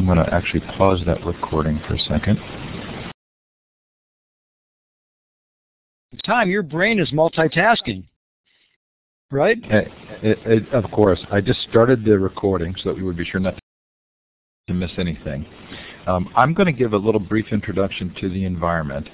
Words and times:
I'm 0.00 0.06
going 0.06 0.16
to 0.16 0.32
actually 0.32 0.60
pause 0.78 1.02
that 1.04 1.22
recording 1.26 1.78
for 1.86 1.92
a 1.92 1.98
second. 1.98 2.38
Time, 6.24 6.48
your 6.48 6.62
brain 6.62 6.98
is 6.98 7.12
multitasking, 7.12 8.04
right? 9.30 9.58
It, 9.62 9.88
it, 10.22 10.38
it, 10.46 10.68
of 10.72 10.90
course. 10.90 11.20
I 11.30 11.42
just 11.42 11.60
started 11.68 12.02
the 12.02 12.18
recording 12.18 12.74
so 12.78 12.88
that 12.88 12.96
we 12.96 13.02
would 13.02 13.18
be 13.18 13.26
sure 13.26 13.40
not 13.40 13.58
to 14.68 14.72
miss 14.72 14.90
anything. 14.96 15.44
Um, 16.06 16.30
I'm 16.34 16.54
going 16.54 16.64
to 16.64 16.72
give 16.72 16.94
a 16.94 16.96
little 16.96 17.20
brief 17.20 17.52
introduction 17.52 18.14
to 18.22 18.30
the 18.30 18.46
environment, 18.46 19.06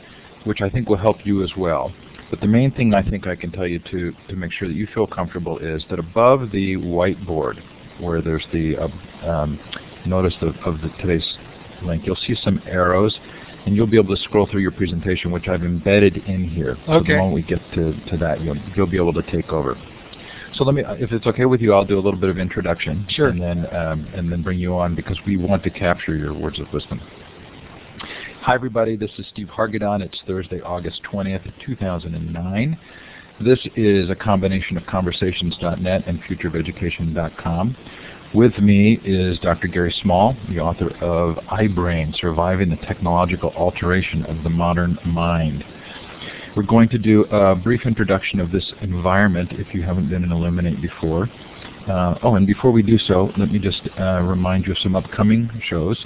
which 0.44 0.60
I 0.60 0.70
think 0.70 0.88
will 0.88 0.98
help 0.98 1.16
you 1.24 1.42
as 1.42 1.50
well. 1.58 1.92
But 2.30 2.40
the 2.40 2.46
main 2.46 2.70
thing 2.70 2.94
I 2.94 3.02
think 3.02 3.26
I 3.26 3.34
can 3.34 3.50
tell 3.50 3.66
you 3.66 3.80
to, 3.90 4.12
to 4.28 4.36
make 4.36 4.52
sure 4.52 4.68
that 4.68 4.74
you 4.74 4.86
feel 4.94 5.08
comfortable 5.08 5.58
is 5.58 5.82
that 5.90 5.98
above 5.98 6.52
the 6.52 6.76
whiteboard, 6.76 7.60
where 8.00 8.22
there's 8.22 8.46
the 8.52 8.76
uh, 8.76 9.28
um, 9.28 9.58
notice 10.06 10.34
of, 10.40 10.54
of 10.64 10.80
the, 10.80 10.88
today's 11.00 11.26
link, 11.82 12.06
you'll 12.06 12.16
see 12.16 12.34
some 12.42 12.60
arrows, 12.66 13.18
and 13.66 13.76
you'll 13.76 13.86
be 13.86 13.98
able 13.98 14.14
to 14.14 14.22
scroll 14.22 14.46
through 14.46 14.62
your 14.62 14.70
presentation, 14.70 15.30
which 15.30 15.48
I've 15.48 15.62
embedded 15.62 16.16
in 16.18 16.48
here. 16.48 16.76
Okay. 16.88 16.88
So 16.88 17.02
the 17.02 17.16
moment 17.16 17.34
we 17.34 17.42
get 17.42 17.60
to, 17.74 17.92
to 18.10 18.16
that, 18.18 18.40
you'll, 18.40 18.56
you'll 18.74 18.86
be 18.86 18.96
able 18.96 19.12
to 19.14 19.22
take 19.30 19.50
over. 19.52 19.76
So 20.54 20.64
let 20.64 20.74
me, 20.74 20.82
if 20.86 21.12
it's 21.12 21.26
okay 21.26 21.44
with 21.44 21.60
you, 21.60 21.74
I'll 21.74 21.84
do 21.84 21.98
a 21.98 22.00
little 22.00 22.18
bit 22.18 22.30
of 22.30 22.38
introduction, 22.38 23.06
Sure. 23.10 23.28
and 23.28 23.42
then 23.42 23.66
um, 23.74 24.06
and 24.14 24.32
then 24.32 24.42
bring 24.42 24.58
you 24.58 24.74
on 24.74 24.94
because 24.94 25.18
we 25.26 25.36
want 25.36 25.62
to 25.64 25.70
capture 25.70 26.16
your 26.16 26.32
words 26.32 26.58
of 26.58 26.66
wisdom. 26.72 26.98
Hi 28.40 28.54
everybody, 28.54 28.96
this 28.96 29.10
is 29.18 29.26
Steve 29.28 29.48
Hargadon. 29.48 30.02
It's 30.02 30.18
Thursday, 30.26 30.60
August 30.62 31.02
20th, 31.12 31.52
2009. 31.66 32.78
This 33.44 33.58
is 33.76 34.08
a 34.08 34.14
combination 34.14 34.78
of 34.78 34.86
conversations.net 34.86 36.04
and 36.06 36.22
futureofeducation.com. 36.22 37.76
With 38.34 38.58
me 38.58 38.98
is 39.04 39.38
Dr. 39.38 39.68
Gary 39.68 39.94
Small, 40.02 40.36
the 40.48 40.58
author 40.58 40.88
of 41.00 41.36
iBrain, 41.46 42.14
Surviving 42.18 42.68
the 42.68 42.76
Technological 42.76 43.50
Alteration 43.50 44.26
of 44.26 44.42
the 44.42 44.50
Modern 44.50 44.98
Mind. 45.06 45.64
We're 46.56 46.64
going 46.64 46.88
to 46.88 46.98
do 46.98 47.24
a 47.26 47.54
brief 47.54 47.82
introduction 47.86 48.40
of 48.40 48.50
this 48.50 48.72
environment 48.82 49.52
if 49.52 49.72
you 49.72 49.82
haven't 49.82 50.10
been 50.10 50.24
in 50.24 50.32
Elluminate 50.32 50.82
before. 50.82 51.28
Uh, 51.88 52.18
oh, 52.24 52.34
and 52.34 52.46
before 52.46 52.72
we 52.72 52.82
do 52.82 52.98
so, 52.98 53.30
let 53.38 53.50
me 53.50 53.60
just 53.60 53.88
uh, 53.98 54.20
remind 54.22 54.66
you 54.66 54.72
of 54.72 54.78
some 54.78 54.96
upcoming 54.96 55.48
shows. 55.68 56.04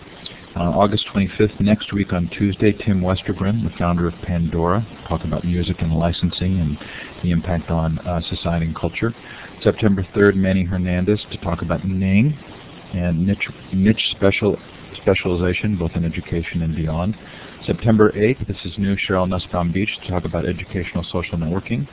Uh, 0.54 0.64
August 0.64 1.06
25th, 1.14 1.58
next 1.60 1.92
week 1.92 2.12
on 2.12 2.28
Tuesday, 2.36 2.72
Tim 2.72 3.00
Westergren, 3.00 3.62
the 3.62 3.74
founder 3.78 4.08
of 4.08 4.14
Pandora, 4.22 4.86
talk 5.08 5.24
about 5.24 5.44
music 5.44 5.76
and 5.78 5.94
licensing 5.94 6.58
and 6.58 6.76
the 7.22 7.30
impact 7.30 7.70
on 7.70 7.98
uh, 8.00 8.20
society 8.28 8.66
and 8.66 8.76
culture. 8.76 9.14
September 9.62 10.06
3rd, 10.14 10.36
Manny 10.36 10.64
Hernandez 10.64 11.20
to 11.30 11.36
talk 11.38 11.60
about 11.62 11.84
Ning 11.84 12.36
and 12.94 13.26
niche, 13.26 13.48
niche 13.72 14.02
special 14.12 14.56
specialization, 14.96 15.76
both 15.76 15.92
in 15.94 16.04
education 16.04 16.62
and 16.62 16.74
beyond. 16.74 17.16
September 17.66 18.10
8th, 18.12 18.46
this 18.46 18.56
is 18.64 18.72
new, 18.78 18.96
Sheryl 18.96 19.28
Nussbaum 19.28 19.70
Beach 19.72 19.90
to 20.02 20.10
talk 20.10 20.24
about 20.24 20.46
educational 20.46 21.04
social 21.04 21.36
networking. 21.38 21.86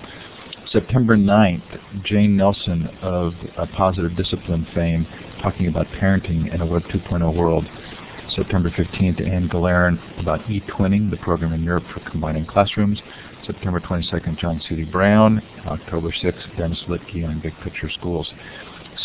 September 0.71 1.15
9th, 1.15 2.03
Jane 2.03 2.35
Nelsen 2.35 2.87
of 3.01 3.33
uh, 3.57 3.65
Positive 3.75 4.15
Discipline 4.15 4.67
fame 4.73 5.05
talking 5.41 5.67
about 5.67 5.85
parenting 6.01 6.53
in 6.53 6.61
a 6.61 6.65
Web 6.65 6.83
2.0 6.83 7.35
world. 7.35 7.65
September 8.35 8.69
15th, 8.69 9.25
Anne 9.25 9.49
Gilleran 9.49 9.99
about 10.19 10.49
e-twinning, 10.49 11.09
the 11.09 11.17
program 11.17 11.53
in 11.53 11.63
Europe 11.63 11.85
for 11.93 12.07
combining 12.09 12.45
classrooms. 12.45 13.01
September 13.45 13.79
22nd, 13.79 14.37
John 14.37 14.61
Seely 14.67 14.83
Brown. 14.83 15.41
October 15.65 16.11
6th, 16.11 16.57
Dennis 16.57 16.83
Littky 16.87 17.27
on 17.27 17.39
Big 17.39 17.53
Picture 17.63 17.89
Schools. 17.89 18.31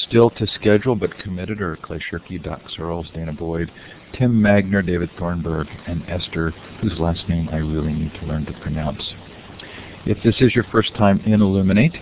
Still 0.09 0.31
to 0.31 0.47
schedule 0.47 0.97
but 0.97 1.17
committed 1.19 1.61
are 1.61 1.77
Clay 1.77 2.01
Shirky, 2.11 2.43
Doc 2.43 2.61
Searls, 2.77 3.07
danah 3.15 3.37
boyd, 3.37 3.71
Tim 4.19 4.33
Magner, 4.33 4.85
David 4.85 5.11
Thornburg, 5.19 5.67
and 5.87 6.03
Esther, 6.09 6.51
whose 6.81 6.99
last 6.99 7.29
name 7.29 7.49
I 7.51 7.57
really 7.57 7.93
need 7.93 8.13
to 8.21 8.27
learn 8.27 8.47
to 8.47 8.53
pronounce. 8.61 9.03
If 10.05 10.19
this 10.25 10.37
is 10.41 10.55
your 10.55 10.65
first 10.73 10.95
time 10.97 11.21
in 11.21 11.41
Elluminate, 11.41 11.95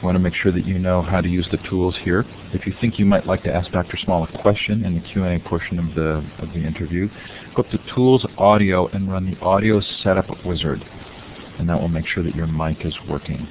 I 0.00 0.04
want 0.04 0.14
to 0.14 0.20
make 0.20 0.34
sure 0.34 0.52
that 0.52 0.64
you 0.64 0.78
know 0.78 1.02
how 1.02 1.20
to 1.20 1.28
use 1.28 1.48
the 1.50 1.56
tools 1.68 1.96
here. 2.04 2.24
If 2.52 2.66
you 2.66 2.74
think 2.80 3.00
you 3.00 3.04
might 3.04 3.26
like 3.26 3.42
to 3.42 3.52
ask 3.52 3.70
Dr. 3.72 3.96
Small 3.96 4.22
a 4.22 4.42
question 4.42 4.84
in 4.84 4.94
the 4.94 5.00
Q&A 5.00 5.40
portion 5.40 5.78
of 5.80 5.94
the, 5.96 6.24
of 6.38 6.52
the 6.54 6.60
interview, 6.60 7.08
go 7.56 7.62
up 7.62 7.70
to 7.70 7.78
Tools, 7.94 8.24
Audio, 8.38 8.86
and 8.88 9.10
run 9.10 9.28
the 9.28 9.36
Audio 9.40 9.80
Setup 10.02 10.26
Wizard. 10.46 10.84
And 11.58 11.68
that 11.68 11.80
will 11.80 11.88
make 11.88 12.06
sure 12.06 12.22
that 12.22 12.36
your 12.36 12.46
mic 12.46 12.86
is 12.86 12.94
working. 13.08 13.48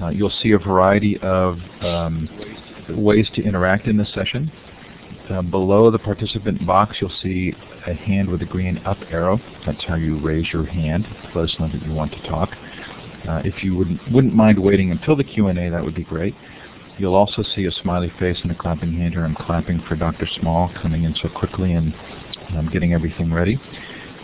Uh, 0.00 0.10
you'll 0.10 0.32
see 0.42 0.52
a 0.52 0.58
variety 0.58 1.18
of 1.22 1.58
um, 1.80 2.28
ways 2.90 3.28
to 3.34 3.42
interact 3.42 3.86
in 3.86 3.96
this 3.96 4.12
session. 4.14 4.50
Uh, 5.28 5.42
below 5.42 5.90
the 5.90 5.98
participant 5.98 6.64
box, 6.66 6.96
you'll 7.00 7.12
see 7.22 7.52
a 7.86 7.94
hand 7.94 8.28
with 8.28 8.42
a 8.42 8.46
green 8.46 8.78
up 8.78 8.98
arrow. 9.10 9.40
That's 9.66 9.84
how 9.84 9.96
you 9.96 10.20
raise 10.20 10.52
your 10.52 10.66
hand 10.66 11.06
let 11.34 11.44
us 11.44 11.56
know 11.58 11.68
that 11.68 11.82
you 11.86 11.92
want 11.92 12.12
to 12.12 12.20
talk. 12.28 12.50
Uh, 13.28 13.42
if 13.44 13.62
you 13.62 13.76
wouldn't, 13.76 14.00
wouldn't 14.12 14.34
mind 14.34 14.58
waiting 14.58 14.90
until 14.90 15.16
the 15.16 15.24
Q&A, 15.24 15.70
that 15.70 15.82
would 15.82 15.94
be 15.94 16.04
great. 16.04 16.34
You'll 16.98 17.14
also 17.14 17.42
see 17.54 17.64
a 17.64 17.70
smiley 17.70 18.12
face 18.18 18.38
and 18.42 18.52
a 18.52 18.54
clapping 18.54 18.92
hand 18.92 19.14
here. 19.14 19.24
I'm 19.24 19.34
clapping 19.34 19.82
for 19.88 19.96
Dr. 19.96 20.28
Small 20.40 20.70
coming 20.82 21.04
in 21.04 21.14
so 21.14 21.28
quickly 21.28 21.72
and 21.72 21.94
um, 22.56 22.68
getting 22.70 22.92
everything 22.92 23.32
ready. 23.32 23.58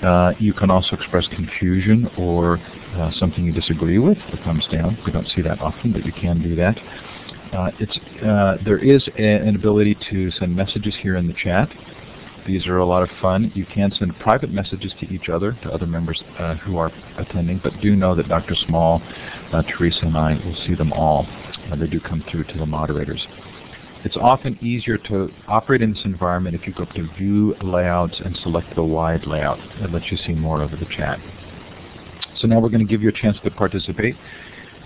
Uh, 0.03 0.33
you 0.39 0.53
can 0.53 0.71
also 0.71 0.95
express 0.95 1.27
confusion 1.29 2.07
or 2.19 2.59
uh, 2.97 3.11
something 3.19 3.45
you 3.45 3.53
disagree 3.53 3.99
with, 3.99 4.19
the 4.31 4.37
thumbs 4.45 4.67
down. 4.71 4.99
We 5.07 5.13
don't 5.13 5.29
see 5.35 5.41
that 5.43 5.61
often, 5.61 5.93
but 5.93 6.05
you 6.05 6.13
can 6.13 6.43
do 6.43 6.55
that. 6.57 6.77
Uh, 7.55 7.71
it's, 7.81 7.99
uh, 8.23 8.57
there 8.65 8.79
is 8.79 9.09
a, 9.17 9.23
an 9.23 9.55
ability 9.55 9.97
to 10.11 10.31
send 10.33 10.55
messages 10.55 10.95
here 11.01 11.17
in 11.17 11.27
the 11.27 11.35
chat. 11.35 11.71
These 12.47 12.67
are 12.69 12.79
a 12.79 12.87
lot 12.87 13.03
of 13.03 13.09
fun. 13.21 13.51
You 13.55 13.67
can 13.67 13.91
send 13.99 14.17
private 14.21 14.51
messages 14.51 14.93
to 15.01 15.07
each 15.13 15.29
other, 15.29 15.53
to 15.63 15.71
other 15.71 15.87
members 15.87 16.23
uh, 16.39 16.55
who 16.57 16.79
are 16.79 16.93
attending, 17.19 17.61
but 17.63 17.73
do 17.81 17.97
know 17.97 18.15
that 18.15 18.29
Dr. 18.29 18.55
Small, 18.67 19.03
uh, 19.53 19.63
Teresa, 19.63 20.07
and 20.07 20.17
I 20.17 20.35
will 20.35 20.57
see 20.67 20.75
them 20.75 20.93
all. 20.93 21.27
Uh, 21.71 21.77
they 21.77 21.89
do 21.89 21.99
come 21.99 22.25
through 22.31 22.45
to 22.45 22.59
the 22.59 22.67
moderators. 22.67 23.27
It's 24.05 24.17
often 24.17 24.57
easier 24.63 24.99
to 24.99 25.29
operate 25.49 25.83
in 25.83 25.95
this 25.95 26.05
environment 26.05 26.55
if 26.55 26.67
you 26.67 26.73
go 26.73 26.85
to 26.85 27.09
View 27.19 27.57
Layouts 27.63 28.21
and 28.25 28.39
select 28.43 28.75
the 28.77 28.85
wide 28.85 29.27
layout. 29.27 29.59
It 29.83 29.91
lets 29.91 30.13
you 30.13 30.17
see 30.19 30.33
more 30.33 30.63
of 30.63 30.71
the 30.71 30.87
chat. 30.97 31.19
So 32.39 32.47
now 32.47 32.61
we're 32.61 32.69
going 32.69 32.87
to 32.87 32.91
give 32.91 33.03
you 33.03 33.09
a 33.09 33.13
chance 33.13 33.37
to 33.43 33.51
participate. 33.51 34.15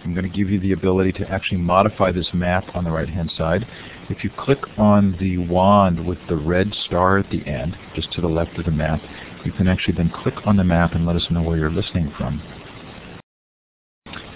I'm 0.05 0.15
going 0.15 0.29
to 0.31 0.35
give 0.37 0.49
you 0.49 0.59
the 0.59 0.73
ability 0.73 1.13
to 1.13 1.31
actually 1.31 1.59
modify 1.59 2.11
this 2.11 2.29
map 2.33 2.65
on 2.75 2.85
the 2.85 2.91
right-hand 2.91 3.31
side. 3.37 3.67
If 4.09 4.25
you 4.25 4.31
click 4.31 4.59
on 4.79 5.17
the 5.21 5.39
wand 5.39 6.07
with 6.07 6.19
the 6.29 6.37
red 6.37 6.73
star 6.87 7.19
at 7.19 7.31
the 7.31 7.47
end, 7.47 7.77
just 7.95 8.11
to 8.13 8.21
the 8.21 8.29
left 8.29 8.59
of 8.59 8.65
the 8.65 8.71
map, 8.71 9.01
you 9.45 9.53
can 9.53 9.69
actually 9.69 9.97
then 9.97 10.11
click 10.11 10.35
on 10.47 10.57
the 10.57 10.65
map 10.65 10.93
and 10.95 11.05
let 11.05 11.17
us 11.17 11.27
know 11.31 11.43
where 11.43 11.59
you're 11.59 11.71
listening 11.71 12.13
from. 12.17 12.43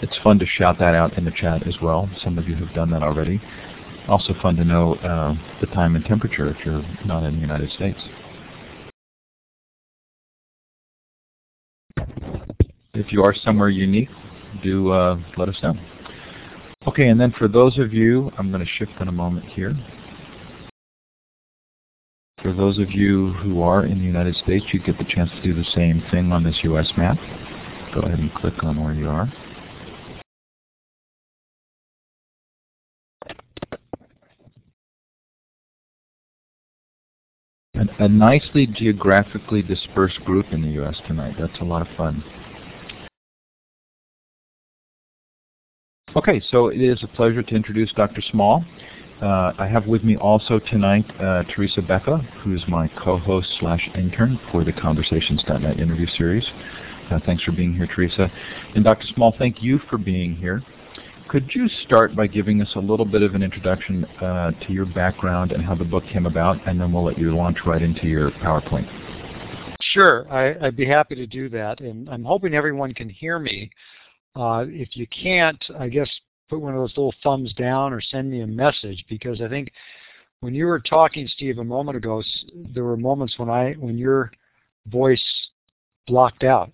It's 0.03 0.19
fun 0.23 0.39
to 0.39 0.47
shout 0.47 0.79
that 0.81 0.95
out 0.95 1.17
in 1.17 1.25
the 1.25 1.31
chat 1.31 1.67
as 1.67 1.77
well. 1.81 2.11
Some 2.23 2.37
of 2.37 2.47
you 2.47 2.57
have 2.57 2.75
done 2.75 2.91
that 2.91 3.03
already. 3.03 3.41
Also 4.07 4.35
fun 4.43 4.57
to 4.57 4.65
know 4.65 4.97
uh, 4.97 5.35
the 5.63 5.67
time 5.69 5.97
and 5.97 6.05
temperature 6.05 6.47
if 6.49 6.59
you're 6.67 6.85
not 7.07 7.25
in 7.25 7.37
the 7.37 7.41
United 7.41 7.71
States. 7.71 7.99
If 12.93 13.13
you 13.13 13.25
are 13.25 13.35
somewhere 13.35 13.71
unique, 13.71 14.11
do 14.63 14.91
uh, 14.91 15.17
let 15.37 15.49
us 15.49 15.57
know. 15.63 15.75
Okay, 16.87 17.09
and 17.09 17.19
then 17.19 17.33
for 17.39 17.49
those 17.49 17.79
of 17.79 17.93
you, 17.93 18.31
I'm 18.39 18.51
going 18.51 18.65
to 18.65 18.71
shift 18.79 18.93
in 19.01 19.09
a 19.09 19.13
moment 19.13 19.47
here. 19.47 19.75
For 22.43 22.53
those 22.53 22.79
of 22.79 22.91
you 22.91 23.33
who 23.35 23.63
are 23.63 23.87
in 23.87 23.99
the 23.99 24.05
United 24.05 24.37
States, 24.37 24.67
you 24.73 24.81
get 24.81 24.99
the 24.99 25.05
chance 25.05 25.31
to 25.31 25.43
do 25.43 25.55
the 25.55 25.65
same 25.75 26.03
thing 26.11 26.31
on 26.31 26.45
this 26.45 26.59
U.S. 26.65 26.93
map. 26.99 27.17
Go 27.95 28.03
ahead 28.03 28.19
and 28.19 28.35
click 28.35 28.63
on 28.63 28.83
where 28.83 28.93
you 28.93 29.09
are. 29.09 29.33
A 37.99 38.09
nicely 38.09 38.67
geographically 38.67 39.63
dispersed 39.63 40.21
group 40.25 40.47
in 40.53 40.61
the 40.61 40.69
U.S. 40.73 40.97
tonight. 41.07 41.37
That's 41.39 41.59
a 41.61 41.65
lot 41.65 41.81
of 41.81 41.89
fun. 41.97 42.23
Okay, 46.17 46.41
so 46.53 46.69
it 46.69 46.81
is 46.81 47.03
a 47.03 47.09
pleasure 47.09 47.43
to 47.43 47.55
introduce 47.57 47.93
Dr. 47.93 48.23
Small. 48.31 48.65
Uh, 49.21 49.53
I 49.59 49.67
have 49.67 49.89
with 49.89 50.05
me 50.05 50.17
also 50.17 50.61
tonight 50.61 51.05
uh, 51.21 51.43
Teresa 51.53 51.83
Becca, 51.83 52.19
who 52.45 52.55
is 52.55 52.63
my 52.69 52.87
co-host 53.03 53.49
slash 53.59 53.91
intern 53.97 54.39
for 54.53 54.63
the 54.63 54.73
Conversations.net 54.73 55.81
interview 55.81 56.07
series. 56.17 56.45
Uh, 57.11 57.19
thanks 57.27 57.43
for 57.43 57.51
being 57.51 57.75
here, 57.75 57.89
Teresa. 57.93 58.31
And 58.77 58.85
Dr. 58.85 59.09
Small, 59.13 59.35
thank 59.37 59.61
you 59.61 59.81
for 59.91 59.99
being 59.99 60.37
here. 60.37 60.63
Could 61.29 61.51
you 61.53 61.69
start 61.85 62.15
by 62.15 62.29
giving 62.29 62.63
us 62.63 62.71
a 62.77 62.81
little 62.81 63.07
bit 63.07 63.23
of 63.23 63.35
an 63.35 63.43
introduction 63.43 64.05
uh, 64.05 64.53
to 64.53 64.73
your 64.73 64.87
background 64.87 65.51
and 65.51 65.65
how 65.65 65.75
the 65.75 65.85
book 65.85 66.05
came 66.13 66.27
about, 66.27 66.65
and 66.69 66.81
then 66.81 66.93
we'll 66.93 67.05
let 67.05 67.19
you 67.19 67.35
launch 67.35 67.59
right 67.67 67.83
into 67.83 68.07
your 68.07 68.31
PowerPoint. 68.31 68.89
Sure, 69.81 70.31
I, 70.33 70.67
I'd 70.67 70.77
be 70.77 70.87
happy 70.87 71.17
to 71.17 71.27
do 71.27 71.49
that, 71.49 71.81
and 71.81 72.09
I'm 72.09 72.23
hoping 72.23 72.55
everyone 72.55 72.95
can 72.95 73.09
hear 73.09 73.41
me. 73.41 73.71
Uh, 74.37 74.65
if 74.69 74.97
you 74.97 75.07
can't, 75.07 75.63
I 75.79 75.89
guess 75.89 76.11
put 76.49 76.61
one 76.61 76.75
of 76.75 76.81
those 76.81 76.97
little 76.97 77.15
thumbs 77.23 77.53
down 77.55 77.93
or 77.93 78.01
send 78.01 78.31
me 78.31 78.41
a 78.41 78.47
message 78.47 79.05
because 79.09 79.41
I 79.41 79.49
think 79.49 79.73
when 80.41 80.55
you 80.55 80.67
were 80.67 80.81
talking, 80.81 81.27
Steve, 81.29 81.59
a 81.59 81.65
moment 81.65 81.97
ago, 81.97 82.23
there 82.75 82.85
were 82.85 82.97
moments 82.97 83.39
when 83.39 83.49
I 83.49 83.73
when 83.75 83.97
your 83.97 84.31
voice 84.89 85.23
blocked 86.07 86.45
out. 86.45 86.73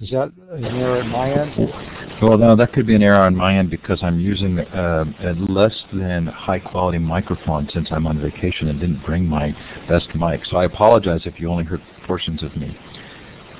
Is 0.00 0.10
that 0.10 0.30
an 0.50 0.64
error 0.64 1.00
at 1.00 1.06
my 1.06 1.30
end? 1.30 1.72
Well, 2.20 2.36
no, 2.36 2.54
that 2.54 2.74
could 2.74 2.86
be 2.86 2.94
an 2.94 3.02
error 3.02 3.22
on 3.24 3.34
my 3.34 3.56
end 3.56 3.70
because 3.70 3.98
I'm 4.02 4.20
using 4.20 4.58
uh, 4.58 5.04
a 5.20 5.32
less 5.50 5.72
than 5.94 6.26
high 6.26 6.58
quality 6.58 6.98
microphone 6.98 7.66
since 7.72 7.88
I'm 7.90 8.06
on 8.06 8.20
vacation 8.20 8.68
and 8.68 8.78
didn't 8.78 9.02
bring 9.06 9.24
my 9.24 9.56
best 9.88 10.08
mic. 10.14 10.44
So 10.50 10.58
I 10.58 10.64
apologize 10.64 11.22
if 11.24 11.40
you 11.40 11.48
only 11.48 11.64
heard 11.64 11.80
portions 12.06 12.42
of 12.42 12.54
me. 12.56 12.76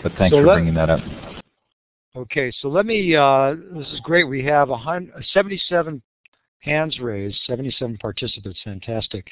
But 0.02 0.12
thanks 0.18 0.36
so 0.36 0.42
for 0.42 0.52
bringing 0.52 0.74
that 0.74 0.90
up. 0.90 1.00
Okay, 2.16 2.50
so 2.62 2.68
let 2.68 2.86
me, 2.86 3.14
uh, 3.14 3.54
this 3.74 3.88
is 3.88 4.00
great. 4.00 4.24
We 4.24 4.42
have 4.44 4.70
a 4.70 5.02
77 5.34 6.00
hands 6.60 6.98
raised, 6.98 7.38
77 7.46 7.98
participants, 7.98 8.58
fantastic. 8.64 9.28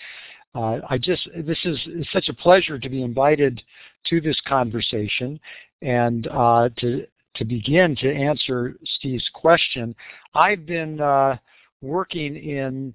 Uh, 0.54 0.80
I 0.90 0.98
just, 0.98 1.26
this 1.34 1.58
is 1.64 1.78
such 2.12 2.28
a 2.28 2.34
pleasure 2.34 2.78
to 2.78 2.88
be 2.90 3.02
invited 3.02 3.62
to 4.08 4.20
this 4.20 4.38
conversation 4.46 5.40
and 5.80 6.26
uh, 6.26 6.68
to, 6.76 7.06
to 7.36 7.44
begin 7.46 7.96
to 7.96 8.14
answer 8.14 8.76
Steve's 8.98 9.30
question. 9.32 9.94
I've 10.34 10.66
been 10.66 11.00
uh, 11.00 11.38
working 11.80 12.36
in 12.36 12.94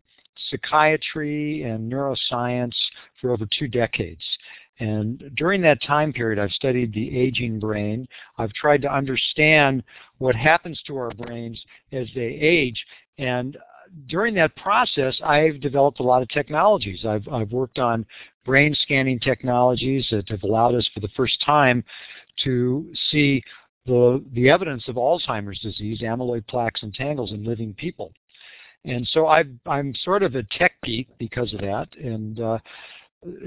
psychiatry 0.52 1.64
and 1.64 1.92
neuroscience 1.92 2.76
for 3.20 3.32
over 3.32 3.48
two 3.58 3.68
decades. 3.68 4.24
And 4.80 5.32
during 5.36 5.62
that 5.62 5.82
time 5.84 6.14
period, 6.14 6.40
I've 6.40 6.52
studied 6.52 6.94
the 6.94 7.18
aging 7.18 7.60
brain. 7.60 8.08
I've 8.38 8.54
tried 8.54 8.82
to 8.84 8.94
understand 8.94 9.84
what 10.20 10.36
happens 10.36 10.82
to 10.88 10.98
our 10.98 11.12
brains 11.12 11.62
as 11.92 12.08
they 12.16 12.22
age. 12.22 12.86
And 13.18 13.58
during 14.08 14.34
that 14.36 14.56
process, 14.56 15.20
I've 15.24 15.60
developed 15.60 16.00
a 16.00 16.04
lot 16.04 16.22
of 16.22 16.30
technologies. 16.30 17.06
I've, 17.06 17.28
I've 17.28 17.52
worked 17.52 17.80
on 17.80 18.06
brain 18.46 18.74
scanning 18.82 19.20
technologies 19.20 20.08
that 20.12 20.30
have 20.30 20.44
allowed 20.44 20.76
us 20.76 20.90
for 20.94 21.02
the 21.02 21.10
first 21.10 21.42
time 21.46 21.84
to 22.44 22.94
see 23.12 23.44
the, 23.86 24.24
the 24.34 24.50
evidence 24.50 24.88
of 24.88 24.96
Alzheimer's 24.96 25.60
disease, 25.60 26.02
amyloid 26.02 26.48
plaques 26.48 26.84
and 26.84 26.94
tangles 26.94 27.32
in 27.32 27.44
living 27.44 27.74
people. 27.74 28.14
And 28.86 29.06
so 29.12 29.26
i 29.26 29.44
am 29.66 29.94
sort 30.04 30.24
of 30.24 30.36
a 30.36 30.44
tech 30.58 30.74
geek 30.84 31.10
because 31.18 31.54
of 31.54 31.60
that. 31.60 31.88
And 31.98 32.40
uh, 32.40 32.60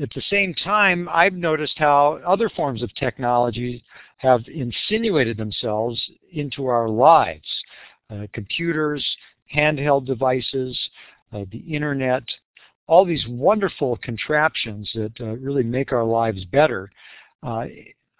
at 0.00 0.10
the 0.14 0.22
same 0.28 0.54
time, 0.54 1.08
I've 1.10 1.32
noticed 1.34 1.78
how 1.78 2.20
other 2.26 2.48
forms 2.50 2.82
of 2.82 2.94
technology 2.94 3.82
have 4.18 4.42
insinuated 4.46 5.36
themselves 5.36 6.00
into 6.32 6.66
our 6.66 6.88
lives. 6.88 7.48
Uh, 8.10 8.26
computers, 8.32 9.04
handheld 9.54 10.04
devices, 10.04 10.78
uh, 11.32 11.44
the 11.50 11.58
internet, 11.58 12.22
all 12.86 13.04
these 13.04 13.26
wonderful 13.28 13.96
contraptions 13.98 14.90
that 14.94 15.12
uh, 15.20 15.36
really 15.36 15.62
make 15.62 15.92
our 15.92 16.04
lives 16.04 16.44
better. 16.44 16.90
Uh, 17.42 17.64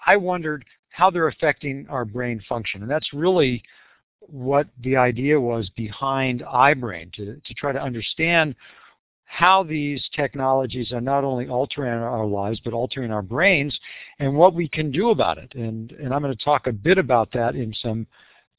I 0.07 0.17
wondered 0.17 0.65
how 0.89 1.11
they're 1.11 1.29
affecting 1.29 1.87
our 1.89 2.05
brain 2.05 2.43
function. 2.49 2.83
And 2.83 2.91
that's 2.91 3.13
really 3.13 3.63
what 4.21 4.67
the 4.83 4.97
idea 4.97 5.39
was 5.39 5.69
behind 5.71 6.41
iBrain, 6.41 7.13
to, 7.15 7.41
to 7.45 7.55
try 7.55 7.73
to 7.73 7.83
understand 7.83 8.55
how 9.33 9.63
these 9.63 10.07
technologies 10.15 10.93
are 10.93 11.01
not 11.01 11.25
only 11.25 11.49
altering 11.49 11.91
our 11.91 12.27
lives, 12.27 12.61
but 12.63 12.75
altering 12.75 13.11
our 13.11 13.23
brains, 13.23 13.75
and 14.19 14.37
what 14.37 14.53
we 14.53 14.69
can 14.69 14.91
do 14.91 15.09
about 15.09 15.39
it. 15.39 15.51
And, 15.55 15.91
and 15.93 16.13
I'm 16.13 16.21
going 16.21 16.37
to 16.37 16.45
talk 16.45 16.67
a 16.67 16.73
bit 16.73 16.99
about 16.99 17.33
that 17.33 17.55
in 17.55 17.73
some 17.81 18.07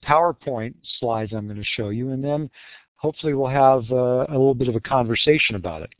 PowerPoint 0.04 0.74
slides 1.00 1.32
I'm 1.32 1.46
going 1.46 1.60
to 1.60 1.64
show 1.64 1.90
you, 1.90 2.10
and 2.10 2.24
then 2.24 2.50
hopefully 2.96 3.36
we'll 3.36 3.50
have 3.50 3.84
uh, 3.92 4.26
a 4.30 4.32
little 4.32 4.56
bit 4.56 4.68
of 4.68 4.76
a 4.76 4.80
conversation 4.80 5.56
about 5.56 5.84
it. 5.84 5.92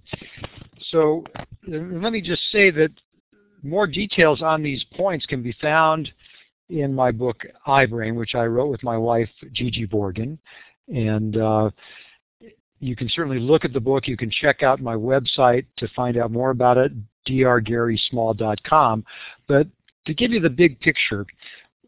So 0.90 1.24
let 1.68 2.12
me 2.12 2.20
just 2.20 2.42
say 2.52 2.72
that 2.72 2.90
more 3.62 3.86
details 3.86 4.42
on 4.42 4.64
these 4.64 4.84
points 4.96 5.28
can 5.28 5.44
be 5.44 5.56
found 5.62 6.12
in 6.70 6.96
my 6.96 7.12
book 7.12 7.44
iBrain, 7.68 8.16
which 8.16 8.34
I 8.34 8.46
wrote 8.46 8.72
with 8.72 8.82
my 8.82 8.98
wife 8.98 9.30
Gigi 9.52 9.86
Vorgan. 9.86 10.40
And 10.88 11.38
uh, 11.38 11.70
you 12.84 12.96
can 12.96 13.08
certainly 13.10 13.40
look 13.40 13.64
at 13.64 13.74
the 13.74 13.80
book. 13.80 14.08
You 14.08 14.18
can 14.18 14.30
check 14.30 14.62
out 14.62 14.82
my 14.82 14.96
website 14.96 15.66
to 15.78 15.88
find 15.96 16.18
out 16.18 16.32
more 16.32 16.50
about 16.50 16.78
it, 16.78 16.92
drgarysmall.com. 17.28 19.06
But 19.48 19.68
to 20.06 20.14
give 20.14 20.32
you 20.32 20.42
the 20.42 20.50
big 20.50 20.80
picture, 20.82 21.26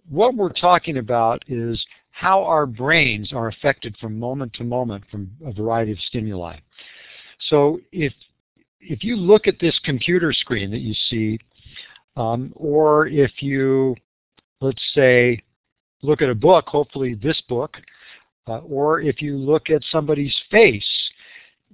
what 0.10 0.36
we're 0.36 0.54
talking 0.54 0.98
about 0.98 1.44
is 1.48 1.84
how 2.12 2.44
our 2.44 2.66
brains 2.66 3.34
are 3.34 3.50
affected 3.50 3.98
from 3.98 4.18
moment 4.18 4.54
to 4.54 4.64
moment 4.64 5.04
from 5.12 5.30
a 5.46 5.52
variety 5.52 5.92
of 5.92 6.00
stimuli. 6.00 6.58
So 7.50 7.80
if 7.92 8.14
if 8.80 9.04
you 9.04 9.18
look 9.18 9.48
at 9.48 9.60
this 9.60 9.78
computer 9.84 10.32
screen 10.32 10.72
that 10.72 10.80
you 10.80 10.94
see, 11.10 11.40
um, 12.16 12.54
or 12.56 13.08
if 13.08 13.42
you, 13.42 13.96
let's 14.62 14.82
say, 14.94 15.42
look 16.04 16.22
at 16.22 16.30
a 16.30 16.36
book, 16.36 16.68
hopefully 16.68 17.16
this 17.16 17.42
book, 17.50 17.78
uh, 18.48 18.60
or 18.60 19.02
if 19.02 19.22
you 19.22 19.38
look 19.38 19.70
at 19.70 19.84
somebody's 19.92 20.36
face, 20.52 20.86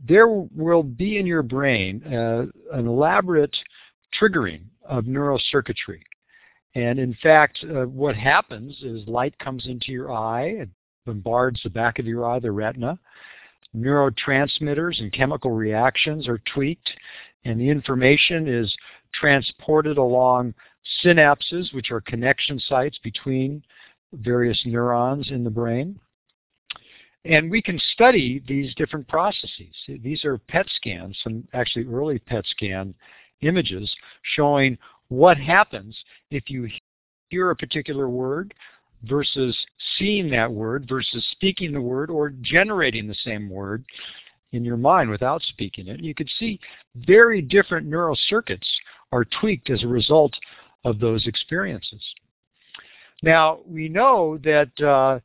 there 0.08 0.28
will 0.28 0.84
be 0.84 1.18
in 1.18 1.26
your 1.26 1.44
brain 1.44 2.04
uh, 2.06 2.46
an 2.76 2.88
elaborate 2.88 3.56
triggering 4.20 4.64
of 4.86 5.06
neural 5.06 5.40
circuitry. 5.52 6.04
And 6.76 7.00
in 7.00 7.14
fact, 7.22 7.64
uh, 7.64 7.86
what 7.86 8.16
happens 8.16 8.78
is 8.82 9.08
light 9.08 9.38
comes 9.40 9.68
into 9.68 9.92
your 9.92 10.12
eye, 10.14 10.46
it 10.62 10.70
bombards 11.06 11.62
the 11.64 11.70
back 11.70 12.00
of 12.00 12.06
your 12.06 12.26
eye, 12.26 12.40
the 12.40 12.52
retina. 12.52 12.98
Neurotransmitters 13.76 15.00
and 15.00 15.12
chemical 15.12 15.52
reactions 15.52 16.28
are 16.28 16.42
tweaked, 16.54 16.90
and 17.46 17.60
the 17.60 17.70
information 17.70 18.48
is 18.48 18.74
transported 19.14 19.98
along 19.98 20.54
synapses, 21.04 21.74
which 21.74 21.92
are 21.92 22.02
connection 22.02 22.60
sites 22.60 22.98
between 23.04 23.64
various 24.14 24.62
neurons 24.66 25.32
in 25.32 25.44
the 25.44 25.50
brain. 25.50 26.00
And 27.26 27.52
we 27.52 27.62
can 27.62 27.80
study 27.94 28.44
these 28.48 28.74
different 28.76 29.08
processes. 29.08 29.76
These 29.88 30.26
are 30.26 30.38
PET 30.38 30.66
scans, 30.76 31.18
some 31.24 31.48
actually 31.54 31.86
early 31.86 32.18
PET 32.20 32.46
scan 32.48 32.96
images 33.42 33.94
showing 34.36 34.78
what 35.10 35.38
happens 35.38 35.96
if 36.32 36.50
you 36.50 36.68
hear 37.30 37.52
a 37.52 37.56
particular 37.56 38.10
word 38.10 38.54
versus 39.04 39.58
seeing 39.98 40.30
that 40.30 40.52
word 40.52 40.86
versus 40.88 41.26
speaking 41.32 41.74
the 41.74 41.82
word 41.82 42.10
or 42.10 42.30
generating 42.42 43.08
the 43.08 43.16
same 43.24 43.50
word 43.50 43.84
in 44.52 44.64
your 44.64 44.78
mind 44.78 45.10
without 45.10 45.42
speaking 45.44 45.88
it. 45.88 46.00
You 46.00 46.14
can 46.14 46.28
see 46.40 46.60
very 46.96 47.42
different 47.42 47.88
neural 47.88 48.18
circuits 48.28 48.68
are 49.12 49.26
tweaked 49.40 49.70
as 49.70 49.84
a 49.84 49.88
result 49.88 50.34
of 50.86 51.00
those 51.00 51.28
experiences. 51.28 52.02
Now, 53.24 53.60
we 53.66 53.88
know 53.88 54.38
that 54.44 54.82
uh, 54.82 55.20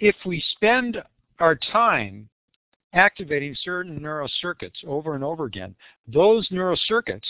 if 0.00 0.16
we 0.24 0.42
spend 0.52 1.02
our 1.38 1.56
time 1.72 2.28
activating 2.94 3.54
certain 3.62 4.00
neural 4.00 4.30
circuits 4.40 4.80
over 4.86 5.14
and 5.14 5.22
over 5.22 5.44
again, 5.44 5.74
those 6.06 6.48
neural 6.50 6.78
circuits 6.86 7.28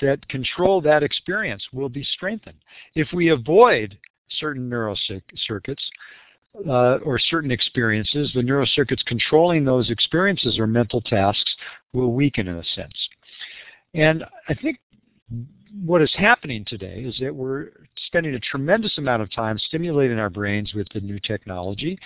that 0.00 0.26
control 0.28 0.80
that 0.80 1.02
experience 1.02 1.64
will 1.72 1.88
be 1.88 2.04
strengthened. 2.04 2.58
If 2.94 3.08
we 3.14 3.28
avoid 3.28 3.98
certain 4.30 4.68
neural 4.68 4.98
circuits 5.46 5.82
uh, 6.68 6.96
or 6.96 7.18
certain 7.18 7.50
experiences, 7.50 8.30
the 8.34 8.42
neural 8.42 8.66
circuits 8.74 9.02
controlling 9.06 9.64
those 9.64 9.90
experiences 9.90 10.58
or 10.58 10.66
mental 10.66 11.00
tasks 11.00 11.54
will 11.92 12.12
weaken 12.12 12.48
in 12.48 12.56
a 12.56 12.64
sense. 12.74 13.08
And 13.94 14.24
I 14.48 14.54
think 14.54 14.78
what 15.84 16.02
is 16.02 16.12
happening 16.16 16.64
today 16.66 17.00
is 17.00 17.16
that 17.20 17.34
we're 17.34 17.70
spending 18.06 18.34
a 18.34 18.40
tremendous 18.40 18.96
amount 18.98 19.22
of 19.22 19.32
time 19.32 19.58
stimulating 19.58 20.18
our 20.18 20.30
brains 20.30 20.74
with 20.74 20.86
the 20.94 21.00
new 21.00 21.18
technology, 21.20 21.98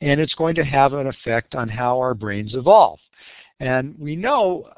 and 0.00 0.20
it's 0.20 0.34
going 0.34 0.54
to 0.54 0.64
have 0.64 0.92
an 0.92 1.06
effect 1.06 1.54
on 1.54 1.68
how 1.68 1.98
our 1.98 2.14
brains 2.14 2.54
evolve. 2.54 2.98
And 3.58 3.94
we 3.98 4.16
know 4.16 4.68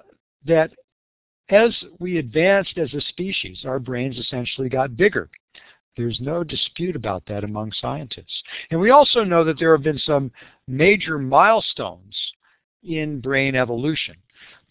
that 0.44 0.70
as 1.50 1.76
we 1.98 2.18
advanced 2.18 2.78
as 2.78 2.92
a 2.94 3.00
species, 3.00 3.64
our 3.64 3.78
brains 3.78 4.18
essentially 4.18 4.68
got 4.68 4.96
bigger. 4.96 5.28
There's 5.96 6.18
no 6.20 6.42
dispute 6.42 6.96
about 6.96 7.24
that 7.26 7.44
among 7.44 7.72
scientists. 7.80 8.42
And 8.70 8.80
we 8.80 8.90
also 8.90 9.24
know 9.24 9.44
that 9.44 9.58
there 9.58 9.76
have 9.76 9.84
been 9.84 9.98
some 9.98 10.32
major 10.66 11.18
milestones 11.18 12.16
in 12.82 13.20
brain 13.20 13.54
evolution. 13.54 14.16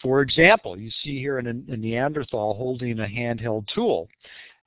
For 0.02 0.22
example, 0.22 0.78
you 0.78 0.90
see 1.04 1.20
here 1.20 1.38
a, 1.38 1.48
a 1.48 1.78
Neanderthal 1.78 2.56
holding 2.56 3.00
a 3.00 3.06
handheld 3.06 3.68
tool. 3.74 4.08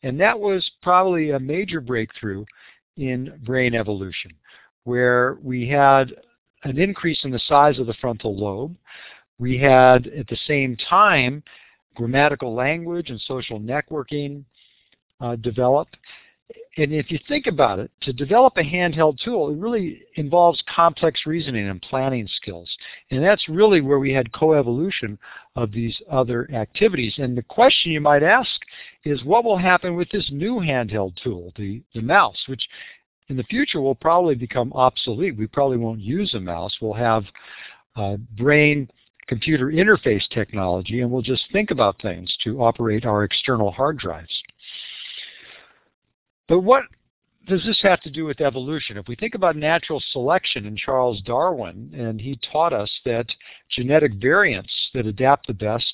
And 0.03 0.21
that 0.21 0.39
was 0.39 0.71
probably 0.83 1.31
a 1.31 1.41
major 1.41 1.81
breakthrough 1.81 2.45
in 2.97 3.41
brain 3.45 3.75
evolution, 3.75 4.31
where 4.85 5.39
we 5.43 5.69
had 5.69 6.13
an 6.65 6.79
increase 6.79 7.25
in 7.25 7.31
the 7.31 7.41
size 7.49 7.79
of 7.79 7.87
the 7.87 7.95
frontal 7.95 8.37
lobe. 8.37 8.77
We 9.39 9.59
had, 9.59 10.07
at 10.09 10.29
the 10.29 10.39
same 10.47 10.77
time, 10.89 11.43
grammatical 11.95 12.55
language 12.55 13.11
and 13.11 13.21
social 13.23 13.59
networking 13.59 14.45
uh, 15.21 15.37
develop. 15.37 15.89
And 16.77 16.93
if 16.93 17.11
you 17.11 17.19
think 17.29 17.47
about 17.47 17.79
it, 17.79 17.91
to 18.01 18.13
develop 18.13 18.55
a 18.57 18.63
handheld 18.63 19.19
tool, 19.23 19.51
it 19.51 19.57
really 19.57 20.03
involves 20.17 20.63
complex 20.75 21.21
reasoning 21.25 21.69
and 21.69 21.81
planning 21.83 22.29
skills. 22.37 22.69
And 23.11 23.23
that's 23.23 23.49
really 23.49 23.81
where 23.81 24.01
we 24.01 24.13
had 24.13 24.33
coevolution 24.33 25.17
of 25.55 25.71
these 25.71 25.97
other 26.11 26.51
activities. 26.53 27.15
And 27.19 27.37
the 27.37 27.43
question 27.43 27.93
you 27.93 28.01
might 28.01 28.25
ask 28.25 28.51
is 29.05 29.23
what 29.23 29.45
will 29.45 29.57
happen 29.57 29.95
with 29.95 30.11
this 30.11 30.29
new 30.33 30.57
handheld 30.57 31.15
tool, 31.23 31.53
the, 31.57 31.81
the 31.95 32.03
mouse, 32.03 32.43
which 32.49 32.67
in 33.29 33.37
the 33.37 33.45
future 33.45 33.81
will 33.81 33.95
probably 33.95 34.35
become 34.35 34.73
obsolete. 34.73 35.37
We 35.37 35.47
probably 35.47 35.77
won't 35.77 36.01
use 36.01 36.35
a 36.35 36.41
mouse. 36.41 36.77
We'll 36.81 36.93
have 36.95 37.25
uh, 37.95 38.17
brain 38.37 38.89
computer 39.29 39.69
interface 39.69 40.29
technology 40.31 41.01
and 41.01 41.11
we'll 41.11 41.23
just 41.23 41.45
think 41.53 41.71
about 41.71 42.03
things 42.03 42.37
to 42.45 42.61
operate 42.61 43.07
our 43.07 43.25
external 43.25 43.71
hard 43.71 43.97
drives. 43.97 44.43
But 46.49 46.61
what 46.61 46.85
does 47.47 47.65
this 47.65 47.81
have 47.83 48.01
to 48.03 48.11
do 48.11 48.25
with 48.25 48.41
evolution? 48.41 48.97
If 48.97 49.09
we 49.09 49.17
think 49.17 49.35
about 49.35 49.57
natural 49.57 50.03
selection 50.13 50.67
in 50.67 50.77
Charles 50.77 51.21
Darwin, 51.23 51.91
and 51.95 52.21
he 52.21 52.39
taught 52.53 52.73
us 52.73 52.91
that 53.05 53.27
genetic 53.71 54.15
variants 54.15 54.73
that 54.95 55.07
adapt 55.07 55.47
the 55.47 55.55
best 55.55 55.93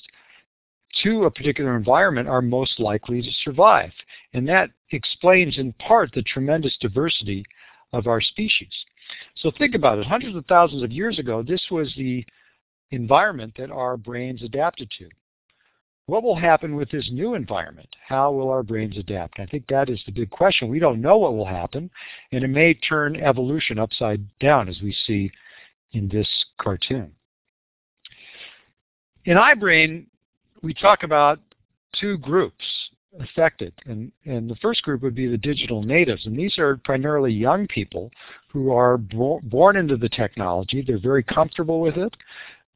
to 1.03 1.23
a 1.23 1.31
particular 1.31 1.77
environment 1.77 2.27
are 2.27 2.41
most 2.41 2.79
likely 2.79 3.21
to 3.21 3.31
survive. 3.43 3.91
And 4.33 4.47
that 4.49 4.71
explains 4.91 5.57
in 5.57 5.73
part 5.73 6.11
the 6.13 6.23
tremendous 6.23 6.77
diversity 6.81 7.45
of 7.93 8.07
our 8.07 8.21
species. 8.21 8.73
So 9.37 9.51
think 9.57 9.75
about 9.75 9.99
it. 9.99 10.05
Hundreds 10.05 10.35
of 10.35 10.45
thousands 10.45 10.83
of 10.83 10.91
years 10.91 11.19
ago, 11.19 11.43
this 11.43 11.65
was 11.71 11.93
the 11.95 12.25
environment 12.91 13.53
that 13.57 13.71
our 13.71 13.97
brains 13.97 14.43
adapted 14.43 14.91
to. 14.99 15.09
What 16.11 16.23
will 16.23 16.35
happen 16.35 16.75
with 16.75 16.91
this 16.91 17.09
new 17.09 17.35
environment? 17.35 17.87
How 18.05 18.33
will 18.33 18.49
our 18.49 18.63
brains 18.63 18.97
adapt? 18.97 19.39
I 19.39 19.45
think 19.45 19.65
that 19.67 19.89
is 19.89 20.03
the 20.05 20.11
big 20.11 20.29
question. 20.29 20.67
We 20.67 20.77
don't 20.77 20.99
know 20.99 21.17
what 21.17 21.37
will 21.37 21.45
happen, 21.45 21.89
and 22.33 22.43
it 22.43 22.49
may 22.49 22.73
turn 22.73 23.15
evolution 23.15 23.79
upside 23.79 24.21
down 24.39 24.67
as 24.67 24.81
we 24.81 24.93
see 25.07 25.31
in 25.93 26.09
this 26.09 26.27
cartoon. 26.59 27.13
In 29.23 29.37
iBrain, 29.37 30.05
we 30.61 30.73
talk 30.73 31.03
about 31.03 31.39
two 31.95 32.17
groups 32.17 32.65
affected. 33.17 33.71
And, 33.85 34.11
and 34.25 34.49
the 34.49 34.57
first 34.57 34.83
group 34.83 35.03
would 35.03 35.15
be 35.15 35.27
the 35.27 35.37
digital 35.37 35.81
natives. 35.81 36.25
And 36.25 36.37
these 36.37 36.57
are 36.57 36.75
primarily 36.83 37.31
young 37.31 37.67
people 37.67 38.11
who 38.49 38.73
are 38.73 38.97
bo 38.97 39.39
born 39.43 39.77
into 39.77 39.95
the 39.95 40.09
technology. 40.09 40.83
They're 40.85 40.99
very 40.99 41.23
comfortable 41.23 41.79
with 41.79 41.95
it. 41.95 42.17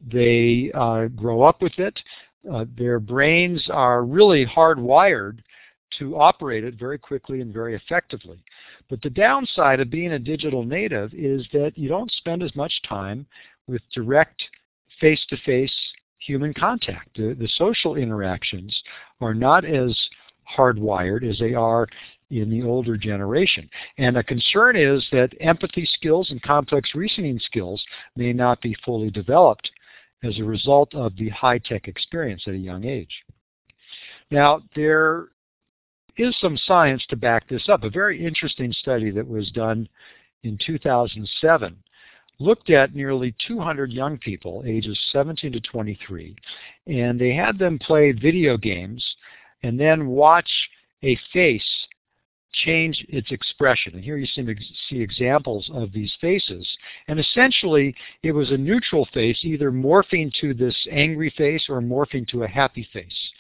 They 0.09 0.71
uh, 0.73 1.07
grow 1.07 1.41
up 1.41 1.61
with 1.61 1.77
it. 1.79 1.99
Uh, 2.51 2.65
their 2.77 2.99
brains 2.99 3.67
are 3.71 4.03
really 4.03 4.45
hardwired 4.45 5.39
to 5.99 6.17
operate 6.17 6.63
it 6.63 6.75
very 6.75 6.97
quickly 6.97 7.41
and 7.41 7.53
very 7.53 7.75
effectively. 7.75 8.39
But 8.89 9.01
the 9.01 9.09
downside 9.09 9.79
of 9.79 9.89
being 9.89 10.13
a 10.13 10.19
digital 10.19 10.63
native 10.63 11.13
is 11.13 11.47
that 11.53 11.73
you 11.75 11.87
don't 11.87 12.11
spend 12.11 12.43
as 12.43 12.55
much 12.55 12.73
time 12.87 13.25
with 13.67 13.81
direct 13.93 14.43
face-to-face 14.99 15.71
-face 15.71 16.01
human 16.19 16.53
contact. 16.53 17.15
The, 17.15 17.33
the 17.33 17.47
social 17.49 17.95
interactions 17.95 18.83
are 19.21 19.33
not 19.33 19.63
as 19.63 19.95
hardwired 20.57 21.23
as 21.29 21.37
they 21.39 21.53
are 21.53 21.87
in 22.31 22.49
the 22.49 22.63
older 22.63 22.97
generation. 22.97 23.69
And 23.97 24.17
a 24.17 24.23
concern 24.23 24.75
is 24.75 25.07
that 25.11 25.33
empathy 25.39 25.85
skills 25.85 26.31
and 26.31 26.41
complex 26.41 26.95
reasoning 26.95 27.39
skills 27.39 27.83
may 28.15 28.33
not 28.33 28.61
be 28.61 28.75
fully 28.83 29.11
developed 29.11 29.69
as 30.25 30.39
a 30.39 30.43
result 30.43 30.93
of 30.95 31.15
the 31.15 31.29
high-tech 31.29 31.87
experience 31.87 32.43
at 32.47 32.53
a 32.53 32.57
young 32.57 32.85
age. 32.85 33.23
Now, 34.31 34.61
there 34.75 35.27
is 36.17 36.35
some 36.39 36.57
science 36.57 37.05
to 37.09 37.15
back 37.15 37.47
this 37.47 37.69
up. 37.69 37.83
A 37.83 37.89
very 37.89 38.25
interesting 38.25 38.71
study 38.71 39.11
that 39.11 39.27
was 39.27 39.51
done 39.51 39.87
in 40.43 40.57
2007 40.65 41.75
looked 42.39 42.69
at 42.69 42.95
nearly 42.95 43.33
200 43.47 43.91
young 43.91 44.17
people, 44.17 44.63
ages 44.65 44.99
17 45.11 45.53
to 45.53 45.59
23, 45.61 46.35
and 46.87 47.19
they 47.19 47.33
had 47.33 47.57
them 47.57 47.79
play 47.79 48.11
video 48.11 48.57
games 48.57 49.03
and 49.63 49.79
then 49.79 50.07
watch 50.07 50.49
a 51.03 51.17
face 51.31 51.87
change 52.63 53.05
its 53.09 53.31
expression. 53.31 53.95
And 53.95 54.03
here 54.03 54.17
you 54.17 54.27
see, 54.27 55.01
examples 55.01 55.69
of 55.73 55.91
these 55.91 56.13
faces. 56.21 56.67
And 57.07 57.19
essentially, 57.19 57.95
it 58.23 58.31
was 58.31 58.51
a 58.51 58.57
neutral 58.57 59.07
face, 59.13 59.39
either 59.43 59.71
morphing 59.71 60.31
to 60.41 60.53
this 60.53 60.75
angry 60.91 61.33
face 61.37 61.65
or 61.69 61.81
morphing 61.81 62.27
to 62.29 62.43
a 62.43 62.47
happy 62.47 62.87
face. 62.93 63.31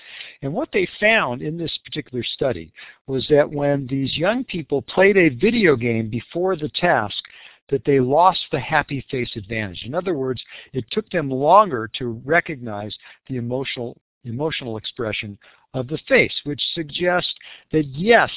And 0.41 0.53
what 0.53 0.69
they 0.71 0.87
found 0.99 1.41
in 1.41 1.57
this 1.57 1.77
particular 1.83 2.23
study 2.23 2.71
was 3.07 3.25
that 3.29 3.49
when 3.49 3.87
these 3.87 4.17
young 4.17 4.43
people 4.43 4.81
played 4.81 5.17
a 5.17 5.29
video 5.29 5.75
game 5.75 6.09
before 6.09 6.55
the 6.55 6.69
task, 6.69 7.23
that 7.69 7.83
they 7.85 7.99
lost 7.99 8.41
the 8.51 8.59
happy 8.59 9.03
face 9.09 9.31
advantage. 9.35 9.83
In 9.85 9.95
other 9.95 10.13
words, 10.13 10.41
it 10.73 10.85
took 10.91 11.09
them 11.09 11.31
longer 11.31 11.89
to 11.97 12.21
recognize 12.23 12.95
the 13.27 13.37
emotional 13.37 13.97
emotional 14.25 14.77
expression 14.77 15.37
of 15.75 15.87
the 15.87 15.99
face, 16.07 16.33
which 16.45 16.61
suggests 16.73 17.33
that 17.71 17.85
yes, 17.87 18.31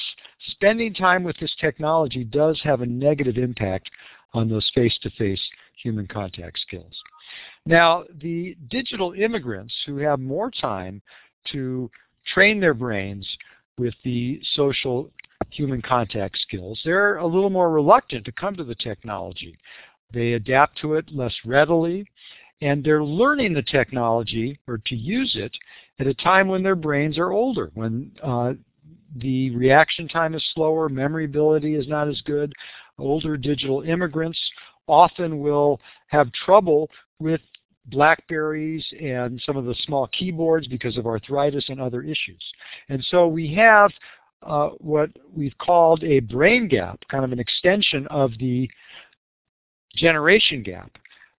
spending 0.49 0.93
time 0.93 1.23
with 1.23 1.37
this 1.39 1.55
technology 1.59 2.23
does 2.23 2.59
have 2.63 2.81
a 2.81 2.85
negative 2.85 3.37
impact 3.37 3.89
on 4.33 4.47
those 4.47 4.69
face-to-face 4.75 5.39
-face 5.39 5.81
human 5.81 6.05
contact 6.05 6.59
skills. 6.59 7.01
Now, 7.65 8.03
the 8.21 8.55
digital 8.67 9.13
immigrants 9.13 9.73
who 9.85 9.97
have 9.97 10.19
more 10.19 10.51
time 10.51 11.01
to 11.51 11.89
train 12.25 12.59
their 12.59 12.73
brains 12.73 13.25
with 13.77 13.95
the 14.03 14.41
social 14.53 15.09
human 15.49 15.81
contact 15.81 16.37
skills, 16.39 16.81
they're 16.83 17.17
a 17.17 17.25
little 17.25 17.49
more 17.49 17.71
reluctant 17.71 18.25
to 18.25 18.33
come 18.33 18.55
to 18.57 18.65
the 18.65 18.75
technology. 18.75 19.57
They 20.11 20.33
adapt 20.33 20.77
to 20.79 20.95
it 20.95 21.05
less 21.11 21.35
readily, 21.45 22.05
and 22.61 22.83
they're 22.83 23.03
learning 23.03 23.53
the 23.53 23.61
technology 23.61 24.59
or 24.67 24.79
to 24.85 24.95
use 24.95 25.35
it 25.35 25.55
at 25.99 26.07
a 26.07 26.13
time 26.13 26.47
when 26.47 26.63
their 26.63 26.75
brains 26.75 27.17
are 27.17 27.31
older, 27.31 27.71
when 27.73 28.11
uh, 28.23 28.53
the 29.17 29.49
reaction 29.55 30.07
time 30.07 30.35
is 30.35 30.45
slower, 30.53 30.89
memory 30.89 31.25
ability 31.25 31.75
is 31.75 31.87
not 31.87 32.07
as 32.07 32.21
good. 32.21 32.53
Older 32.97 33.37
digital 33.37 33.81
immigrants 33.81 34.39
often 34.87 35.39
will 35.39 35.79
have 36.07 36.31
trouble 36.33 36.89
with 37.19 37.41
Blackberries 37.85 38.85
and 39.01 39.41
some 39.45 39.57
of 39.57 39.65
the 39.65 39.75
small 39.85 40.07
keyboards 40.07 40.67
because 40.67 40.97
of 40.97 41.07
arthritis 41.07 41.65
and 41.69 41.79
other 41.81 42.01
issues. 42.01 42.43
And 42.89 43.03
so 43.09 43.27
we 43.27 43.53
have 43.55 43.91
uh, 44.43 44.69
what 44.79 45.09
we've 45.35 45.57
called 45.57 46.03
a 46.03 46.19
brain 46.19 46.67
gap, 46.67 46.99
kind 47.09 47.25
of 47.25 47.31
an 47.31 47.39
extension 47.39 48.05
of 48.07 48.31
the 48.39 48.69
generation 49.95 50.61
gap. 50.61 50.91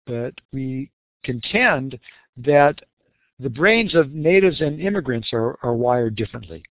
But 0.05 0.33
we 0.51 0.89
contend 1.23 1.99
that 2.37 2.79
the 3.39 3.49
brains 3.49 3.95
of 3.95 4.11
natives 4.11 4.61
and 4.61 4.81
immigrants 4.81 5.29
are, 5.33 5.57
are 5.63 5.73
wired 5.73 6.15
differently. 6.15 6.63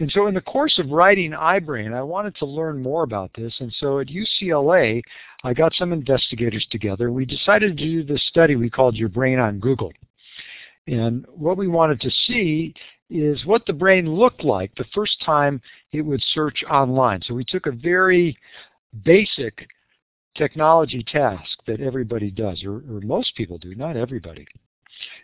And 0.00 0.10
so 0.10 0.26
in 0.26 0.34
the 0.34 0.40
course 0.40 0.78
of 0.78 0.90
writing 0.90 1.30
iBrain, 1.30 1.94
I 1.94 2.02
wanted 2.02 2.34
to 2.36 2.46
learn 2.46 2.82
more 2.82 3.04
about 3.04 3.30
this. 3.36 3.54
And 3.60 3.72
so 3.78 4.00
at 4.00 4.08
UCLA, 4.08 5.00
I 5.44 5.54
got 5.54 5.72
some 5.74 5.92
investigators 5.92 6.66
together. 6.70 7.12
We 7.12 7.24
decided 7.24 7.76
to 7.76 7.84
do 7.84 8.02
this 8.02 8.22
study 8.28 8.56
we 8.56 8.68
called 8.68 8.96
Your 8.96 9.08
Brain 9.08 9.38
on 9.38 9.60
Google. 9.60 9.92
And 10.88 11.24
what 11.28 11.56
we 11.56 11.68
wanted 11.68 12.00
to 12.00 12.10
see 12.26 12.74
is 13.08 13.46
what 13.46 13.64
the 13.66 13.72
brain 13.72 14.12
looked 14.12 14.42
like 14.42 14.74
the 14.74 14.84
first 14.94 15.16
time 15.24 15.62
it 15.92 16.02
would 16.02 16.22
search 16.32 16.64
online. 16.68 17.22
So 17.22 17.34
we 17.34 17.44
took 17.44 17.66
a 17.66 17.72
very 17.72 18.36
basic 19.04 19.66
technology 20.34 21.02
task 21.02 21.58
that 21.66 21.80
everybody 21.80 22.30
does, 22.30 22.62
or, 22.64 22.76
or 22.76 23.00
most 23.02 23.34
people 23.36 23.58
do, 23.58 23.74
not 23.74 23.96
everybody. 23.96 24.46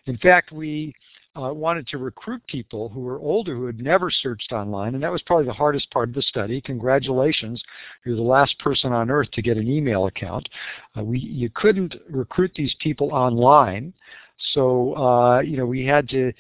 In 0.07 0.17
fact, 0.19 0.53
we 0.53 0.95
uh, 1.37 1.53
wanted 1.53 1.87
to 1.87 1.99
recruit 1.99 2.43
people 2.49 2.89
who 2.89 3.01
were 3.01 3.21
older 3.21 3.55
who 3.55 3.67
had 3.67 3.79
never 3.79 4.11
searched 4.11 4.53
online, 4.53 4.95
and 4.95 5.03
that 5.03 5.13
was 5.13 5.23
probably 5.23 5.47
the 5.47 5.53
hardest 5.53 5.91
part 5.91 6.09
of 6.09 6.15
the 6.15 6.23
study. 6.23 6.61
Congratulations, 6.61 7.63
you're 8.05 8.17
the 8.17 8.23
last 8.23 8.59
person 8.59 8.93
on 8.93 9.11
earth 9.11 9.31
to 9.33 9.43
get 9.43 9.57
an 9.57 9.71
email 9.71 10.07
account. 10.07 10.49
Uh, 10.97 11.05
we, 11.05 11.19
you 11.19 11.49
couldn't 11.55 11.95
recruit 12.09 12.53
these 12.57 12.75
people 12.81 13.13
online, 13.13 13.93
so 14.55 14.95
uh, 14.95 15.41
you 15.41 15.57
know 15.57 15.67
we 15.67 15.85
had 15.87 16.09
to 16.09 16.33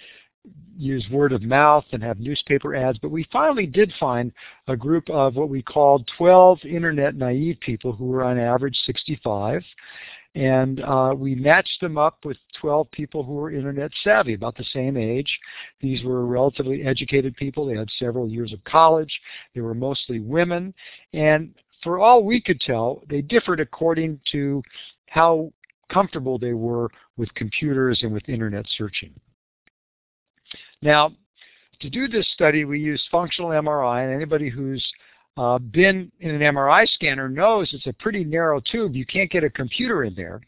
use 0.77 1.07
word 1.11 1.33
of 1.33 1.43
mouth 1.43 1.85
and 1.93 2.03
have 2.03 2.19
newspaper 2.19 2.75
ads, 2.75 2.99
but 2.99 3.11
we 3.11 3.27
finally 3.31 3.67
did 3.67 3.93
find 4.01 4.33
a 4.67 4.77
group 4.77 5.09
of 5.11 5.37
what 5.37 5.51
we 5.51 5.63
called 5.63 6.09
12 6.17 6.59
internet 6.65 7.15
naive 7.15 7.59
people 7.61 7.93
who 7.93 8.07
were 8.07 8.25
on 8.25 8.39
average 8.39 8.77
65. 8.87 9.63
And 10.37 10.81
uh, 10.83 11.13
we 11.17 11.35
matched 11.35 11.81
them 11.81 11.99
up 11.99 12.25
with 12.25 12.37
12 12.61 12.91
people 12.93 13.25
who 13.25 13.33
were 13.33 13.51
internet 13.51 13.91
savvy, 14.05 14.35
about 14.35 14.57
the 14.57 14.65
same 14.73 14.97
age. 14.97 15.39
These 15.81 16.05
were 16.05 16.25
relatively 16.25 16.83
educated 16.85 17.35
people. 17.37 17.67
They 17.67 17.77
had 17.77 17.89
several 17.99 18.31
years 18.31 18.53
of 18.53 18.63
college. 18.65 19.13
They 19.55 19.61
were 19.61 19.75
mostly 19.75 20.21
women. 20.21 20.73
And 21.13 21.53
for 21.83 21.99
all 21.99 22.23
we 22.23 22.41
could 22.41 22.61
tell, 22.61 23.03
they 23.09 23.23
differed 23.23 23.59
according 23.59 24.21
to 24.33 24.63
how 25.09 25.53
comfortable 25.91 26.39
they 26.39 26.53
were 26.53 26.89
with 27.17 27.35
computers 27.35 28.01
and 28.03 28.13
with 28.13 28.29
internet 28.29 28.67
searching. 28.79 29.13
Now, 30.83 31.13
to 31.81 31.91
do 31.91 32.09
this 32.09 32.27
study, 32.33 32.65
we 32.65 32.79
used 32.79 33.05
functional 33.11 33.51
MRI, 33.51 34.05
and 34.05 34.15
anybody 34.15 34.49
who's 34.49 34.87
uh, 35.37 35.59
been 35.59 36.11
in 36.21 36.35
an 36.35 36.55
MRI 36.55 36.87
scanner 36.89 37.29
knows 37.29 37.71
it's 37.73 37.87
a 37.87 37.93
pretty 37.95 38.25
narrow 38.25 38.61
tube. 38.61 38.95
You 38.95 39.07
can't 39.07 39.31
get 39.31 39.45
a 39.45 39.51
computer 39.51 40.05
in 40.05 40.15
there. 40.15 40.41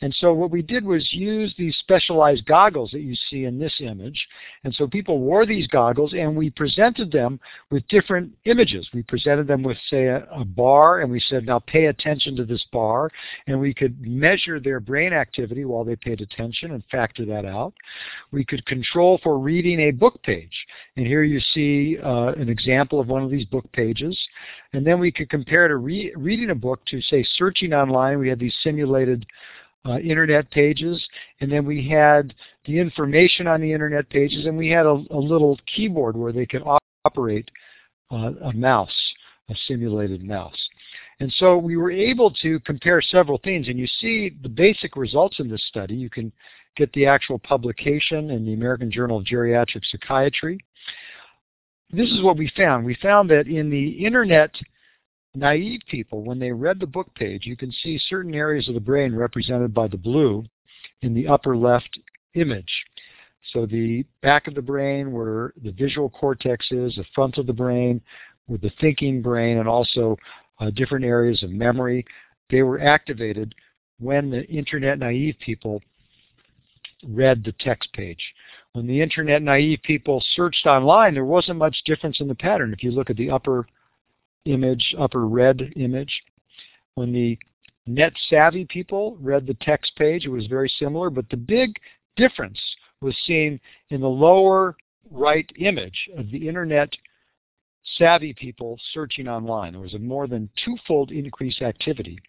And 0.00 0.14
so 0.20 0.32
what 0.32 0.52
we 0.52 0.62
did 0.62 0.84
was 0.84 1.12
use 1.12 1.52
these 1.58 1.76
specialized 1.80 2.46
goggles 2.46 2.92
that 2.92 3.00
you 3.00 3.16
see 3.28 3.44
in 3.44 3.58
this 3.58 3.74
image. 3.80 4.26
And 4.62 4.72
so 4.74 4.86
people 4.86 5.18
wore 5.18 5.44
these 5.44 5.66
goggles 5.66 6.12
and 6.12 6.36
we 6.36 6.50
presented 6.50 7.10
them 7.10 7.40
with 7.70 7.86
different 7.88 8.32
images. 8.44 8.88
We 8.94 9.02
presented 9.02 9.48
them 9.48 9.62
with, 9.62 9.76
say, 9.90 10.06
a, 10.06 10.24
a 10.30 10.44
bar 10.44 11.00
and 11.00 11.10
we 11.10 11.20
said, 11.28 11.44
now 11.44 11.58
pay 11.58 11.86
attention 11.86 12.36
to 12.36 12.44
this 12.44 12.64
bar. 12.72 13.10
And 13.48 13.60
we 13.60 13.74
could 13.74 14.00
measure 14.00 14.60
their 14.60 14.78
brain 14.78 15.12
activity 15.12 15.64
while 15.64 15.84
they 15.84 15.96
paid 15.96 16.20
attention 16.20 16.72
and 16.72 16.84
factor 16.92 17.24
that 17.26 17.44
out. 17.44 17.74
We 18.30 18.44
could 18.44 18.64
control 18.66 19.18
for 19.22 19.38
reading 19.38 19.80
a 19.80 19.90
book 19.90 20.22
page. 20.22 20.54
And 20.96 21.06
here 21.06 21.24
you 21.24 21.40
see 21.54 21.98
uh, 21.98 22.34
an 22.34 22.48
example 22.48 23.00
of 23.00 23.08
one 23.08 23.24
of 23.24 23.30
these 23.30 23.46
book 23.46 23.70
pages. 23.72 24.16
And 24.72 24.86
then 24.86 24.98
we 24.98 25.10
could 25.10 25.30
compare 25.30 25.68
to 25.68 25.76
re 25.76 26.12
reading 26.16 26.50
a 26.50 26.54
book 26.54 26.84
to, 26.86 27.00
say, 27.02 27.24
searching 27.36 27.72
online. 27.72 28.18
We 28.18 28.28
had 28.28 28.38
these 28.38 28.54
simulated 28.62 29.24
uh, 29.86 29.98
internet 29.98 30.50
pages, 30.50 31.02
and 31.40 31.50
then 31.50 31.64
we 31.64 31.88
had 31.88 32.34
the 32.66 32.78
information 32.78 33.46
on 33.46 33.60
the 33.60 33.72
internet 33.72 34.08
pages, 34.10 34.46
and 34.46 34.56
we 34.56 34.68
had 34.68 34.86
a, 34.86 35.04
a 35.10 35.18
little 35.18 35.58
keyboard 35.74 36.16
where 36.16 36.32
they 36.32 36.46
could 36.46 36.62
op 36.62 36.82
operate 37.04 37.48
uh, 38.10 38.32
a 38.44 38.52
mouse, 38.52 38.94
a 39.48 39.54
simulated 39.66 40.22
mouse. 40.22 40.68
And 41.20 41.32
so 41.38 41.56
we 41.56 41.76
were 41.76 41.90
able 41.90 42.30
to 42.42 42.60
compare 42.60 43.00
several 43.00 43.40
things, 43.42 43.68
and 43.68 43.78
you 43.78 43.86
see 44.00 44.36
the 44.42 44.48
basic 44.48 44.96
results 44.96 45.40
in 45.40 45.48
this 45.48 45.64
study. 45.68 45.94
You 45.94 46.10
can 46.10 46.32
get 46.76 46.92
the 46.92 47.06
actual 47.06 47.38
publication 47.38 48.30
in 48.30 48.44
the 48.44 48.52
American 48.52 48.90
Journal 48.90 49.18
of 49.18 49.24
Geriatric 49.24 49.82
Psychiatry. 49.90 50.58
This 51.90 52.10
is 52.10 52.22
what 52.22 52.36
we 52.36 52.50
found. 52.56 52.84
We 52.84 52.96
found 52.96 53.30
that 53.30 53.46
in 53.46 53.70
the 53.70 53.88
internet 54.04 54.54
naive 55.34 55.80
people, 55.88 56.22
when 56.22 56.38
they 56.38 56.52
read 56.52 56.80
the 56.80 56.86
book 56.86 57.12
page, 57.14 57.46
you 57.46 57.56
can 57.56 57.72
see 57.72 57.98
certain 58.08 58.34
areas 58.34 58.68
of 58.68 58.74
the 58.74 58.80
brain 58.80 59.14
represented 59.14 59.72
by 59.72 59.88
the 59.88 59.96
blue 59.96 60.44
in 61.00 61.14
the 61.14 61.26
upper 61.26 61.56
left 61.56 61.98
image. 62.34 62.72
So 63.52 63.64
the 63.64 64.04
back 64.20 64.46
of 64.46 64.54
the 64.54 64.62
brain 64.62 65.12
where 65.12 65.54
the 65.62 65.70
visual 65.72 66.10
cortex 66.10 66.66
is, 66.70 66.96
the 66.96 67.04
front 67.14 67.38
of 67.38 67.46
the 67.46 67.52
brain 67.52 68.00
with 68.48 68.60
the 68.60 68.72
thinking 68.80 69.22
brain, 69.22 69.58
and 69.58 69.68
also 69.68 70.16
uh, 70.60 70.70
different 70.70 71.04
areas 71.04 71.42
of 71.42 71.50
memory, 71.50 72.04
they 72.50 72.62
were 72.62 72.80
activated 72.80 73.54
when 73.98 74.30
the 74.30 74.44
internet 74.46 74.98
naive 74.98 75.36
people 75.40 75.80
read 77.06 77.44
the 77.44 77.54
text 77.60 77.92
page. 77.92 78.20
When 78.78 78.86
the 78.86 79.00
internet 79.00 79.42
naive 79.42 79.80
people 79.82 80.22
searched 80.36 80.64
online, 80.64 81.12
there 81.12 81.24
wasn't 81.24 81.58
much 81.58 81.82
difference 81.84 82.20
in 82.20 82.28
the 82.28 82.34
pattern. 82.36 82.72
If 82.72 82.84
you 82.84 82.92
look 82.92 83.10
at 83.10 83.16
the 83.16 83.28
upper 83.28 83.66
image, 84.44 84.94
upper 84.96 85.26
red 85.26 85.72
image. 85.74 86.22
When 86.94 87.12
the 87.12 87.36
net 87.88 88.12
savvy 88.30 88.66
people 88.66 89.16
read 89.20 89.48
the 89.48 89.56
text 89.62 89.96
page, 89.96 90.26
it 90.26 90.30
was 90.30 90.46
very 90.46 90.68
similar, 90.78 91.10
but 91.10 91.28
the 91.28 91.36
big 91.36 91.74
difference 92.16 92.60
was 93.00 93.16
seen 93.26 93.58
in 93.90 94.00
the 94.00 94.06
lower 94.06 94.76
right 95.10 95.50
image 95.58 96.08
of 96.16 96.30
the 96.30 96.46
internet 96.46 96.90
savvy 97.96 98.32
people 98.32 98.78
searching 98.94 99.26
online. 99.26 99.72
There 99.72 99.82
was 99.82 99.94
a 99.94 99.98
more 99.98 100.28
than 100.28 100.48
twofold 100.64 101.10
increase 101.10 101.62
activity 101.62 102.20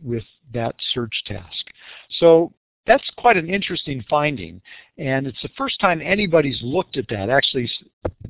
with 0.00 0.24
that 0.54 0.76
search 0.94 1.24
task. 1.26 1.66
So 2.20 2.52
that's 2.86 3.08
quite 3.16 3.36
an 3.36 3.48
interesting 3.48 4.04
finding, 4.10 4.60
and 4.98 5.26
it's 5.26 5.40
the 5.42 5.50
first 5.56 5.78
time 5.80 6.00
anybody's 6.02 6.60
looked 6.62 6.96
at 6.96 7.08
that, 7.08 7.30
actually 7.30 7.70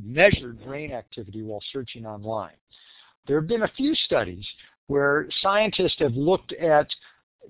measured 0.03 0.63
brain 0.65 0.93
activity 0.93 1.43
while 1.43 1.63
searching 1.73 2.05
online. 2.05 2.57
There 3.27 3.41
have 3.41 3.49
been 3.49 3.63
a 3.63 3.73
few 3.77 3.95
studies 3.95 4.47
where 4.89 5.27
scientists 5.41 5.97
have 6.01 6.15
looked 6.15 6.53
at 6.53 6.89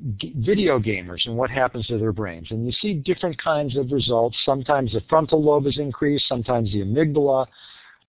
video 0.01 0.79
gamers 0.79 1.27
and 1.27 1.37
what 1.37 1.51
happens 1.51 1.87
to 1.87 1.99
their 1.99 2.13
brains. 2.13 2.47
And 2.51 2.67
you 2.67 2.73
see 2.81 2.95
different 2.95 3.37
kinds 3.43 3.77
of 3.77 3.93
results. 3.93 4.37
Sometimes 4.45 4.93
the 4.93 5.03
frontal 5.09 5.43
lobe 5.43 5.67
is 5.67 5.79
increased, 5.79 6.27
sometimes 6.29 6.73
the 6.73 6.83
amygdala, 6.83 7.47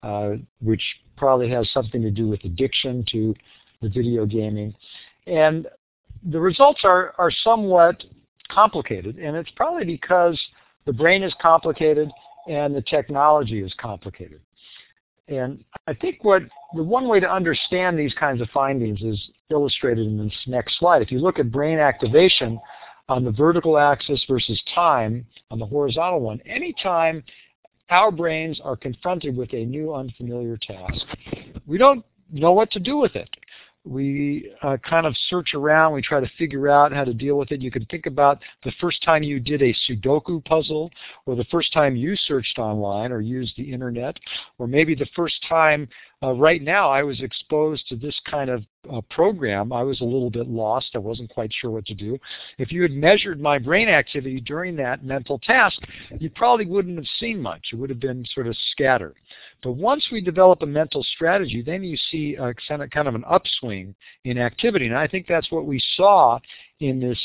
uh, 0.03 0.31
which 0.61 0.83
probably 1.15 1.49
has 1.49 1.69
something 1.71 2.01
to 2.01 2.11
do 2.11 2.27
with 2.27 2.43
addiction 2.43 3.05
to 3.11 3.33
the 3.81 3.89
video 3.89 4.25
gaming. 4.25 4.73
And 5.27 5.67
the 6.23 6.39
results 6.39 6.81
are, 6.83 7.13
are 7.17 7.31
somewhat 7.31 8.03
complicated, 8.51 9.17
and 9.17 9.35
it's 9.35 9.51
probably 9.55 9.85
because 9.85 10.39
the 10.85 10.93
brain 10.93 11.23
is 11.23 11.33
complicated 11.41 12.09
and 12.47 12.75
the 12.75 12.81
technology 12.81 13.61
is 13.61 13.73
complicated. 13.79 14.41
And 15.27 15.63
I 15.87 15.93
think 15.93 16.23
what 16.23 16.41
the 16.75 16.83
one 16.83 17.07
way 17.07 17.19
to 17.19 17.31
understand 17.31 17.97
these 17.97 18.13
kinds 18.15 18.41
of 18.41 18.49
findings 18.49 19.01
is 19.01 19.29
illustrated 19.51 20.07
in 20.07 20.17
this 20.17 20.33
next 20.47 20.79
slide. 20.79 21.01
If 21.01 21.11
you 21.11 21.19
look 21.19 21.37
at 21.39 21.51
brain 21.51 21.77
activation 21.77 22.59
on 23.07 23.23
the 23.23 23.31
vertical 23.31 23.77
axis 23.77 24.23
versus 24.27 24.61
time 24.73 25.25
on 25.51 25.59
the 25.59 25.65
horizontal 25.65 26.21
one, 26.21 26.41
anytime 26.45 27.23
our 27.89 28.11
brains 28.11 28.59
are 28.63 28.75
confronted 28.75 29.35
with 29.35 29.53
a 29.53 29.65
new 29.65 29.93
unfamiliar 29.93 30.57
task, 30.57 31.05
we 31.67 31.77
don't 31.77 32.03
know 32.31 32.53
what 32.53 32.71
to 32.71 32.79
do 32.79 32.97
with 32.97 33.15
it 33.15 33.29
we 33.85 34.51
uh, 34.61 34.77
kind 34.77 35.05
of 35.05 35.15
search 35.29 35.53
around, 35.53 35.93
we 35.93 36.01
try 36.01 36.19
to 36.19 36.29
figure 36.37 36.67
out 36.69 36.91
how 36.91 37.03
to 37.03 37.13
deal 37.13 37.37
with 37.37 37.51
it. 37.51 37.61
You 37.61 37.71
can 37.71 37.85
think 37.85 38.05
about 38.05 38.41
the 38.63 38.73
first 38.79 39.01
time 39.03 39.23
you 39.23 39.39
did 39.39 39.61
a 39.61 39.73
Sudoku 39.87 40.43
puzzle, 40.43 40.91
or 41.25 41.35
the 41.35 41.45
first 41.45 41.71
time 41.73 41.95
you 41.95 42.15
searched 42.15 42.59
online 42.59 43.11
or 43.11 43.21
used 43.21 43.53
the 43.57 43.71
internet, 43.71 44.17
or 44.57 44.67
maybe 44.67 44.95
the 44.95 45.07
first 45.15 45.35
time 45.47 45.87
uh, 46.21 46.33
right 46.33 46.61
now 46.61 46.89
I 46.89 47.03
was 47.03 47.21
exposed 47.21 47.87
to 47.87 47.95
this 47.95 48.19
kind 48.29 48.49
of 48.49 48.63
uh, 48.91 49.01
program. 49.09 49.71
I 49.71 49.83
was 49.83 50.01
a 50.01 50.05
little 50.05 50.29
bit 50.29 50.47
lost. 50.47 50.91
I 50.95 50.97
wasn't 50.97 51.29
quite 51.29 51.51
sure 51.53 51.71
what 51.71 51.85
to 51.85 51.93
do. 51.93 52.17
If 52.57 52.71
you 52.71 52.81
had 52.81 52.91
measured 52.91 53.39
my 53.39 53.57
brain 53.57 53.87
activity 53.87 54.41
during 54.41 54.75
that 54.77 55.03
mental 55.03 55.39
task, 55.39 55.79
you 56.19 56.29
probably 56.29 56.65
wouldn't 56.65 56.97
have 56.97 57.07
seen 57.19 57.41
much. 57.41 57.67
It 57.71 57.77
would 57.77 57.89
have 57.89 57.99
been 57.99 58.25
sort 58.33 58.47
of 58.47 58.57
scattered. 58.71 59.15
But 59.63 59.73
once 59.73 60.05
we 60.11 60.21
develop 60.21 60.61
a 60.61 60.65
mental 60.65 61.03
strategy, 61.15 61.61
then 61.61 61.83
you 61.83 61.97
see 62.11 62.35
a, 62.35 62.53
kind 62.67 63.07
of 63.07 63.15
an 63.15 63.23
upswing 63.29 63.95
in 64.25 64.37
activity. 64.37 64.87
And 64.87 64.97
I 64.97 65.07
think 65.07 65.25
that's 65.27 65.51
what 65.51 65.65
we 65.65 65.81
saw 65.95 66.39
in 66.79 66.99
this 66.99 67.19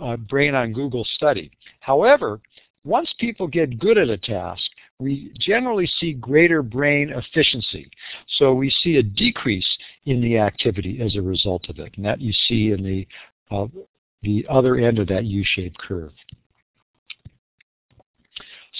uh, 0.00 0.16
Brain 0.16 0.54
on 0.54 0.72
Google 0.72 1.04
study. 1.14 1.50
However, 1.80 2.40
once 2.84 3.12
people 3.18 3.46
get 3.46 3.78
good 3.78 3.98
at 3.98 4.08
a 4.08 4.16
task, 4.16 4.62
we 4.98 5.32
generally 5.38 5.88
see 5.98 6.14
greater 6.14 6.62
brain 6.62 7.10
efficiency. 7.10 7.90
So 8.38 8.54
we 8.54 8.70
see 8.82 8.96
a 8.96 9.02
decrease 9.02 9.68
in 10.06 10.20
the 10.20 10.38
activity 10.38 11.00
as 11.02 11.16
a 11.16 11.22
result 11.22 11.68
of 11.68 11.78
it. 11.78 11.92
And 11.96 12.04
that 12.04 12.20
you 12.20 12.32
see 12.48 12.72
in 12.72 12.82
the, 12.82 13.06
uh, 13.50 13.66
the 14.22 14.46
other 14.48 14.76
end 14.76 14.98
of 14.98 15.08
that 15.08 15.24
U-shaped 15.24 15.78
curve. 15.78 16.12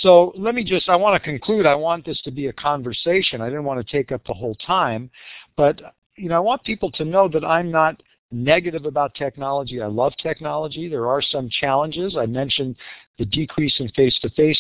So 0.03 0.33
let 0.37 0.55
me 0.55 0.65
just, 0.65 0.89
I 0.89 0.97
want 0.97 1.21
to 1.21 1.29
conclude. 1.29 1.67
I 1.67 1.75
want 1.75 2.07
this 2.07 2.21
to 2.23 2.31
be 2.31 2.47
a 2.47 2.53
conversation. 2.53 3.41
I 3.41 3.47
didn't 3.47 3.65
want 3.65 3.85
to 3.85 3.93
take 3.93 4.13
up 4.13 4.23
the 4.27 4.33
whole 4.33 4.55
time. 4.67 5.11
But, 5.57 5.81
you 6.17 6.29
know, 6.29 6.37
I 6.37 6.41
want 6.41 6.65
people 6.65 6.91
to 6.93 7.05
know 7.05 7.29
that 7.29 7.45
I'm 7.45 7.71
not 7.71 8.03
negative 8.33 8.87
about 8.87 9.15
technology. 9.15 9.83
I 9.83 9.87
love 9.87 10.13
technology. 10.23 10.89
There 10.89 11.09
are 11.09 11.21
some 11.21 11.49
challenges. 11.61 12.17
I 12.17 12.27
mentioned 12.27 12.77
the 13.21 13.27
decrease 13.27 13.77
in 13.79 13.89
face-to-face 13.91 14.59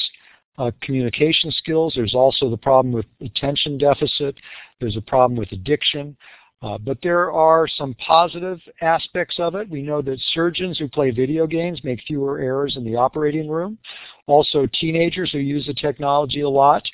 uh, 0.59 0.71
communication 0.83 1.51
skills. 1.51 1.95
There's 1.97 2.15
also 2.15 2.51
the 2.51 2.57
problem 2.59 2.93
with 2.93 3.07
attention 3.23 3.79
deficit. 3.79 4.37
There's 4.79 4.99
a 4.99 5.01
problem 5.01 5.37
with 5.39 5.51
addiction. 5.53 6.17
Uh, 6.63 6.77
but 6.77 6.99
there 7.03 7.33
are 7.33 7.67
some 7.67 7.95
positive 8.07 8.61
aspects 8.83 9.37
of 9.39 9.55
it. 9.55 9.71
We 9.71 9.81
know 9.81 10.03
that 10.03 10.21
surgeons 10.35 10.79
who 10.79 10.89
play 10.89 11.11
video 11.11 11.47
games 11.47 11.81
make 11.83 12.03
fewer 12.07 12.39
errors 12.39 12.77
in 12.77 12.85
the 12.85 12.97
operating 12.97 13.49
room. 13.49 13.79
Also, 14.27 14.69
teenagers 14.79 15.33
who 15.33 15.39
use 15.39 15.65
the 15.67 15.73
technology 15.73 16.43
a 16.43 16.49
lot 16.49 16.87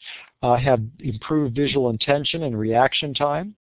uh, 0.42 0.54
have 0.54 0.80
improved 1.00 1.56
visual 1.56 1.90
attention 1.90 2.44
and 2.44 2.56
reaction 2.56 3.12
time. 3.12 3.56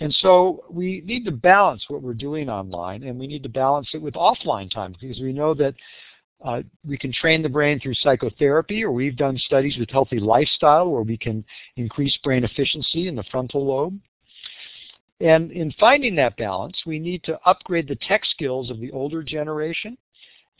And 0.00 0.12
so 0.20 0.64
we 0.68 1.02
need 1.04 1.24
to 1.26 1.30
balance 1.30 1.84
what 1.86 2.02
we're 2.02 2.14
doing 2.14 2.48
online, 2.48 3.04
and 3.04 3.16
we 3.16 3.28
need 3.28 3.44
to 3.44 3.48
balance 3.48 3.88
it 3.94 4.02
with 4.02 4.14
offline 4.14 4.68
time 4.68 4.96
because 5.00 5.20
we 5.20 5.32
know 5.32 5.54
that 5.54 5.74
uh, 6.44 6.62
we 6.86 6.96
can 6.96 7.12
train 7.12 7.42
the 7.42 7.48
brain 7.48 7.78
through 7.78 7.94
psychotherapy, 7.94 8.82
or 8.82 8.92
we've 8.92 9.16
done 9.16 9.36
studies 9.38 9.76
with 9.78 9.90
healthy 9.90 10.18
lifestyle 10.18 10.90
where 10.90 11.02
we 11.02 11.16
can 11.16 11.44
increase 11.76 12.16
brain 12.24 12.44
efficiency 12.44 13.08
in 13.08 13.14
the 13.14 13.24
frontal 13.24 13.66
lobe. 13.66 13.98
And 15.20 15.52
in 15.52 15.70
finding 15.78 16.14
that 16.16 16.36
balance, 16.38 16.76
we 16.86 16.98
need 16.98 17.22
to 17.24 17.38
upgrade 17.44 17.86
the 17.86 17.98
tech 18.08 18.24
skills 18.24 18.70
of 18.70 18.80
the 18.80 18.90
older 18.92 19.22
generation, 19.22 19.98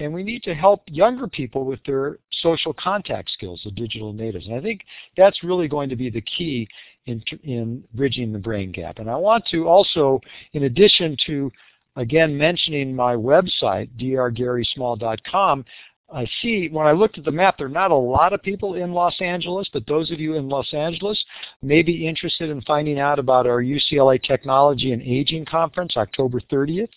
and 0.01 0.13
we 0.13 0.23
need 0.23 0.43
to 0.43 0.55
help 0.55 0.83
younger 0.87 1.27
people 1.27 1.65
with 1.65 1.81
their 1.85 2.19
social 2.43 2.75
contact 2.75 3.31
skills, 3.31 3.63
the 3.65 3.71
digital 3.71 4.13
natives. 4.13 4.47
And 4.47 4.57
I 4.57 4.61
think 4.61 4.83
that's 5.17 5.43
really 5.43 5.69
going 5.69 5.89
to 5.89 5.97
be 5.97 6.11
the 6.11 6.23
key 6.23 6.69
in, 7.07 7.23
in 7.43 7.83
bridging 7.95 8.33
the 8.33 8.39
brain 8.39 8.71
gap. 8.71 8.99
And 8.99 9.11
I 9.11 9.17
want 9.17 9.45
to 9.51 9.67
also, 9.67 10.21
in 10.53 10.65
addition 10.65 11.17
to 11.27 11.51
again 11.97 12.37
mentioning 12.37 12.95
my 12.95 13.15
website, 13.15 13.89
drgarysmall.com, 13.99 15.65
I 16.13 16.29
see 16.43 16.69
when 16.71 16.87
I 16.87 16.93
looked 16.93 17.17
at 17.19 17.25
the 17.25 17.31
map, 17.31 17.57
there 17.57 17.67
are 17.67 17.71
not 17.71 17.93
a 17.93 17.97
lot 17.97 18.33
of 18.33 18.43
people 18.43 18.75
in 18.75 18.93
Los 18.93 19.21
Angeles, 19.21 19.69
but 19.73 19.87
those 19.87 20.11
of 20.11 20.19
you 20.19 20.35
in 20.35 20.49
Los 20.49 20.75
Angeles 20.75 21.25
may 21.63 21.83
be 21.83 22.05
interested 22.07 22.51
in 22.51 22.61
finding 22.63 22.99
out 22.99 23.21
about 23.21 23.47
our 23.47 23.63
UCLA 23.63 24.23
Technology 24.23 24.93
and 24.93 25.03
Aging 25.03 25.45
Conference, 25.45 25.97
October 25.97 26.41
30th. 26.41 26.89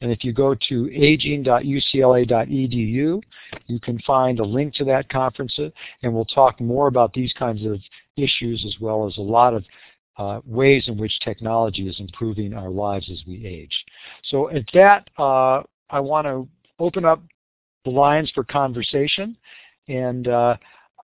And 0.00 0.12
if 0.12 0.22
you 0.22 0.32
go 0.32 0.54
to 0.68 0.90
aging.ucla.edu, 0.92 3.22
you 3.66 3.80
can 3.80 3.98
find 4.00 4.40
a 4.40 4.44
link 4.44 4.74
to 4.74 4.84
that 4.84 5.08
conference, 5.08 5.58
and 6.02 6.14
we'll 6.14 6.26
talk 6.26 6.60
more 6.60 6.88
about 6.88 7.14
these 7.14 7.32
kinds 7.38 7.64
of 7.64 7.80
issues 8.16 8.64
as 8.66 8.78
well 8.80 9.06
as 9.06 9.16
a 9.16 9.22
lot 9.22 9.54
of 9.54 9.62
uh, 9.62 9.66
ways 10.44 10.88
in 10.88 10.96
which 10.96 11.18
technology 11.20 11.88
is 11.88 11.98
improving 12.00 12.52
our 12.54 12.70
lives 12.70 13.08
as 13.10 13.22
we 13.26 13.46
age. 13.46 13.84
So 14.24 14.50
at 14.50 14.64
that, 14.74 15.08
uh, 15.18 15.62
I 15.90 16.00
want 16.00 16.26
to 16.26 16.48
open 16.78 17.04
up 17.04 17.22
the 17.84 17.90
lines 17.90 18.30
for 18.34 18.44
conversation. 18.44 19.36
And 19.88 20.28
uh, 20.28 20.56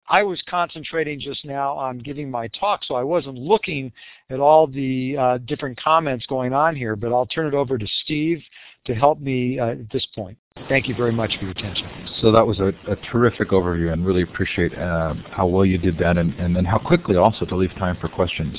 I 0.09 0.23
was 0.23 0.43
concentrating 0.49 1.21
just 1.21 1.45
now 1.45 1.77
on 1.77 1.99
giving 1.99 2.31
my 2.31 2.49
talk, 2.49 2.85
so 2.85 2.95
I 2.95 3.03
wasn't 3.03 3.38
looking 3.38 3.93
at 4.31 4.41
all 4.41 4.67
the 4.67 5.17
uh, 5.17 5.38
different 5.38 5.81
comments 5.81 6.27
going 6.27 6.53
on 6.53 6.75
here, 6.75 6.97
but 6.97 7.12
I'll 7.12 7.27
turn 7.27 7.47
it 7.47 7.55
over 7.55 7.79
to 7.79 7.87
Steve 8.03 8.43
to 8.87 8.95
help 8.95 9.21
me 9.21 9.59
uh, 9.59 9.69
at 9.69 9.91
this 9.91 10.07
point. 10.15 10.37
Thank 10.69 10.88
you 10.88 10.95
very 10.95 11.12
much 11.12 11.37
for 11.38 11.43
your 11.43 11.51
attention. 11.51 11.87
So 12.21 12.33
that 12.33 12.47
was 12.47 12.61
a, 12.61 12.69
a 12.91 12.97
terrific 13.11 13.51
overview 13.51 13.93
and 13.93 14.07
really 14.07 14.23
appreciate 14.23 14.77
uh, 14.77 15.15
how 15.31 15.47
well 15.47 15.67
you 15.67 15.77
did 15.77 15.99
that 15.99 16.17
and, 16.17 16.33
and 16.35 16.57
then 16.57 16.65
how 16.65 16.79
quickly 16.79 17.17
also 17.17 17.45
to 17.45 17.57
leave 17.57 17.73
time 17.73 17.97
for 18.01 18.09
questions. 18.09 18.59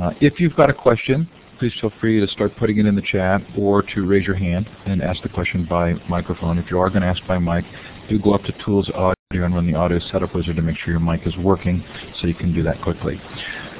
Uh, 0.00 0.10
if 0.20 0.38
you've 0.38 0.54
got 0.54 0.70
a 0.70 0.72
question, 0.72 1.28
please 1.58 1.72
feel 1.80 1.92
free 2.00 2.20
to 2.20 2.26
start 2.28 2.56
putting 2.56 2.78
it 2.78 2.86
in 2.86 2.94
the 2.94 3.02
chat 3.02 3.40
or 3.58 3.82
to 3.82 4.06
raise 4.06 4.26
your 4.26 4.36
hand 4.36 4.68
and 4.86 5.02
ask 5.02 5.22
the 5.22 5.28
question 5.28 5.66
by 5.68 5.94
microphone. 6.08 6.56
If 6.56 6.70
you 6.70 6.78
are 6.78 6.88
going 6.88 7.02
to 7.02 7.08
ask 7.08 7.20
by 7.26 7.38
mic, 7.38 7.64
do 8.08 8.18
go 8.18 8.32
up 8.32 8.42
to 8.44 8.52
Tools 8.64 8.88
Audio 8.94 9.12
and 9.32 9.54
run 9.54 9.66
the 9.66 9.76
Audio 9.76 9.98
Setup 10.10 10.34
Wizard 10.34 10.56
to 10.56 10.62
make 10.62 10.78
sure 10.78 10.92
your 10.92 11.00
mic 11.00 11.26
is 11.26 11.36
working 11.36 11.84
so 12.20 12.26
you 12.26 12.34
can 12.34 12.54
do 12.54 12.62
that 12.62 12.80
quickly. 12.82 13.20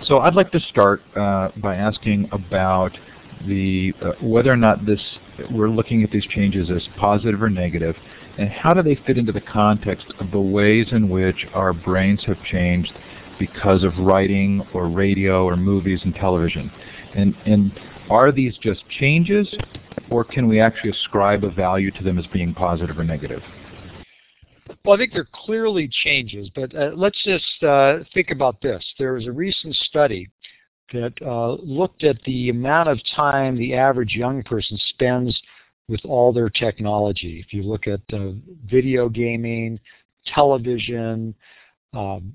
So 0.05 0.19
I'd 0.19 0.35
like 0.35 0.51
to 0.53 0.61
start 0.61 1.03
uh, 1.17 1.51
by 1.57 1.77
asking 1.77 2.29
about 2.33 2.93
the 3.46 3.92
uh, 4.03 4.12
whether 4.20 4.53
or 4.53 4.57
not 4.57 4.87
this 4.87 5.00
we're 5.50 5.70
looking 5.70 6.03
at 6.03 6.11
these 6.11 6.26
changes 6.26 6.70
as 6.70 6.87
positive 6.98 7.42
or 7.42 7.50
negative, 7.50 7.96
and 8.38 8.48
how 8.48 8.74
do 8.74 8.83
they 8.83 9.00
fit 9.07 9.18
into 9.18 9.33
the 9.33 9.40
context 9.40 10.07
of 10.18 10.31
the 10.31 10.40
ways 10.40 10.88
in 10.92 11.09
which 11.09 11.46
our 11.55 11.72
brains 11.72 12.22
have 12.26 12.42
changed 12.44 12.92
because 13.40 13.83
of 13.83 13.96
writing 13.98 14.64
or 14.74 14.88
radio 14.88 15.44
or 15.44 15.57
movies 15.57 16.00
and 16.05 16.14
television. 16.14 16.70
And, 17.16 17.35
and 17.46 17.72
are 18.11 18.31
these 18.31 18.57
just 18.59 18.85
changes, 18.90 19.53
or 20.11 20.22
can 20.22 20.46
we 20.46 20.61
actually 20.61 20.90
ascribe 20.90 21.42
a 21.42 21.50
value 21.50 21.90
to 21.92 22.05
them 22.05 22.18
as 22.18 22.26
being 22.29 22.55
positive 22.55 22.98
or 22.98 23.05
negative? 23.05 23.40
Well, 24.85 24.94
I 24.94 24.98
think 24.98 25.12
they're 25.12 25.29
clearly 25.33 25.88
changes, 26.05 26.48
but 26.55 26.74
uh, 26.74 26.90
let's 26.94 27.20
just 27.24 27.62
uh, 27.62 27.98
think 28.14 28.31
about 28.31 28.61
this. 28.61 28.85
There 28.98 29.14
was 29.14 29.26
a 29.26 29.33
recent 29.33 29.74
study 29.74 30.29
that 30.92 31.12
uh, 31.24 31.53
looked 31.62 32.05
at 32.05 32.22
the 32.24 32.50
amount 32.50 32.88
of 32.88 32.98
time 33.16 33.57
the 33.57 33.74
average 33.74 34.14
young 34.14 34.42
person 34.42 34.79
spends 34.88 35.40
with 35.88 36.00
all 36.05 36.33
their 36.33 36.48
technology. 36.48 37.42
If 37.44 37.53
you 37.53 37.62
look 37.62 37.87
at 37.87 38.00
uh, 38.12 38.33
video 38.66 39.09
gaming, 39.09 39.81
television, 40.26 41.35
um, 41.92 42.33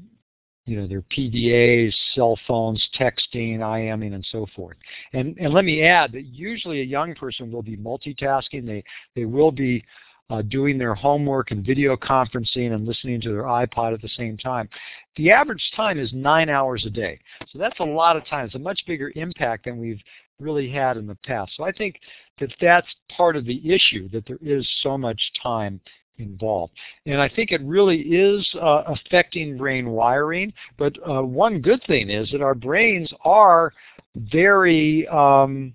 you 0.66 0.78
know, 0.78 0.88
their 0.88 1.04
PDAs, 1.04 1.94
cell 2.16 2.38
phones, 2.48 2.84
texting, 3.00 3.60
IMing, 3.60 4.14
and 4.14 4.26
so 4.32 4.48
forth. 4.56 4.78
And, 5.14 5.38
and 5.38 5.54
let 5.54 5.64
me 5.64 5.84
add 5.84 6.12
that 6.14 6.26
usually 6.26 6.82
a 6.82 6.86
young 6.86 7.14
person 7.14 7.52
will 7.52 7.62
be 7.62 7.78
multitasking. 7.78 8.66
They, 8.66 8.84
they 9.16 9.26
will 9.26 9.52
be 9.52 9.84
uh, 10.30 10.42
doing 10.44 10.78
their 10.78 10.96
homework 10.96 11.52
and 11.52 11.66
video 11.66 11.96
conferencing 11.96 12.74
and 12.74 12.88
listening 12.88 13.22
to 13.22 13.30
their 13.30 13.44
iPod 13.44 13.94
at 13.94 14.02
the 14.02 14.10
same 14.10 14.38
time. 14.38 14.68
The 15.18 15.32
average 15.32 15.64
time 15.76 16.00
is 16.00 16.12
nine 16.14 16.50
hours 16.50 16.86
a 16.86 16.90
day. 16.90 17.20
So 17.52 17.60
that's 17.60 17.80
a 17.80 17.86
lot 17.86 18.18
of 18.18 18.26
time. 18.26 18.46
It's 18.46 18.56
a 18.56 18.60
much 18.60 18.82
bigger 18.88 19.12
impact 19.16 19.66
than 19.66 19.78
we've 19.78 20.02
really 20.40 20.70
had 20.70 20.98
in 20.98 21.08
the 21.08 21.18
past. 21.26 21.54
So 21.56 21.64
I 21.64 21.72
think 21.72 22.00
that 22.40 22.54
that's 22.60 22.88
part 23.16 23.36
of 23.36 23.46
the 23.46 23.62
issue, 23.72 24.10
that 24.10 24.26
there 24.26 24.40
is 24.42 24.68
so 24.82 24.98
much 24.98 25.22
time 25.42 25.80
involved. 26.18 26.74
And 27.06 27.22
I 27.22 27.30
think 27.30 27.52
it 27.52 27.62
really 27.62 28.00
is 28.00 28.48
uh, 28.56 28.84
affecting 28.88 29.58
brain 29.58 29.90
wiring, 29.90 30.54
but 30.78 30.96
uh, 31.08 31.22
one 31.22 31.62
good 31.62 31.84
thing 31.88 32.10
is 32.10 32.30
that 32.32 32.42
our 32.42 32.56
brains 32.56 33.12
are 33.24 33.74
very, 34.16 35.08
um, 35.10 35.74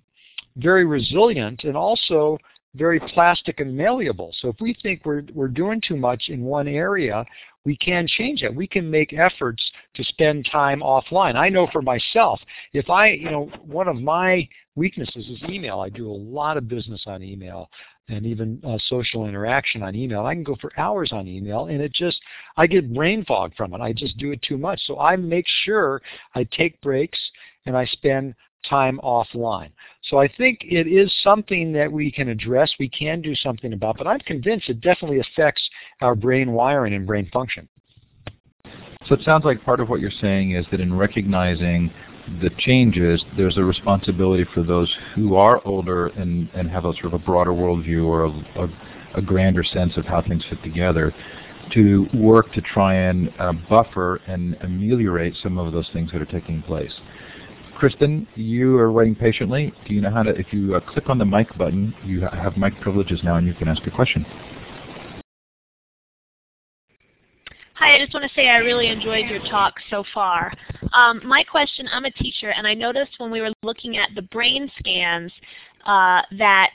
very 0.57 0.85
resilient 0.85 1.63
and 1.63 1.77
also 1.77 2.37
very 2.75 2.99
plastic 2.99 3.59
and 3.59 3.75
malleable. 3.75 4.31
So 4.39 4.49
if 4.49 4.55
we 4.59 4.75
think 4.81 5.01
we're, 5.05 5.23
we're 5.33 5.47
doing 5.47 5.81
too 5.85 5.97
much 5.97 6.29
in 6.29 6.43
one 6.43 6.67
area, 6.67 7.25
we 7.65 7.75
can 7.77 8.07
change 8.07 8.41
that. 8.41 8.53
We 8.53 8.67
can 8.67 8.89
make 8.89 9.13
efforts 9.13 9.63
to 9.95 10.03
spend 10.05 10.47
time 10.51 10.79
offline. 10.79 11.35
I 11.35 11.49
know 11.49 11.67
for 11.71 11.81
myself, 11.81 12.39
if 12.73 12.89
I, 12.89 13.09
you 13.09 13.29
know, 13.29 13.51
one 13.65 13.87
of 13.87 13.97
my 13.97 14.47
weaknesses 14.75 15.27
is 15.27 15.43
email. 15.49 15.79
I 15.79 15.89
do 15.89 16.09
a 16.09 16.13
lot 16.13 16.57
of 16.57 16.67
business 16.67 17.03
on 17.05 17.23
email 17.23 17.69
and 18.07 18.25
even 18.25 18.61
uh, 18.65 18.77
social 18.87 19.27
interaction 19.27 19.83
on 19.83 19.95
email. 19.95 20.25
I 20.25 20.33
can 20.33 20.43
go 20.43 20.57
for 20.59 20.71
hours 20.77 21.11
on 21.11 21.27
email 21.27 21.65
and 21.65 21.81
it 21.81 21.93
just, 21.93 22.19
I 22.57 22.67
get 22.67 22.93
brain 22.93 23.25
fog 23.25 23.53
from 23.55 23.73
it. 23.73 23.81
I 23.81 23.93
just 23.93 24.17
do 24.17 24.31
it 24.31 24.41
too 24.41 24.57
much. 24.57 24.81
So 24.85 24.99
I 24.99 25.15
make 25.15 25.45
sure 25.63 26.01
I 26.35 26.45
take 26.45 26.79
breaks 26.81 27.19
and 27.65 27.75
I 27.75 27.85
spend 27.85 28.33
time 28.69 28.99
offline. 29.03 29.71
So 30.09 30.19
I 30.19 30.27
think 30.27 30.59
it 30.63 30.87
is 30.87 31.13
something 31.23 31.71
that 31.73 31.91
we 31.91 32.11
can 32.11 32.29
address, 32.29 32.71
we 32.79 32.89
can 32.89 33.21
do 33.21 33.35
something 33.35 33.73
about, 33.73 33.97
but 33.97 34.07
I'm 34.07 34.19
convinced 34.19 34.69
it 34.69 34.81
definitely 34.81 35.19
affects 35.19 35.61
our 36.01 36.15
brain 36.15 36.51
wiring 36.51 36.93
and 36.93 37.05
brain 37.05 37.29
function. 37.31 37.67
So 39.07 39.15
it 39.15 39.21
sounds 39.23 39.45
like 39.45 39.63
part 39.63 39.79
of 39.79 39.89
what 39.89 39.99
you're 39.99 40.11
saying 40.11 40.51
is 40.51 40.65
that 40.71 40.79
in 40.79 40.95
recognizing 40.95 41.91
the 42.41 42.51
changes, 42.59 43.23
there's 43.35 43.57
a 43.57 43.63
responsibility 43.63 44.45
for 44.53 44.63
those 44.63 44.93
who 45.15 45.35
are 45.35 45.65
older 45.65 46.07
and, 46.07 46.49
and 46.53 46.69
have 46.69 46.85
a 46.85 46.93
sort 46.93 47.05
of 47.05 47.13
a 47.15 47.19
broader 47.19 47.51
worldview 47.51 48.05
or 48.05 48.25
a, 48.25 48.29
a, 48.63 49.19
a 49.19 49.21
grander 49.21 49.63
sense 49.63 49.97
of 49.97 50.05
how 50.05 50.21
things 50.21 50.43
fit 50.49 50.61
together 50.63 51.13
to 51.73 52.07
work 52.13 52.51
to 52.53 52.61
try 52.61 52.93
and 52.93 53.31
uh, 53.39 53.53
buffer 53.69 54.21
and 54.27 54.55
ameliorate 54.61 55.35
some 55.41 55.57
of 55.57 55.71
those 55.73 55.89
things 55.93 56.11
that 56.11 56.21
are 56.21 56.25
taking 56.25 56.61
place. 56.61 56.93
Kristen, 57.81 58.27
you 58.35 58.77
are 58.77 58.91
waiting 58.91 59.15
patiently. 59.15 59.73
Do 59.87 59.95
you 59.95 60.01
know 60.01 60.11
how 60.11 60.21
to, 60.21 60.29
if 60.29 60.53
you 60.53 60.75
uh, 60.75 60.81
click 60.81 61.09
on 61.09 61.17
the 61.17 61.25
mic 61.25 61.47
button, 61.57 61.95
you 62.05 62.21
have 62.21 62.55
mic 62.55 62.79
privileges 62.79 63.21
now 63.23 63.37
and 63.37 63.47
you 63.47 63.55
can 63.55 63.67
ask 63.67 63.81
a 63.87 63.89
question. 63.89 64.23
Hi, 67.73 67.95
I 67.95 67.97
just 67.97 68.13
want 68.13 68.23
to 68.23 68.29
say 68.35 68.49
I 68.49 68.57
really 68.57 68.89
enjoyed 68.89 69.25
your 69.25 69.39
talk 69.49 69.73
so 69.89 70.03
far. 70.13 70.53
Um, 70.93 71.21
my 71.25 71.43
question, 71.43 71.87
I'm 71.91 72.05
a 72.05 72.11
teacher, 72.11 72.51
and 72.51 72.67
I 72.67 72.75
noticed 72.75 73.13
when 73.17 73.31
we 73.31 73.41
were 73.41 73.51
looking 73.63 73.97
at 73.97 74.09
the 74.13 74.21
brain 74.21 74.71
scans 74.77 75.31
uh, 75.87 76.21
that 76.37 76.73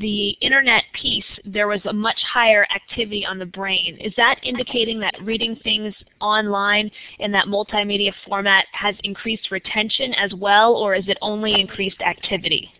the 0.00 0.30
internet 0.40 0.84
piece, 1.00 1.24
there 1.44 1.68
was 1.68 1.80
a 1.86 1.92
much 1.92 2.18
higher 2.32 2.66
activity 2.74 3.24
on 3.24 3.38
the 3.38 3.46
brain. 3.46 3.96
Is 4.00 4.12
that 4.16 4.38
indicating 4.42 5.00
that 5.00 5.14
reading 5.22 5.56
things 5.62 5.94
online 6.20 6.90
in 7.18 7.32
that 7.32 7.46
multimedia 7.46 8.12
format 8.26 8.66
has 8.72 8.94
increased 9.04 9.50
retention 9.50 10.12
as 10.14 10.34
well, 10.34 10.74
or 10.74 10.94
is 10.94 11.08
it 11.08 11.18
only 11.22 11.58
increased 11.58 12.00
activity? 12.02 12.70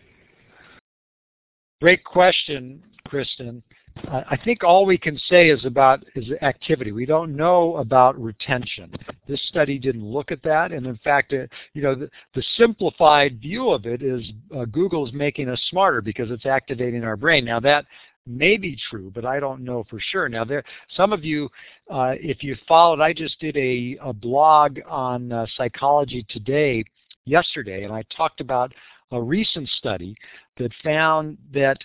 Great 1.81 2.03
question, 2.03 2.83
Kristen. 3.07 3.63
I 4.09 4.37
think 4.43 4.63
all 4.63 4.85
we 4.85 4.97
can 4.97 5.17
say 5.29 5.49
is 5.49 5.63
about 5.65 6.03
is 6.15 6.25
activity. 6.41 6.91
We 6.91 7.05
don't 7.05 7.35
know 7.35 7.77
about 7.77 8.21
retention. 8.21 8.91
This 9.27 9.41
study 9.47 9.77
didn't 9.77 10.05
look 10.05 10.31
at 10.31 10.41
that, 10.43 10.71
and 10.71 10.85
in 10.85 10.97
fact, 10.97 11.33
uh, 11.33 11.47
you 11.73 11.81
know, 11.81 11.95
the, 11.95 12.09
the, 12.33 12.43
simplified 12.57 13.39
view 13.39 13.69
of 13.69 13.85
it 13.85 14.01
is 14.01 14.23
uh, 14.55 14.65
Google's 14.65 15.11
making 15.13 15.49
us 15.49 15.61
smarter 15.69 16.01
because 16.01 16.31
it's 16.31 16.45
activating 16.45 17.03
our 17.03 17.17
brain. 17.17 17.45
Now 17.45 17.59
that 17.59 17.85
may 18.25 18.57
be 18.57 18.77
true, 18.89 19.11
but 19.13 19.25
I 19.25 19.39
don't 19.39 19.63
know 19.63 19.85
for 19.89 19.99
sure. 19.99 20.29
Now 20.29 20.43
there, 20.43 20.63
some 20.95 21.13
of 21.13 21.23
you, 21.23 21.49
uh, 21.91 22.15
if 22.19 22.43
you 22.43 22.55
followed, 22.67 23.01
I 23.01 23.13
just 23.13 23.39
did 23.39 23.57
a, 23.57 23.97
a 24.01 24.13
blog 24.13 24.79
on 24.87 25.31
uh, 25.31 25.45
Psychology 25.55 26.25
Today 26.29 26.83
yesterday, 27.25 27.83
and 27.83 27.93
I 27.93 28.03
talked 28.15 28.41
about 28.41 28.73
a 29.11 29.21
recent 29.21 29.67
study 29.69 30.15
that 30.57 30.71
found 30.83 31.37
that 31.53 31.77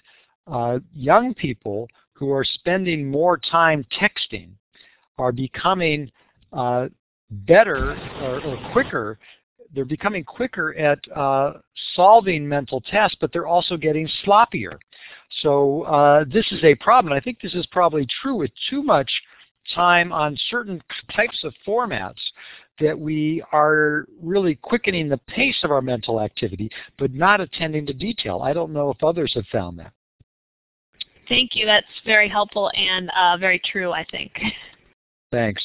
uh, 0.47 0.79
young 0.95 1.35
people 1.35 1.89
who 2.23 2.31
are 2.31 2.45
spending 2.45 3.05
more 3.11 3.37
time 3.37 3.85
texting 4.01 4.51
are 5.19 5.33
becoming 5.33 6.09
uh, 6.53 6.87
better 7.31 7.97
or, 8.23 8.41
or, 8.45 8.71
quicker. 8.73 9.19
They're 9.75 9.85
becoming 9.85 10.23
quicker 10.23 10.73
at 10.77 11.01
uh, 11.11 11.55
solving 11.97 12.49
mental 12.49 12.81
tests, 12.81 13.17
but 13.21 13.33
they're 13.33 13.49
also 13.49 13.77
getting 13.77 14.09
sloppier. 14.25 14.79
So 15.41 15.83
uh, 15.83 16.25
this 16.33 16.47
is 16.53 16.63
a 16.63 16.77
problem. 16.77 17.13
I 17.13 17.19
think 17.19 17.41
this 17.41 17.55
is 17.55 17.67
probably 17.73 18.07
true 18.23 18.37
with 18.37 18.53
too 18.71 18.85
much 18.85 19.11
time 19.75 20.13
on 20.13 20.37
certain 20.49 20.81
types 21.17 21.41
of 21.43 21.53
formats 21.67 22.21
that 22.79 22.97
we 22.97 23.43
are 23.51 24.07
really 24.23 24.55
quickening 24.55 25.09
the 25.09 25.19
pace 25.19 25.59
of 25.65 25.73
our 25.73 25.83
mental 25.83 26.21
activity, 26.21 26.71
but 27.01 27.13
not 27.13 27.41
attending 27.41 27.85
to 27.87 27.93
detail. 27.93 28.43
I 28.43 28.53
don't 28.53 28.73
know 28.73 28.91
if 28.91 29.03
others 29.03 29.33
have 29.35 29.47
found 29.51 29.77
that. 29.81 29.93
Thank 31.33 31.57
you. 31.57 31.65
That's 31.65 31.87
very 32.05 32.29
helpful 32.29 32.71
and 32.75 33.11
uh, 33.17 33.39
very 33.39 33.59
true, 33.65 33.91
I 33.91 34.05
think. 34.11 34.33
Thanks. 35.33 35.63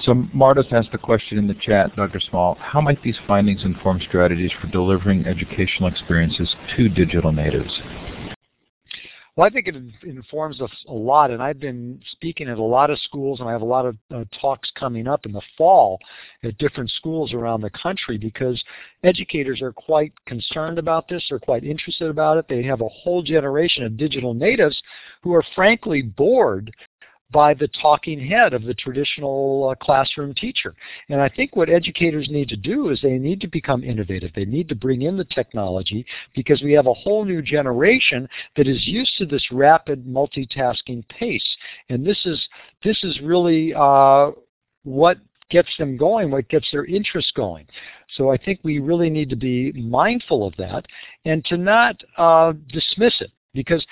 So 0.00 0.14
Marta's 0.32 0.64
asked 0.72 0.92
the 0.92 0.98
question 0.98 1.36
in 1.36 1.46
the 1.46 1.52
chat, 1.60 1.94
Dr. 1.94 2.20
Small, 2.20 2.54
how 2.58 2.80
might 2.80 3.02
these 3.02 3.18
findings 3.26 3.64
inform 3.64 4.00
strategies 4.00 4.50
for 4.58 4.66
delivering 4.68 5.26
educational 5.26 5.90
experiences 5.90 6.56
to 6.74 6.88
digital 6.88 7.32
natives? 7.32 7.70
Well, 9.40 9.48
I 9.48 9.50
think 9.50 9.68
it 9.68 9.76
informs 10.02 10.60
us 10.60 10.70
a 10.86 10.92
lot, 10.92 11.30
and 11.30 11.42
I've 11.42 11.58
been 11.58 11.98
speaking 12.12 12.46
at 12.50 12.58
a 12.58 12.62
lot 12.62 12.90
of 12.90 12.98
schools, 12.98 13.40
and 13.40 13.48
I 13.48 13.52
have 13.52 13.62
a 13.62 13.64
lot 13.64 13.86
of 13.86 13.96
uh, 14.14 14.24
talks 14.38 14.70
coming 14.78 15.08
up 15.08 15.24
in 15.24 15.32
the 15.32 15.40
fall 15.56 15.98
at 16.44 16.58
different 16.58 16.90
schools 16.90 17.32
around 17.32 17.62
the 17.62 17.70
country 17.70 18.18
because 18.18 18.62
educators 19.02 19.62
are 19.62 19.72
quite 19.72 20.12
concerned 20.26 20.78
about 20.78 21.08
this, 21.08 21.24
they're 21.30 21.38
quite 21.38 21.64
interested 21.64 22.10
about 22.10 22.36
it. 22.36 22.48
They 22.50 22.62
have 22.64 22.82
a 22.82 22.88
whole 22.88 23.22
generation 23.22 23.82
of 23.82 23.96
digital 23.96 24.34
natives 24.34 24.78
who 25.22 25.32
are 25.32 25.44
frankly 25.54 26.02
bored 26.02 26.70
by 27.32 27.54
the 27.54 27.68
talking 27.80 28.18
head 28.18 28.52
of 28.52 28.64
the 28.64 28.74
traditional 28.74 29.70
uh, 29.70 29.84
classroom 29.84 30.34
teacher. 30.34 30.74
And 31.08 31.20
I 31.20 31.28
think 31.28 31.54
what 31.54 31.70
educators 31.70 32.28
need 32.30 32.48
to 32.48 32.56
do 32.56 32.90
is 32.90 33.00
they 33.00 33.18
need 33.18 33.40
to 33.42 33.48
become 33.48 33.84
innovative. 33.84 34.32
They 34.34 34.44
need 34.44 34.68
to 34.68 34.74
bring 34.74 35.02
in 35.02 35.16
the 35.16 35.24
technology 35.24 36.04
because 36.34 36.62
we 36.62 36.72
have 36.72 36.86
a 36.86 36.94
whole 36.94 37.24
new 37.24 37.42
generation 37.42 38.28
that 38.56 38.66
is 38.66 38.86
used 38.86 39.12
to 39.18 39.26
this 39.26 39.46
rapid 39.52 40.06
multitasking 40.06 41.08
pace. 41.08 41.56
And 41.88 42.06
this 42.06 42.18
is, 42.24 42.40
this 42.82 42.98
is 43.04 43.20
really 43.22 43.72
uh, 43.74 44.30
what 44.84 45.18
gets 45.50 45.70
them 45.78 45.96
going, 45.96 46.30
what 46.30 46.48
gets 46.48 46.68
their 46.72 46.84
interest 46.84 47.32
going. 47.34 47.66
So 48.16 48.30
I 48.30 48.36
think 48.36 48.60
we 48.62 48.78
really 48.78 49.10
need 49.10 49.30
to 49.30 49.36
be 49.36 49.72
mindful 49.72 50.46
of 50.46 50.54
that 50.56 50.86
and 51.24 51.44
to 51.46 51.56
not 51.56 52.00
uh, 52.16 52.52
dismiss 52.72 53.14
it 53.20 53.32
because 53.54 53.84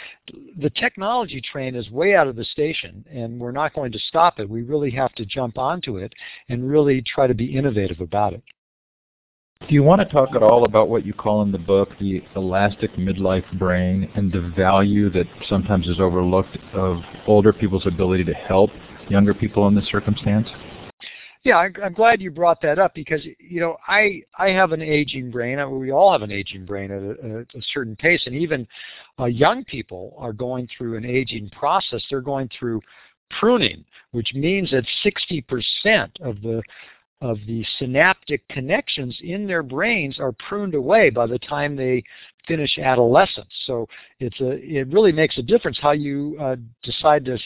the 0.59 0.71
technology 0.71 1.41
train 1.41 1.75
is 1.75 1.91
way 1.91 2.15
out 2.15 2.29
of 2.29 2.37
the 2.37 2.45
station 2.45 3.05
and 3.11 3.39
we're 3.39 3.53
not 3.53 3.75
going 3.75 3.93
to 3.93 3.99
stop 3.99 4.39
it. 4.39 4.49
We 4.49 4.63
really 4.63 4.91
have 4.93 5.13
to 5.15 5.25
jump 5.25 5.59
onto 5.59 5.97
it 5.97 6.13
and 6.49 6.69
really 6.69 7.03
try 7.03 7.27
to 7.27 7.35
be 7.35 7.57
innovative 7.57 8.01
about 8.01 8.35
it. 8.35 8.43
Do 9.67 9.75
you 9.75 9.83
want 9.83 10.01
to 10.01 10.07
talk 10.07 10.31
at 10.37 10.43
all 10.43 10.65
about 10.65 10.89
what 10.89 11.05
you 11.05 11.13
call 11.13 11.43
in 11.43 11.51
the 11.51 11.59
book 11.59 11.91
the 11.99 12.23
elastic 12.37 12.93
midlife 12.93 13.59
brain 13.59 14.09
and 14.15 14.33
the 14.33 14.53
value 14.57 15.11
that 15.11 15.27
sometimes 15.49 15.89
is 15.89 15.99
overlooked 15.99 16.57
of 16.73 16.99
older 17.27 17.53
people's 17.53 17.87
ability 17.87 18.25
to 18.25 18.35
help 18.35 18.71
younger 19.09 19.35
people 19.35 19.67
in 19.67 19.75
this 19.75 19.89
circumstance? 19.89 20.47
Yeah, 21.45 21.69
I'm 21.83 21.93
glad 21.95 22.21
you 22.21 22.31
brought 22.31 22.61
that 22.63 22.79
up 22.79 22.95
because 22.95 23.25
you 23.39 23.61
know 23.61 23.77
I 23.87 24.23
I 24.39 24.49
have 24.49 24.73
an 24.73 24.83
aging 24.83 25.31
brain. 25.31 25.59
We 25.79 25.93
all 25.93 26.13
have 26.13 26.23
an 26.23 26.33
aging 26.33 26.65
brain 26.65 26.91
at 26.91 27.03
a, 27.03 27.41
a 27.41 27.63
certain 27.73 27.97
pace, 27.97 28.23
and 28.27 28.35
even 28.35 28.67
uh, 29.19 29.27
young 29.27 29.65
people 29.65 30.15
are 30.19 30.33
going 30.33 30.69
through 30.77 30.97
an 30.97 31.05
aging 31.05 31.49
process. 31.51 32.05
They're 32.11 32.21
going 32.21 32.51
through 32.59 32.81
pruning, 33.39 33.85
which 34.13 34.33
means 34.35 34.71
that 34.71 34.85
60% 35.05 36.21
of 36.23 36.41
the 36.43 36.63
of 37.21 37.39
the 37.47 37.65
synaptic 37.79 38.47
connections 38.49 39.19
in 39.23 39.47
their 39.47 39.63
brains 39.63 40.21
are 40.21 40.33
pruned 40.33 40.75
away 40.75 41.11
by 41.11 41.27
the 41.27 41.39
time 41.39 41.75
they 41.75 42.03
finish 42.47 42.79
adolescence. 42.79 43.53
So 43.67 43.87
it's 44.21 44.41
a, 44.41 44.53
it 44.53 44.89
really 44.89 45.13
makes 45.13 45.37
a 45.37 45.43
difference 45.43 45.79
how 45.81 45.91
you 45.91 46.37
uh, 46.41 46.57
decide 46.83 47.25
to 47.27 47.37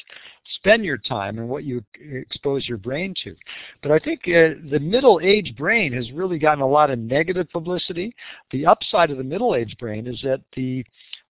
spend 0.57 0.85
your 0.85 0.99
time 0.99 1.39
and 1.39 1.49
what 1.49 1.65
you 1.65 1.83
expose 1.97 2.69
your 2.69 2.79
brain 2.79 3.15
to. 3.25 3.35
But 3.83 3.93
I 3.93 3.99
think 3.99 4.21
uh, 4.27 4.61
the 4.71 4.81
middle-aged 4.81 5.57
brain 5.57 5.93
has 5.95 6.11
really 6.13 6.39
gotten 6.39 6.63
a 6.63 6.69
lot 6.69 6.91
of 6.91 6.99
negative 6.99 7.51
publicity. 7.51 8.15
The 8.51 8.67
upside 8.67 9.11
of 9.11 9.19
the 9.19 9.25
middle-aged 9.25 9.79
brain 9.79 10.07
is 10.07 10.21
that 10.23 10.43
the 10.55 10.85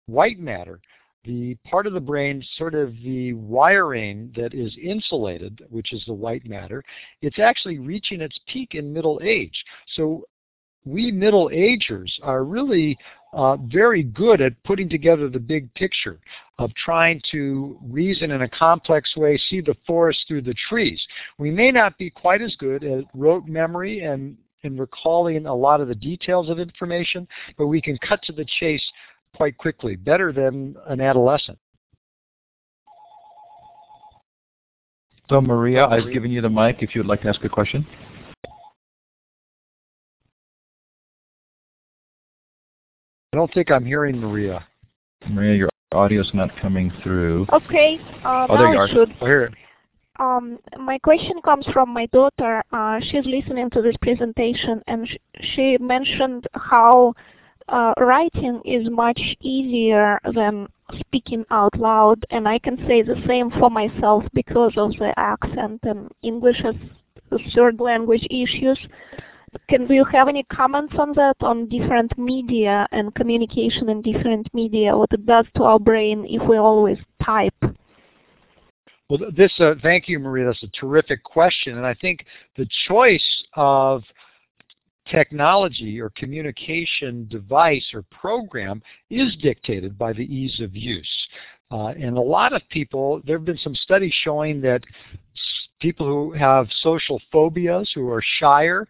white 0.07 0.40
matter 0.40 0.81
the 1.25 1.57
part 1.65 1.87
of 1.87 1.93
the 1.93 2.01
brain, 2.01 2.45
sort 2.57 2.75
of 2.75 2.95
the 3.03 3.33
wiring 3.35 4.33
that 4.37 4.55
is 4.55 4.77
insulated, 4.83 5.65
which 5.71 5.93
is 5.93 6.03
the 6.07 6.13
white 6.13 6.47
matter, 6.47 6.83
it's 7.21 7.39
actually 7.39 7.79
reaching 7.79 8.21
its 8.21 8.39
peak 8.49 8.75
in 8.75 8.93
middle 8.93 9.21
age. 9.23 9.65
So 9.95 10.25
we 10.85 11.13
middle 11.13 11.49
agers 11.53 12.19
are 12.23 12.45
really 12.45 12.99
uh, 13.33 13.57
very 13.57 14.03
good 14.03 14.41
at 14.41 14.61
putting 14.65 14.89
together 14.89 15.29
the 15.29 15.39
big 15.39 15.73
picture 15.75 16.19
of 16.59 16.75
trying 16.75 17.21
to 17.31 17.79
reason 17.83 18.33
in 18.33 18.43
a 18.43 18.49
complex 18.49 19.17
way, 19.17 19.39
see 19.49 19.61
the 19.61 19.77
forest 19.87 20.19
through 20.27 20.43
the 20.43 20.55
trees. 20.69 21.01
We 21.39 21.51
may 21.51 21.71
not 21.71 21.97
be 21.99 22.11
quite 22.11 22.43
as 22.43 22.55
good 22.57 22.85
at 22.85 23.05
rote 23.15 23.47
memory 23.47 24.01
and 24.01 24.37
in 24.65 24.77
recalling 24.77 25.47
a 25.47 25.55
lot 25.55 25.81
of 25.81 25.89
the 25.89 25.95
details 25.95 26.49
of 26.49 26.61
information, 26.61 27.27
but 27.59 27.67
we 27.67 27.81
can 27.81 27.99
cut 27.99 28.23
to 28.23 28.33
the 28.33 28.47
chase 28.61 28.83
quite 29.37 29.57
quickly, 29.59 29.97
better 29.97 30.33
than 30.33 30.77
an 30.88 31.01
adolescent. 31.01 31.59
So 35.31 35.40
Maria, 35.40 35.87
I've 35.87 36.12
given 36.12 36.31
you 36.31 36.40
the 36.42 36.51
mic 36.51 36.83
if 36.83 36.95
you 36.95 37.01
would 37.01 37.09
like 37.09 37.23
to 37.23 37.29
ask 37.29 37.42
a 37.45 37.49
question. 37.49 37.87
I 43.33 43.38
don't 43.38 43.53
think 43.55 43.71
I'm 43.71 43.85
hearing 43.85 44.18
Maria. 44.18 44.62
Maria, 45.31 45.55
your 45.55 45.71
audio's 45.95 46.31
not 46.35 46.51
coming 46.61 46.92
through. 47.03 47.47
Okay, 47.51 47.99
uh, 48.25 48.47
oh, 48.51 48.57
now 48.57 48.85
it 48.85 48.90
should. 48.90 49.11
I 49.23 49.25
hear 49.25 49.45
it. 49.45 49.55
Um, 50.21 50.59
my 50.79 50.99
question 50.99 51.40
comes 51.42 51.66
from 51.73 51.88
my 51.88 52.07
daughter. 52.12 52.62
Uh, 52.71 53.01
she's 53.01 53.25
listening 53.25 53.71
to 53.71 53.81
this 53.81 53.97
presentation 54.03 54.83
and 54.87 55.09
sh 55.09 55.16
she 55.55 55.79
mentioned 55.81 56.47
how 56.53 57.14
uh, 57.73 57.95
writing 57.99 58.61
is 58.65 58.89
much 58.91 59.21
easier 59.41 60.21
than 60.35 60.69
speaking 61.01 61.45
out 61.51 61.77
loud 61.79 62.25
and 62.31 62.47
I 62.47 62.59
can 62.59 62.77
say 62.87 63.01
the 63.03 63.21
same 63.27 63.51
for 63.51 63.71
myself 63.71 64.25
because 64.35 64.75
of 64.77 64.91
the 64.99 65.13
accent 65.17 65.81
and 65.85 66.11
English 66.23 66.63
as 66.65 66.75
third 67.55 67.81
language 67.81 68.27
issues. 68.31 68.79
Can 69.69 69.87
do 69.87 69.95
you 69.95 70.05
have 70.05 70.29
any 70.29 70.45
comments 70.45 70.95
on 70.99 71.13
that, 71.15 71.37
on 71.41 71.69
different 71.69 72.17
media 72.19 72.87
and 72.93 73.15
communication 73.15 73.89
in 73.89 74.03
different 74.03 74.53
media, 74.55 74.97
what 74.97 75.13
it 75.13 75.27
does 75.27 75.47
to 75.57 75.65
our 75.65 75.79
brain 75.79 76.27
if 76.29 76.47
we 76.49 76.57
always 76.57 76.99
type? 77.23 77.55
Well, 79.09 79.31
this, 79.37 79.53
uh, 79.61 79.75
thank 79.83 80.09
you, 80.09 80.19
Maria. 80.19 80.47
That's 80.47 80.63
a 80.63 80.69
terrific 80.69 81.23
question. 81.23 81.77
And 81.77 81.87
I 81.87 81.93
think 81.95 82.25
the 82.57 82.67
choice 82.89 83.45
of 83.55 84.03
technology 85.09 86.01
or 86.01 86.11
communication 86.11 87.27
device 87.29 87.87
or 87.93 88.05
program 88.11 88.83
is 89.11 89.35
dictated 89.37 89.99
by 89.99 90.12
the 90.12 90.25
ease 90.25 90.61
of 90.61 90.75
use. 90.77 91.29
Uh, 91.71 91.88
and 91.88 92.17
a 92.17 92.21
lot 92.21 92.53
of 92.53 92.62
people, 92.69 93.21
there 93.27 93.38
have 93.38 93.47
been 93.47 93.59
some 93.59 93.75
studies 93.75 94.12
showing 94.23 94.61
that 94.61 94.85
people 95.81 96.07
who 96.07 96.33
have 96.33 96.69
social 96.81 97.21
phobias, 97.33 97.91
who 97.95 98.09
are 98.09 98.23
shyer, 98.38 98.87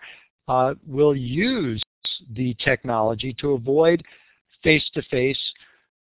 uh, 0.48 0.74
will 0.86 1.14
use 1.16 1.80
the 2.34 2.54
technology 2.54 3.34
to 3.38 3.52
avoid 3.52 4.02
face-to-face 4.62 5.38
-face 5.38 5.72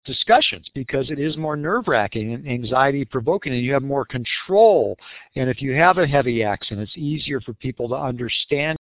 discussions 0.06 0.70
because 0.74 1.10
it 1.10 1.20
is 1.20 1.36
more 1.36 1.56
nerve-wracking 1.56 2.34
and 2.34 2.48
anxiety-provoking 2.48 3.54
and 3.54 3.64
you 3.64 3.74
have 3.74 3.84
more 3.84 4.06
control. 4.06 4.96
And 5.36 5.50
if 5.50 5.62
you 5.62 5.74
have 5.74 5.98
a 5.98 6.08
heavy 6.08 6.44
accent, 6.44 6.80
it's 6.80 6.96
easier 6.96 7.42
for 7.42 7.54
people 7.54 7.90
to 7.90 7.96
understand 7.96 8.78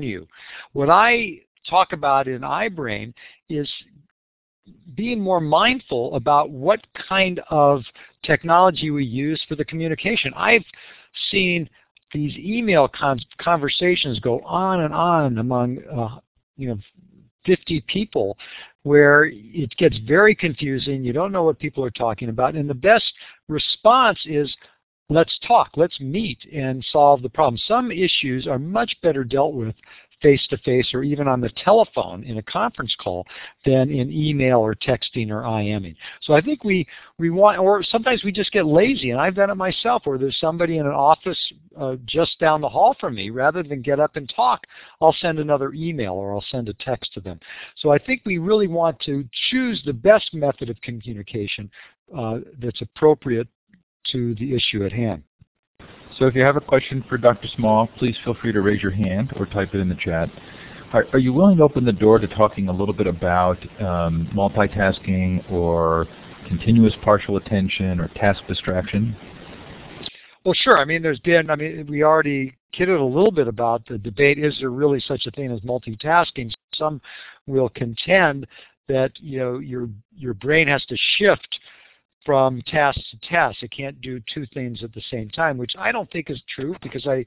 you. 0.00 0.26
What 0.72 0.90
I 0.90 1.40
talk 1.70 1.92
about 1.92 2.26
in 2.26 2.40
iBrain 2.40 3.14
is 3.48 3.70
being 4.96 5.20
more 5.20 5.40
mindful 5.40 6.14
about 6.16 6.50
what 6.50 6.80
kind 7.08 7.40
of 7.50 7.82
technology 8.24 8.90
we 8.90 9.04
use 9.04 9.42
for 9.48 9.54
the 9.54 9.64
communication. 9.64 10.32
I've 10.34 10.64
seen 11.30 11.68
these 12.12 12.36
email 12.36 12.88
con 12.88 13.20
conversations 13.38 14.18
go 14.20 14.40
on 14.40 14.80
and 14.80 14.92
on 14.92 15.38
among 15.38 15.78
uh, 15.84 16.18
you 16.56 16.68
know 16.68 16.78
50 17.46 17.84
people 17.86 18.36
where 18.82 19.26
it 19.32 19.70
gets 19.76 19.96
very 20.06 20.34
confusing. 20.34 21.04
You 21.04 21.12
don't 21.12 21.32
know 21.32 21.44
what 21.44 21.58
people 21.58 21.84
are 21.84 21.90
talking 21.90 22.30
about. 22.30 22.54
And 22.54 22.68
the 22.68 22.74
best 22.74 23.04
response 23.48 24.18
is, 24.26 24.54
let's 25.10 25.38
talk, 25.46 25.70
let's 25.76 26.00
meet 26.00 26.38
and 26.52 26.84
solve 26.90 27.22
the 27.22 27.28
problem. 27.28 27.58
Some 27.66 27.90
issues 27.90 28.46
are 28.46 28.58
much 28.58 28.94
better 29.02 29.24
dealt 29.24 29.54
with 29.54 29.74
face-to-face 30.22 30.94
or 30.94 31.02
even 31.02 31.28
on 31.28 31.40
the 31.42 31.50
telephone 31.62 32.24
in 32.24 32.38
a 32.38 32.42
conference 32.42 32.94
call 32.98 33.26
than 33.66 33.90
in 33.90 34.10
email 34.10 34.58
or 34.58 34.74
texting 34.74 35.28
or 35.28 35.42
IMing. 35.42 35.94
So 36.22 36.32
I 36.32 36.40
think 36.40 36.64
we, 36.64 36.86
we 37.18 37.28
want, 37.28 37.58
or 37.58 37.82
sometimes 37.82 38.24
we 38.24 38.32
just 38.32 38.50
get 38.50 38.64
lazy, 38.64 39.10
and 39.10 39.20
I've 39.20 39.34
done 39.34 39.50
it 39.50 39.56
myself, 39.56 40.02
where 40.04 40.16
there's 40.16 40.38
somebody 40.40 40.78
in 40.78 40.86
an 40.86 40.92
office 40.92 41.38
uh, 41.78 41.96
just 42.06 42.38
down 42.38 42.62
the 42.62 42.68
hall 42.68 42.96
from 42.98 43.16
me, 43.16 43.28
rather 43.28 43.62
than 43.62 43.82
get 43.82 44.00
up 44.00 44.16
and 44.16 44.32
talk, 44.34 44.62
I'll 45.02 45.16
send 45.20 45.38
another 45.38 45.74
email 45.74 46.14
or 46.14 46.34
I'll 46.34 46.44
send 46.50 46.70
a 46.70 46.74
text 46.74 47.12
to 47.14 47.20
them. 47.20 47.38
So 47.76 47.90
I 47.90 47.98
think 47.98 48.22
we 48.24 48.38
really 48.38 48.68
want 48.68 48.98
to 49.00 49.28
choose 49.50 49.82
the 49.84 49.92
best 49.92 50.32
method 50.32 50.70
of 50.70 50.80
communication 50.80 51.70
uh, 52.16 52.38
that's 52.60 52.80
appropriate 52.80 53.48
to 54.12 54.34
the 54.36 54.54
issue 54.54 54.84
at 54.84 54.92
hand. 54.92 55.22
So 56.18 56.26
if 56.26 56.34
you 56.34 56.42
have 56.42 56.56
a 56.56 56.60
question 56.60 57.04
for 57.08 57.18
Dr. 57.18 57.48
Small, 57.56 57.88
please 57.98 58.16
feel 58.24 58.34
free 58.40 58.52
to 58.52 58.60
raise 58.60 58.82
your 58.82 58.92
hand 58.92 59.32
or 59.36 59.46
type 59.46 59.74
it 59.74 59.78
in 59.78 59.88
the 59.88 59.96
chat. 59.96 60.28
Are, 60.92 61.06
are 61.12 61.18
you 61.18 61.32
willing 61.32 61.56
to 61.56 61.64
open 61.64 61.84
the 61.84 61.92
door 61.92 62.20
to 62.20 62.28
talking 62.28 62.68
a 62.68 62.72
little 62.72 62.94
bit 62.94 63.08
about 63.08 63.58
um, 63.80 64.30
multitasking 64.32 65.50
or 65.50 66.06
continuous 66.46 66.94
partial 67.02 67.36
attention 67.36 67.98
or 67.98 68.08
task 68.14 68.42
distraction? 68.46 69.16
Well, 70.44 70.54
sure. 70.54 70.78
I 70.78 70.84
mean, 70.84 71.02
there's 71.02 71.20
been, 71.20 71.50
I 71.50 71.56
mean, 71.56 71.86
we 71.88 72.04
already 72.04 72.54
kidded 72.72 73.00
a 73.00 73.04
little 73.04 73.30
bit 73.30 73.48
about 73.48 73.86
the 73.86 73.98
debate, 73.98 74.38
is 74.38 74.56
there 74.60 74.70
really 74.70 75.00
such 75.00 75.26
a 75.26 75.30
thing 75.30 75.50
as 75.50 75.60
multitasking? 75.60 76.52
Some 76.74 77.00
will 77.46 77.70
contend 77.70 78.46
that, 78.88 79.12
you 79.16 79.38
know, 79.38 79.58
your, 79.58 79.88
your 80.14 80.34
brain 80.34 80.68
has 80.68 80.84
to 80.86 80.96
shift 81.16 81.58
from 82.24 82.62
task 82.62 82.98
to 83.10 83.28
task. 83.28 83.62
It 83.62 83.70
can't 83.70 84.00
do 84.00 84.20
two 84.32 84.46
things 84.54 84.82
at 84.82 84.92
the 84.92 85.02
same 85.10 85.28
time, 85.30 85.58
which 85.58 85.74
I 85.78 85.92
don't 85.92 86.10
think 86.10 86.30
is 86.30 86.42
true 86.54 86.74
because 86.82 87.06
I, 87.06 87.24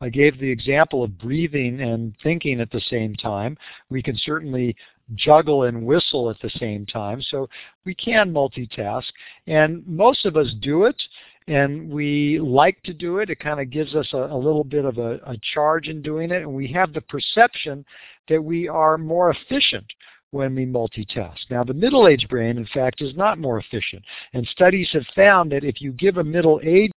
I 0.00 0.08
gave 0.08 0.38
the 0.38 0.50
example 0.50 1.02
of 1.02 1.18
breathing 1.18 1.80
and 1.80 2.14
thinking 2.22 2.60
at 2.60 2.70
the 2.70 2.80
same 2.88 3.14
time. 3.14 3.56
We 3.90 4.02
can 4.02 4.16
certainly 4.16 4.76
juggle 5.14 5.64
and 5.64 5.84
whistle 5.84 6.30
at 6.30 6.40
the 6.40 6.50
same 6.50 6.86
time. 6.86 7.20
So 7.22 7.48
we 7.84 7.94
can 7.94 8.32
multitask. 8.32 9.04
And 9.46 9.86
most 9.86 10.24
of 10.24 10.36
us 10.36 10.52
do 10.60 10.84
it 10.84 11.00
and 11.48 11.90
we 11.90 12.38
like 12.38 12.82
to 12.84 12.94
do 12.94 13.18
it. 13.18 13.30
It 13.30 13.40
kind 13.40 13.60
of 13.60 13.70
gives 13.70 13.94
us 13.94 14.08
a, 14.12 14.18
a 14.18 14.36
little 14.36 14.64
bit 14.64 14.84
of 14.84 14.98
a, 14.98 15.14
a 15.26 15.36
charge 15.52 15.88
in 15.88 16.00
doing 16.00 16.30
it. 16.30 16.42
And 16.42 16.54
we 16.54 16.70
have 16.72 16.92
the 16.92 17.00
perception 17.00 17.84
that 18.28 18.42
we 18.42 18.68
are 18.68 18.96
more 18.96 19.30
efficient 19.30 19.86
when 20.30 20.54
we 20.54 20.64
multitask. 20.64 21.38
Now 21.50 21.64
the 21.64 21.74
middle-aged 21.74 22.28
brain, 22.28 22.56
in 22.56 22.66
fact, 22.72 23.02
is 23.02 23.14
not 23.16 23.38
more 23.38 23.58
efficient. 23.58 24.04
And 24.32 24.46
studies 24.46 24.88
have 24.92 25.06
found 25.14 25.52
that 25.52 25.64
if 25.64 25.80
you 25.80 25.92
give 25.92 26.16
a 26.18 26.24
middle-ager 26.24 26.92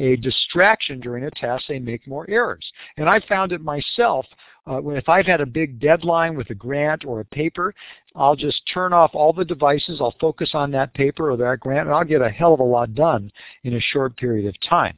a 0.00 0.16
distraction 0.16 0.98
during 0.98 1.24
a 1.24 1.30
task, 1.30 1.64
they 1.68 1.78
make 1.78 2.06
more 2.06 2.28
errors. 2.28 2.68
And 2.96 3.08
I 3.08 3.20
found 3.20 3.52
it 3.52 3.60
myself 3.60 4.26
uh, 4.66 4.80
if 4.88 5.08
I've 5.08 5.26
had 5.26 5.40
a 5.40 5.46
big 5.46 5.78
deadline 5.78 6.36
with 6.36 6.50
a 6.50 6.54
grant 6.54 7.04
or 7.04 7.20
a 7.20 7.24
paper, 7.24 7.74
I'll 8.14 8.36
just 8.36 8.62
turn 8.72 8.92
off 8.92 9.10
all 9.14 9.32
the 9.32 9.44
devices, 9.44 9.98
I'll 10.00 10.14
focus 10.20 10.50
on 10.54 10.70
that 10.72 10.94
paper 10.94 11.30
or 11.30 11.36
that 11.36 11.60
grant, 11.60 11.86
and 11.86 11.94
I'll 11.94 12.04
get 12.04 12.22
a 12.22 12.30
hell 12.30 12.54
of 12.54 12.60
a 12.60 12.64
lot 12.64 12.94
done 12.94 13.30
in 13.64 13.74
a 13.74 13.80
short 13.80 14.16
period 14.16 14.46
of 14.46 14.54
time. 14.68 14.96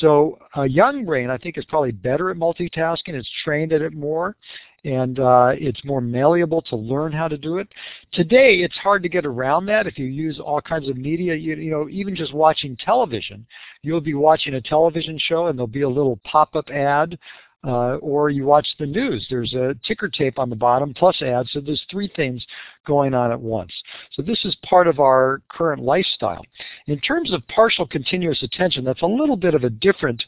So 0.00 0.38
a 0.56 0.66
young 0.66 1.04
brain, 1.04 1.30
I 1.30 1.38
think, 1.38 1.58
is 1.58 1.64
probably 1.66 1.92
better 1.92 2.30
at 2.30 2.36
multitasking. 2.36 3.14
It's 3.14 3.30
trained 3.44 3.72
at 3.72 3.82
it 3.82 3.92
more, 3.92 4.36
and 4.84 5.18
uh, 5.18 5.52
it's 5.54 5.84
more 5.84 6.00
malleable 6.00 6.62
to 6.62 6.76
learn 6.76 7.12
how 7.12 7.28
to 7.28 7.38
do 7.38 7.58
it. 7.58 7.68
Today, 8.12 8.56
it's 8.56 8.76
hard 8.76 9.02
to 9.02 9.08
get 9.08 9.24
around 9.26 9.66
that 9.66 9.86
if 9.86 9.98
you 9.98 10.06
use 10.06 10.38
all 10.38 10.60
kinds 10.60 10.88
of 10.88 10.96
media. 10.96 11.34
You, 11.34 11.56
you 11.56 11.70
know, 11.70 11.88
even 11.88 12.14
just 12.14 12.34
watching 12.34 12.76
television, 12.76 13.46
you'll 13.82 14.00
be 14.00 14.14
watching 14.14 14.54
a 14.54 14.60
television 14.60 15.18
show, 15.18 15.46
and 15.46 15.58
there'll 15.58 15.66
be 15.66 15.82
a 15.82 15.88
little 15.88 16.20
pop-up 16.24 16.68
ad 16.70 17.18
uh, 17.66 17.96
or 17.96 18.30
you 18.30 18.44
watch 18.44 18.66
the 18.78 18.86
news. 18.86 19.26
There's 19.30 19.54
a 19.54 19.74
ticker 19.86 20.08
tape 20.08 20.38
on 20.38 20.50
the 20.50 20.56
bottom 20.56 20.92
plus 20.92 21.20
ads, 21.22 21.50
so 21.52 21.60
there's 21.60 21.82
three 21.90 22.10
things 22.14 22.44
going 22.86 23.14
on 23.14 23.32
at 23.32 23.40
once. 23.40 23.72
So 24.12 24.22
this 24.22 24.44
is 24.44 24.54
part 24.68 24.86
of 24.86 25.00
our 25.00 25.40
current 25.48 25.82
lifestyle. 25.82 26.44
In 26.86 27.00
terms 27.00 27.32
of 27.32 27.46
partial 27.48 27.86
continuous 27.86 28.42
attention, 28.42 28.84
that's 28.84 29.02
a 29.02 29.06
little 29.06 29.36
bit 29.36 29.54
of 29.54 29.64
a 29.64 29.70
different 29.70 30.22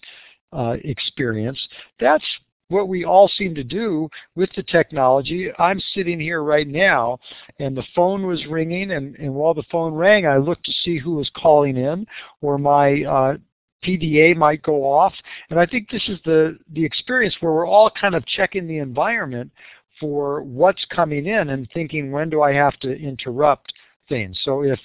uh, 0.53 0.77
experience. 0.85 1.61
That's 2.01 2.25
what 2.69 2.89
we 2.89 3.05
all 3.05 3.29
seem 3.29 3.55
to 3.55 3.65
do 3.65 4.09
with 4.35 4.51
the 4.57 4.63
technology. 4.63 5.51
I'm 5.59 5.81
sitting 5.95 6.19
here 6.19 6.43
right 6.43 6.67
now 6.67 7.19
and 7.59 7.77
the 7.77 7.85
phone 7.95 8.27
was 8.27 8.45
ringing 8.47 8.93
and, 8.93 9.15
and 9.17 9.33
while 9.33 9.55
the 9.55 9.65
phone 9.71 9.95
rang 9.95 10.27
I 10.27 10.39
looked 10.39 10.65
to 10.67 10.73
see 10.85 10.99
who 10.99 11.15
was 11.15 11.31
calling 11.37 11.77
in 11.77 12.07
or 12.41 12.59
my 12.59 13.03
uh, 13.03 13.37
PDA 13.85 14.37
might 14.37 14.63
go 14.63 14.85
off. 14.85 15.15
And 15.51 15.61
I 15.61 15.67
think 15.67 15.91
this 15.91 16.09
is 16.09 16.19
the, 16.25 16.59
the 16.73 16.85
experience 16.85 17.37
where 17.41 17.53
we're 17.53 17.69
all 17.69 17.91
kind 17.91 18.15
of 18.15 18.27
checking 18.27 18.67
the 18.67 18.79
environment 18.79 19.53
for 20.01 20.43
what's 20.43 20.85
coming 20.87 21.27
in 21.27 21.51
and 21.51 21.69
thinking 21.73 22.11
when 22.11 22.29
do 22.29 22.43
I 22.43 22.53
have 22.53 22.79
to 22.81 22.93
interrupt 22.93 23.73
things. 24.09 24.39
So 24.45 24.63
if 24.63 24.79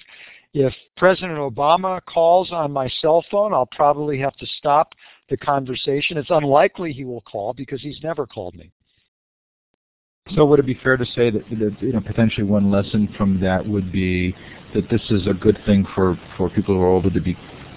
if 0.54 0.74
President 0.98 1.38
Obama 1.38 1.98
calls 2.04 2.52
on 2.52 2.72
my 2.72 2.86
cell 3.00 3.24
phone, 3.30 3.54
I'll 3.54 3.70
probably 3.72 4.18
have 4.18 4.36
to 4.36 4.46
stop 4.58 4.94
the 5.32 5.36
conversation. 5.38 6.18
It's 6.18 6.30
unlikely 6.30 6.92
he 6.92 7.04
will 7.04 7.22
call 7.22 7.54
because 7.54 7.80
he's 7.80 7.98
never 8.02 8.26
called 8.26 8.54
me. 8.54 8.70
So 10.36 10.44
would 10.44 10.60
it 10.60 10.66
be 10.66 10.78
fair 10.84 10.96
to 10.98 11.06
say 11.06 11.30
that, 11.30 11.42
that 11.58 11.76
you 11.80 11.92
know 11.92 12.00
potentially 12.00 12.46
one 12.46 12.70
lesson 12.70 13.12
from 13.16 13.40
that 13.40 13.66
would 13.66 13.90
be 13.90 14.36
that 14.74 14.88
this 14.90 15.00
is 15.10 15.26
a 15.26 15.32
good 15.32 15.58
thing 15.66 15.86
for, 15.94 16.20
for 16.36 16.48
people 16.50 16.74
who 16.74 16.82
are 16.82 16.86
older 16.86 17.10
to 17.10 17.20
be 17.20 17.36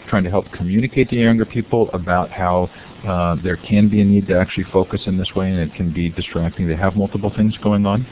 trying 0.10 0.24
to 0.26 0.30
help 0.30 0.46
communicate 0.52 1.10
to 1.10 1.16
younger 1.16 1.46
people 1.46 1.90
about 1.94 2.30
how 2.30 2.70
uh, 3.08 3.42
there 3.42 3.58
can 3.58 3.90
be 3.90 4.02
a 4.02 4.06
need 4.06 4.28
to 4.28 4.38
actually 4.38 4.66
focus 4.72 5.02
in 5.08 5.18
this 5.18 5.30
way 5.36 5.50
and 5.50 5.60
it 5.60 5.74
can 5.76 5.92
be 5.92 6.10
distracting 6.10 6.68
to 6.68 6.76
have 6.76 6.96
multiple 6.96 7.32
things 7.36 7.58
going 7.64 7.86
on? 7.86 8.06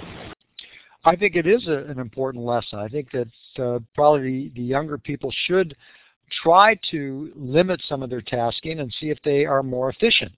I 1.03 1.15
think 1.17 1.35
it 1.35 1.45
is 1.45 1.67
a, 1.67 1.83
an 1.91 1.99
important 1.99 2.43
lesson. 2.45 2.79
I 2.79 2.87
think 2.87 3.09
that 3.11 3.63
uh, 3.63 3.79
probably 3.93 4.21
the, 4.21 4.51
the 4.55 4.63
younger 4.63 4.97
people 4.97 5.31
should 5.45 5.75
try 6.43 6.79
to 6.91 7.31
limit 7.35 7.81
some 7.87 8.03
of 8.03 8.09
their 8.09 8.21
tasking 8.21 8.79
and 8.79 8.93
see 8.99 9.09
if 9.09 9.17
they 9.23 9.45
are 9.45 9.63
more 9.63 9.89
efficient. 9.89 10.31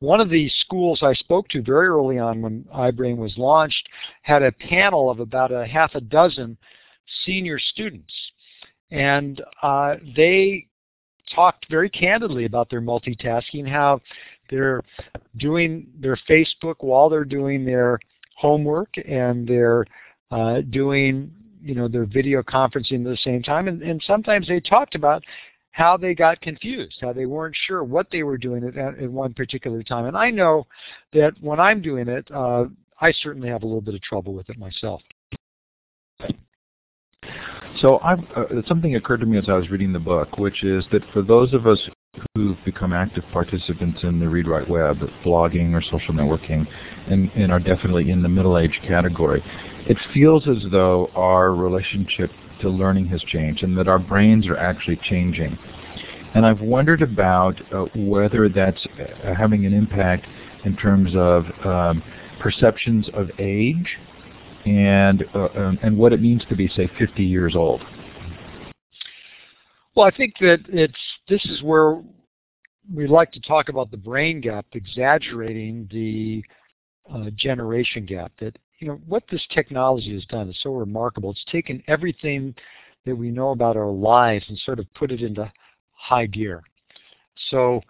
One 0.00 0.20
of 0.20 0.30
the 0.30 0.48
schools 0.60 1.02
I 1.02 1.14
spoke 1.14 1.48
to 1.48 1.62
very 1.62 1.88
early 1.88 2.18
on 2.18 2.40
when 2.40 2.64
iBrain 2.74 3.16
was 3.16 3.36
launched 3.36 3.88
had 4.22 4.42
a 4.42 4.52
panel 4.52 5.10
of 5.10 5.18
about 5.18 5.50
a 5.50 5.66
half 5.66 5.94
a 5.94 6.00
dozen 6.00 6.56
senior 7.24 7.58
students. 7.58 8.12
And 8.90 9.42
uh, 9.62 9.96
they 10.16 10.66
talked 11.34 11.66
very 11.68 11.90
candidly 11.90 12.44
about 12.44 12.70
their 12.70 12.80
multitasking, 12.80 13.68
how 13.68 14.00
they're 14.50 14.82
doing 15.36 15.88
their 15.98 16.18
Facebook 16.28 16.76
while 16.80 17.08
they're 17.08 17.24
doing 17.24 17.64
their 17.64 17.98
homework 18.36 18.94
and 19.06 19.46
they're 19.46 19.84
uh, 20.30 20.60
doing 20.70 21.32
you 21.62 21.74
know 21.74 21.88
their 21.88 22.06
video 22.06 22.42
conferencing 22.42 23.00
at 23.00 23.10
the 23.10 23.18
same 23.22 23.42
time 23.42 23.68
and, 23.68 23.82
and 23.82 24.02
sometimes 24.06 24.48
they 24.48 24.60
talked 24.60 24.94
about 24.94 25.22
how 25.78 25.96
they 25.96 26.12
got 26.12 26.40
confused, 26.40 26.96
how 27.00 27.12
they 27.12 27.26
weren't 27.26 27.54
sure 27.66 27.84
what 27.84 28.08
they 28.10 28.24
were 28.24 28.36
doing 28.36 28.64
at, 28.64 28.76
at 28.76 29.10
one 29.10 29.32
particular 29.32 29.82
time. 29.82 30.06
And 30.06 30.16
I 30.16 30.28
know 30.28 30.66
that 31.12 31.34
when 31.40 31.60
I'm 31.60 31.80
doing 31.80 32.08
it, 32.08 32.28
uh, 32.34 32.64
I 33.00 33.12
certainly 33.22 33.48
have 33.48 33.62
a 33.62 33.66
little 33.66 33.80
bit 33.80 33.94
of 33.94 34.02
trouble 34.02 34.34
with 34.34 34.50
it 34.50 34.58
myself. 34.58 35.00
So 37.80 37.98
uh, 37.98 38.16
something 38.66 38.96
occurred 38.96 39.20
to 39.20 39.26
me 39.26 39.38
as 39.38 39.44
I 39.48 39.52
was 39.52 39.70
reading 39.70 39.92
the 39.92 40.00
book, 40.00 40.36
which 40.36 40.64
is 40.64 40.84
that 40.90 41.02
for 41.12 41.22
those 41.22 41.54
of 41.54 41.68
us 41.68 41.78
who've 42.34 42.56
become 42.64 42.92
active 42.92 43.22
participants 43.32 44.00
in 44.02 44.18
the 44.18 44.28
Read 44.28 44.48
Write 44.48 44.68
Web, 44.68 44.96
blogging 45.24 45.74
or 45.74 45.82
social 45.82 46.12
networking, 46.12 46.66
and, 47.06 47.30
and 47.36 47.52
are 47.52 47.60
definitely 47.60 48.10
in 48.10 48.20
the 48.20 48.28
middle-age 48.28 48.80
category, 48.86 49.44
it 49.86 49.96
feels 50.12 50.48
as 50.48 50.70
though 50.70 51.10
our 51.14 51.54
relationship 51.54 52.30
to 52.60 52.68
learning 52.68 53.06
has 53.06 53.22
changed 53.22 53.62
and 53.62 53.76
that 53.78 53.88
our 53.88 53.98
brains 53.98 54.46
are 54.46 54.56
actually 54.56 54.98
changing. 55.04 55.56
And 56.34 56.44
I've 56.44 56.60
wondered 56.60 57.02
about 57.02 57.60
uh, 57.72 57.86
whether 57.94 58.48
that's 58.48 58.84
uh, 58.98 59.34
having 59.34 59.64
an 59.64 59.72
impact 59.72 60.26
in 60.64 60.76
terms 60.76 61.12
of 61.14 61.44
um, 61.64 62.02
perceptions 62.40 63.08
of 63.14 63.30
age 63.38 63.96
and 64.66 65.24
uh, 65.34 65.48
um, 65.56 65.78
and 65.82 65.96
what 65.96 66.12
it 66.12 66.20
means 66.20 66.44
to 66.48 66.56
be 66.56 66.68
say 66.68 66.90
50 66.98 67.22
years 67.24 67.56
old? 67.56 67.82
Well, 69.94 70.06
I 70.06 70.10
think 70.10 70.34
that 70.40 70.60
it's 70.68 70.98
this 71.28 71.44
is 71.46 71.62
where 71.62 72.02
we 72.92 73.06
like 73.06 73.32
to 73.32 73.40
talk 73.40 73.68
about 73.68 73.90
the 73.90 73.96
brain 73.96 74.40
gap, 74.40 74.66
exaggerating 74.72 75.88
the 75.90 76.42
uh, 77.12 77.30
generation 77.34 78.04
gap. 78.04 78.32
That 78.40 78.56
you 78.78 78.88
know 78.88 79.00
what 79.06 79.24
this 79.30 79.44
technology 79.52 80.14
has 80.14 80.24
done 80.26 80.48
is 80.48 80.58
so 80.62 80.72
remarkable. 80.72 81.30
It's 81.30 81.44
taken 81.50 81.82
everything 81.88 82.54
that 83.06 83.14
we 83.14 83.30
know 83.30 83.50
about 83.50 83.76
our 83.76 83.90
lives 83.90 84.44
and 84.48 84.58
sort 84.58 84.78
of 84.78 84.92
put 84.94 85.10
it 85.10 85.22
into 85.22 85.50
high 85.92 86.26
gear. 86.26 86.62
So, 87.50 87.80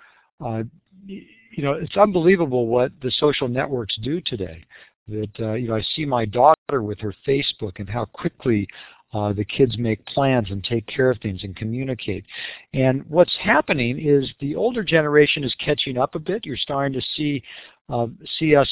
uh, 0.44 0.62
you 1.06 1.62
know, 1.62 1.72
it's 1.72 1.96
unbelievable 1.96 2.66
what 2.66 2.92
the 3.02 3.10
social 3.12 3.48
networks 3.48 3.96
do 4.02 4.20
today 4.20 4.64
that 5.08 5.40
uh, 5.40 5.52
you 5.54 5.68
know 5.68 5.76
I 5.76 5.82
see 5.94 6.04
my 6.04 6.24
daughter 6.24 6.82
with 6.82 7.00
her 7.00 7.14
Facebook 7.26 7.78
and 7.78 7.88
how 7.88 8.04
quickly 8.06 8.68
uh, 9.14 9.32
the 9.32 9.44
kids 9.44 9.78
make 9.78 10.04
plans 10.06 10.50
and 10.50 10.62
take 10.62 10.86
care 10.86 11.10
of 11.10 11.18
things 11.18 11.42
and 11.42 11.56
communicate. 11.56 12.24
And 12.74 13.04
what's 13.08 13.34
happening 13.42 13.98
is 13.98 14.30
the 14.40 14.54
older 14.54 14.84
generation 14.84 15.44
is 15.44 15.54
catching 15.64 15.96
up 15.96 16.14
a 16.14 16.18
bit. 16.18 16.44
You're 16.44 16.56
starting 16.56 16.98
to 16.98 17.06
see 17.16 17.42
uh, 17.88 18.08
see 18.38 18.54
us 18.54 18.68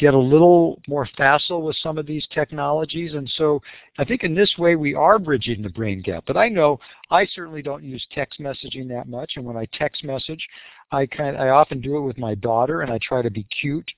get 0.00 0.14
a 0.14 0.18
little 0.18 0.80
more 0.88 1.06
facile 1.16 1.60
with 1.60 1.76
some 1.82 1.98
of 1.98 2.06
these 2.06 2.26
technologies. 2.32 3.12
And 3.12 3.30
so 3.36 3.60
I 3.98 4.04
think 4.04 4.24
in 4.24 4.34
this 4.34 4.54
way 4.58 4.74
we 4.74 4.94
are 4.94 5.18
bridging 5.18 5.60
the 5.60 5.68
brain 5.68 6.00
gap. 6.00 6.24
But 6.26 6.38
I 6.38 6.48
know 6.48 6.80
I 7.10 7.26
certainly 7.26 7.60
don't 7.60 7.84
use 7.84 8.04
text 8.10 8.40
messaging 8.40 8.88
that 8.88 9.08
much. 9.08 9.32
And 9.36 9.44
when 9.44 9.58
I 9.58 9.66
text 9.74 10.02
message, 10.02 10.44
I 10.90 11.04
kind 11.04 11.36
I 11.36 11.50
often 11.50 11.82
do 11.82 11.98
it 11.98 12.00
with 12.00 12.16
my 12.16 12.34
daughter 12.34 12.80
and 12.80 12.90
I 12.90 12.98
try 13.02 13.20
to 13.20 13.30
be 13.30 13.46
cute 13.60 13.90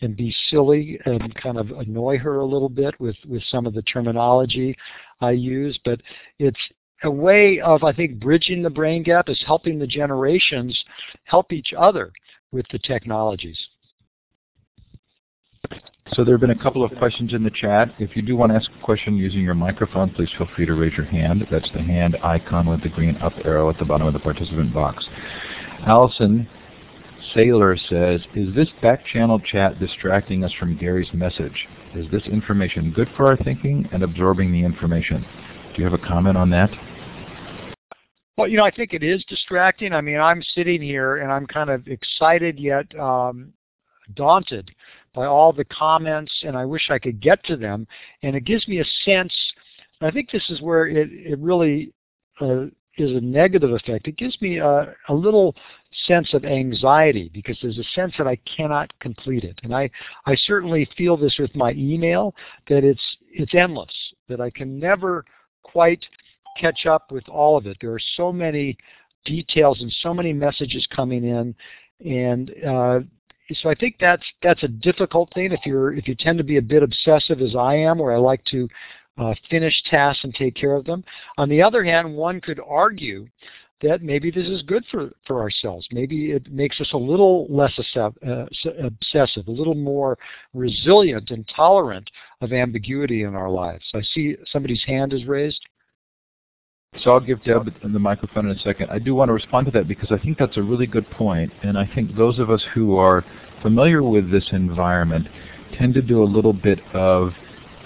and 0.00 0.16
be 0.16 0.32
silly 0.48 1.00
and 1.06 1.34
kind 1.34 1.58
of 1.58 1.70
annoy 1.72 2.18
her 2.18 2.38
a 2.38 2.46
little 2.46 2.68
bit 2.68 2.98
with, 3.00 3.16
with 3.26 3.42
some 3.50 3.66
of 3.66 3.74
the 3.74 3.82
terminology 3.82 4.76
I 5.20 5.32
use. 5.32 5.78
But 5.84 6.00
it's 6.38 6.60
a 7.02 7.10
way 7.10 7.58
of, 7.60 7.82
I 7.82 7.92
think, 7.92 8.20
bridging 8.20 8.62
the 8.62 8.70
brain 8.70 9.02
gap 9.02 9.28
is 9.28 9.42
helping 9.44 9.80
the 9.80 9.88
generations 9.88 10.80
help 11.24 11.52
each 11.52 11.72
other 11.76 12.12
with 12.52 12.66
the 12.70 12.78
technologies. 12.78 13.58
So 16.12 16.24
there 16.24 16.34
have 16.34 16.40
been 16.40 16.50
a 16.50 16.62
couple 16.62 16.82
of 16.82 16.90
questions 16.98 17.34
in 17.34 17.42
the 17.42 17.50
chat. 17.50 17.94
If 17.98 18.16
you 18.16 18.22
do 18.22 18.36
want 18.36 18.50
to 18.52 18.56
ask 18.56 18.70
a 18.70 18.84
question 18.84 19.16
using 19.16 19.42
your 19.42 19.54
microphone, 19.54 20.10
please 20.10 20.30
feel 20.36 20.48
free 20.56 20.66
to 20.66 20.74
raise 20.74 20.96
your 20.96 21.06
hand. 21.06 21.46
That's 21.50 21.70
the 21.72 21.82
hand 21.82 22.16
icon 22.22 22.66
with 22.66 22.82
the 22.82 22.88
green 22.88 23.16
up 23.18 23.34
arrow 23.44 23.68
at 23.68 23.78
the 23.78 23.84
bottom 23.84 24.06
of 24.06 24.14
the 24.14 24.18
participant 24.18 24.72
box. 24.72 25.06
Allison 25.86 26.48
Sailor 27.34 27.76
says, 27.76 28.20
is 28.34 28.54
this 28.54 28.68
back 28.80 29.04
channel 29.06 29.38
chat 29.38 29.78
distracting 29.78 30.44
us 30.44 30.52
from 30.58 30.76
Gary's 30.78 31.12
message? 31.12 31.68
Is 31.94 32.10
this 32.10 32.22
information 32.24 32.90
good 32.90 33.08
for 33.16 33.26
our 33.26 33.36
thinking 33.36 33.88
and 33.92 34.02
absorbing 34.02 34.50
the 34.50 34.64
information? 34.64 35.24
Do 35.74 35.82
you 35.82 35.84
have 35.84 35.98
a 35.98 36.04
comment 36.04 36.36
on 36.36 36.50
that? 36.50 36.70
Well, 38.36 38.48
you 38.48 38.56
know, 38.56 38.64
I 38.64 38.70
think 38.70 38.94
it 38.94 39.02
is 39.02 39.24
distracting. 39.24 39.92
I 39.92 40.00
mean, 40.00 40.20
I'm 40.20 40.42
sitting 40.54 40.80
here 40.80 41.18
and 41.18 41.30
I'm 41.30 41.46
kind 41.46 41.70
of 41.70 41.86
excited 41.88 42.58
yet 42.58 42.86
um, 42.98 43.52
daunted 44.14 44.70
by 45.14 45.26
all 45.26 45.52
the 45.52 45.64
comments, 45.64 46.32
and 46.42 46.56
I 46.56 46.64
wish 46.64 46.90
I 46.90 46.98
could 46.98 47.20
get 47.20 47.42
to 47.44 47.56
them. 47.56 47.86
And 48.22 48.36
it 48.36 48.44
gives 48.44 48.66
me 48.68 48.80
a 48.80 48.84
sense. 49.04 49.32
I 50.00 50.10
think 50.10 50.30
this 50.30 50.48
is 50.48 50.60
where 50.62 50.86
it 50.86 51.10
it 51.12 51.38
really 51.38 51.92
uh, 52.40 52.66
is 52.98 53.16
a 53.16 53.20
negative 53.20 53.72
effect. 53.72 54.08
It 54.08 54.16
gives 54.16 54.40
me 54.40 54.58
a, 54.58 54.94
a 55.08 55.14
little 55.14 55.54
sense 56.06 56.34
of 56.34 56.44
anxiety 56.44 57.30
because 57.32 57.56
there's 57.62 57.78
a 57.78 57.84
sense 57.94 58.12
that 58.18 58.26
I 58.26 58.36
cannot 58.56 58.96
complete 59.00 59.44
it. 59.44 59.58
And 59.62 59.74
I, 59.74 59.90
I 60.26 60.34
certainly 60.34 60.88
feel 60.96 61.16
this 61.16 61.36
with 61.38 61.54
my 61.54 61.72
email 61.72 62.34
that 62.68 62.84
it's 62.84 63.02
it's 63.30 63.54
endless, 63.54 63.92
that 64.28 64.40
I 64.40 64.50
can 64.50 64.78
never 64.78 65.24
quite 65.62 66.04
catch 66.60 66.86
up 66.86 67.12
with 67.12 67.28
all 67.28 67.56
of 67.56 67.66
it. 67.66 67.76
There 67.80 67.92
are 67.92 68.00
so 68.16 68.32
many 68.32 68.76
details 69.24 69.80
and 69.80 69.92
so 70.02 70.12
many 70.12 70.32
messages 70.32 70.86
coming 70.94 71.24
in 71.24 71.54
and 72.04 72.50
uh, 72.66 73.00
so 73.54 73.70
I 73.70 73.74
think 73.74 73.96
that's 74.00 74.24
that's 74.42 74.62
a 74.62 74.68
difficult 74.68 75.32
thing 75.34 75.52
if 75.52 75.60
you're 75.64 75.94
if 75.94 76.06
you 76.06 76.14
tend 76.14 76.38
to 76.38 76.44
be 76.44 76.58
a 76.58 76.62
bit 76.62 76.82
obsessive 76.82 77.40
as 77.40 77.56
I 77.56 77.74
am, 77.74 77.98
where 77.98 78.14
I 78.14 78.18
like 78.18 78.44
to 78.46 78.68
uh, 79.18 79.34
finish 79.50 79.74
tasks 79.90 80.24
and 80.24 80.34
take 80.34 80.54
care 80.54 80.74
of 80.74 80.84
them. 80.84 81.04
On 81.38 81.48
the 81.48 81.62
other 81.62 81.84
hand, 81.84 82.14
one 82.14 82.40
could 82.40 82.60
argue 82.66 83.26
that 83.80 84.02
maybe 84.02 84.30
this 84.30 84.46
is 84.46 84.62
good 84.62 84.84
for, 84.90 85.12
for 85.26 85.40
ourselves. 85.40 85.86
Maybe 85.92 86.32
it 86.32 86.50
makes 86.50 86.80
us 86.80 86.90
a 86.92 86.98
little 86.98 87.46
less 87.48 87.72
uh, 87.96 88.10
obsessive, 88.80 89.46
a 89.46 89.52
little 89.52 89.74
more 89.74 90.18
resilient 90.52 91.30
and 91.30 91.48
tolerant 91.54 92.10
of 92.40 92.52
ambiguity 92.52 93.22
in 93.22 93.34
our 93.34 93.50
lives. 93.50 93.84
I 93.94 94.02
see 94.14 94.36
somebody's 94.50 94.82
hand 94.84 95.12
is 95.12 95.26
raised. 95.26 95.60
So 97.02 97.12
I'll 97.12 97.20
give 97.20 97.42
Deb 97.44 97.72
the 97.82 97.98
microphone 97.98 98.46
in 98.46 98.56
a 98.56 98.60
second. 98.60 98.90
I 98.90 98.98
do 98.98 99.14
want 99.14 99.28
to 99.28 99.32
respond 99.32 99.66
to 99.66 99.72
that 99.72 99.86
because 99.86 100.10
I 100.10 100.18
think 100.18 100.36
that's 100.36 100.56
a 100.56 100.62
really 100.62 100.86
good 100.86 101.08
point. 101.10 101.52
and 101.62 101.78
I 101.78 101.88
think 101.94 102.16
those 102.16 102.38
of 102.38 102.50
us 102.50 102.64
who 102.74 102.96
are 102.96 103.24
familiar 103.62 104.02
with 104.02 104.30
this 104.30 104.48
environment 104.52 105.28
tend 105.76 105.94
to 105.94 106.02
do 106.02 106.22
a 106.22 106.24
little 106.24 106.52
bit 106.52 106.80
of 106.94 107.32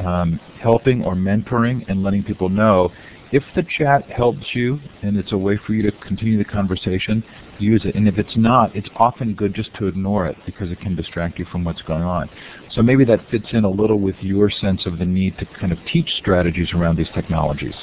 um, 0.00 0.40
helping 0.60 1.04
or 1.04 1.14
mentoring 1.14 1.84
and 1.88 2.02
letting 2.02 2.24
people 2.24 2.48
know 2.48 2.90
if 3.32 3.42
the 3.54 3.64
chat 3.78 4.04
helps 4.10 4.54
you 4.54 4.78
and 5.02 5.16
it's 5.16 5.32
a 5.32 5.38
way 5.38 5.58
for 5.66 5.72
you 5.72 5.82
to 5.82 5.92
continue 5.98 6.36
the 6.36 6.44
conversation, 6.44 7.24
use 7.58 7.82
it. 7.84 7.94
And 7.94 8.06
if 8.06 8.18
it's 8.18 8.36
not, 8.36 8.74
it's 8.76 8.88
often 8.96 9.34
good 9.34 9.54
just 9.54 9.74
to 9.74 9.86
ignore 9.86 10.26
it 10.26 10.36
because 10.44 10.70
it 10.70 10.80
can 10.80 10.96
distract 10.96 11.38
you 11.38 11.46
from 11.46 11.64
what's 11.64 11.82
going 11.82 12.02
on. 12.02 12.28
So 12.72 12.82
maybe 12.82 13.04
that 13.06 13.20
fits 13.30 13.46
in 13.52 13.64
a 13.64 13.70
little 13.70 14.00
with 14.00 14.16
your 14.20 14.50
sense 14.50 14.84
of 14.86 14.98
the 14.98 15.06
need 15.06 15.38
to 15.38 15.46
kind 15.46 15.72
of 15.72 15.78
teach 15.90 16.10
strategies 16.18 16.72
around 16.72 16.96
these 16.96 17.08
technologies. 17.14 17.74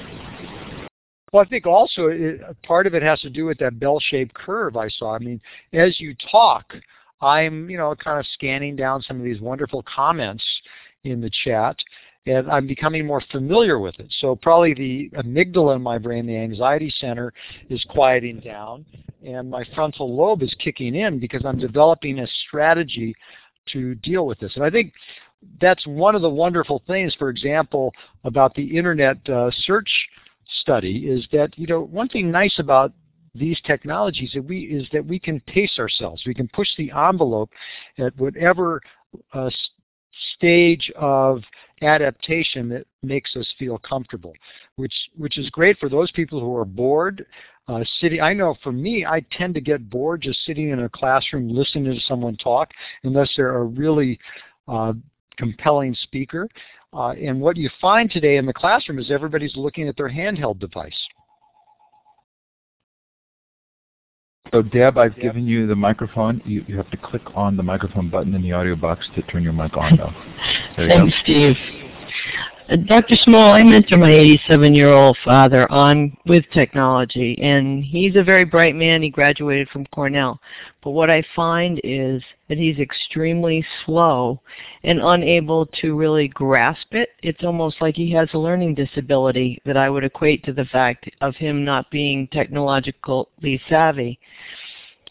Well, 1.32 1.44
I 1.44 1.48
think 1.48 1.68
also 1.68 2.08
it, 2.08 2.42
part 2.64 2.88
of 2.88 2.96
it 2.96 3.04
has 3.04 3.20
to 3.22 3.30
do 3.30 3.46
with 3.46 3.60
that 3.60 3.80
bell-shaped 3.80 4.34
curve 4.34 4.78
I 4.78 4.90
saw. 4.90 5.16
I 5.16 5.20
mean, 5.20 5.40
as 5.74 6.00
you 6.00 6.16
talk, 6.32 6.74
I'm, 7.22 7.70
you 7.70 7.78
know, 7.78 7.94
kind 7.96 8.20
of 8.20 8.26
scanning 8.34 8.76
down 8.76 9.02
some 9.02 9.18
of 9.18 9.24
these 9.24 9.42
wonderful 9.42 9.84
comments 9.84 10.44
in 11.04 11.22
the 11.22 11.30
chat, 11.44 11.76
and 12.26 12.50
I'm 12.50 12.68
becoming 12.68 13.06
more 13.06 13.22
familiar 13.32 13.80
with 13.80 14.00
it. 14.00 14.08
So 14.20 14.36
probably 14.36 14.74
the 14.74 15.10
amygdala 15.18 15.76
in 15.76 15.82
my 15.82 15.98
brain, 15.98 16.26
the 16.26 16.38
anxiety 16.38 16.92
center, 17.00 17.34
is 17.70 17.84
quieting 17.90 18.40
down, 18.40 18.86
and 19.26 19.50
my 19.50 19.64
frontal 19.76 20.16
lobe 20.16 20.44
is 20.44 20.56
kicking 20.60 20.96
in 20.96 21.20
because 21.20 21.46
I'm 21.46 21.60
developing 21.60 22.20
a 22.20 22.28
strategy 22.48 23.16
to 23.74 23.96
deal 23.96 24.26
with 24.26 24.40
this. 24.40 24.54
And 24.56 24.64
I 24.64 24.70
think 24.70 24.94
that's 25.62 25.86
one 25.86 26.16
of 26.16 26.22
the 26.22 26.30
wonderful 26.30 26.84
things, 26.88 27.16
for 27.16 27.30
example, 27.30 27.94
about 28.24 28.56
the 28.56 28.78
internet 28.78 29.18
uh, 29.30 29.52
search 29.64 29.90
study 30.62 31.08
is 31.10 31.28
that 31.32 31.58
you 31.58 31.68
know 31.68 31.82
one 31.82 32.10
thing 32.10 32.32
nice 32.32 32.58
about 32.60 32.94
these 33.36 33.60
technologies 33.62 34.32
that 34.34 34.44
we 34.44 34.62
is 34.62 34.88
that 34.92 35.06
we 35.06 35.20
can 35.20 35.40
pace 35.42 35.78
ourselves. 35.80 36.24
We 36.26 36.34
can 36.34 36.48
push 36.50 36.68
the 36.78 36.92
envelope 36.92 37.52
at 37.98 38.16
whatever 38.18 38.82
uh, 39.34 39.50
stage 40.36 40.92
of 40.96 41.42
adaptation 41.82 42.70
that 42.70 42.86
makes 43.04 43.36
us 43.36 43.48
feel 43.58 43.78
comfortable, 43.78 44.34
which 44.76 44.94
which 45.16 45.38
is 45.38 45.50
great 45.50 45.78
for 45.78 45.90
those 45.90 46.12
people 46.12 46.40
who 46.40 46.56
are 46.56 46.66
bored. 46.66 47.26
Uh, 47.68 47.84
sitting, 48.02 48.20
I 48.20 48.34
know 48.34 48.56
for 48.64 48.72
me, 48.72 49.06
I 49.06 49.24
tend 49.32 49.54
to 49.54 49.62
get 49.62 49.92
bored 49.92 50.22
just 50.22 50.44
sitting 50.46 50.70
in 50.70 50.80
a 50.80 50.90
classroom 50.90 51.50
listening 51.50 51.94
to 51.94 52.00
someone 52.02 52.36
talk, 52.38 52.72
unless 53.04 53.32
they're 53.36 53.58
a 53.58 53.64
really 53.64 54.20
uh, 54.68 54.94
compelling 55.38 55.96
speaker. 56.02 56.50
Uh, 56.94 57.10
and 57.12 57.40
what 57.40 57.56
you 57.56 57.70
find 57.80 58.10
today 58.10 58.38
in 58.38 58.46
the 58.46 58.54
classroom 58.54 58.98
is 58.98 59.12
everybody's 59.12 59.56
looking 59.56 59.88
at 59.88 59.96
their 59.96 60.10
handheld 60.10 60.60
device. 60.60 60.98
So 64.52 64.64
Deb, 64.64 64.98
I've 64.98 65.14
yep. 65.14 65.22
given 65.22 65.46
you 65.46 65.68
the 65.68 65.76
microphone. 65.76 66.42
You, 66.44 66.66
you 66.68 66.76
have 66.78 66.90
to 66.90 66.98
click 66.98 67.22
on 67.36 67.56
the 67.56 67.62
microphone 67.62 68.10
button 68.10 68.34
in 68.34 68.42
the 68.42 68.52
audio 68.52 68.76
box 68.76 69.08
to 69.16 69.22
turn 69.24 69.44
your 69.44 69.54
mic 69.54 69.78
on 69.78 69.98
though. 69.98 70.14
Thanks, 70.76 71.16
Steve. 71.22 71.56
Dr. 72.86 73.16
Small, 73.24 73.54
I 73.54 73.64
mentor 73.64 73.98
my 73.98 74.12
87-year-old 74.12 75.18
father 75.26 75.70
on 75.72 76.16
with 76.28 76.46
technology, 76.54 77.36
and 77.42 77.84
he's 77.84 78.16
a 78.16 78.24
very 78.24 78.46
bright 78.46 78.76
man. 78.76 79.02
He 79.02 79.10
graduated 79.10 79.70
from 79.70 79.88
Cornell. 79.88 80.40
But 80.84 80.92
what 80.92 81.10
I 81.10 81.24
find 81.36 81.82
is 81.84 82.22
that 82.48 82.60
he's 82.60 82.78
extremely 82.78 83.66
slow 83.86 84.40
and 84.84 85.00
unable 85.02 85.66
to 85.82 85.98
really 85.98 86.28
grasp 86.28 86.94
it. 86.94 87.10
It's 87.24 87.44
almost 87.44 87.82
like 87.82 87.96
he 87.96 88.12
has 88.12 88.30
a 88.34 88.38
learning 88.38 88.76
disability 88.76 89.60
that 89.66 89.78
I 89.78 89.90
would 89.90 90.04
equate 90.04 90.44
to 90.44 90.54
the 90.54 90.66
fact 90.66 91.10
of 91.22 91.36
him 91.36 91.66
not 91.66 91.90
being 91.90 92.28
technologically 92.28 93.60
savvy. 93.68 94.20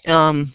Um, 0.07 0.55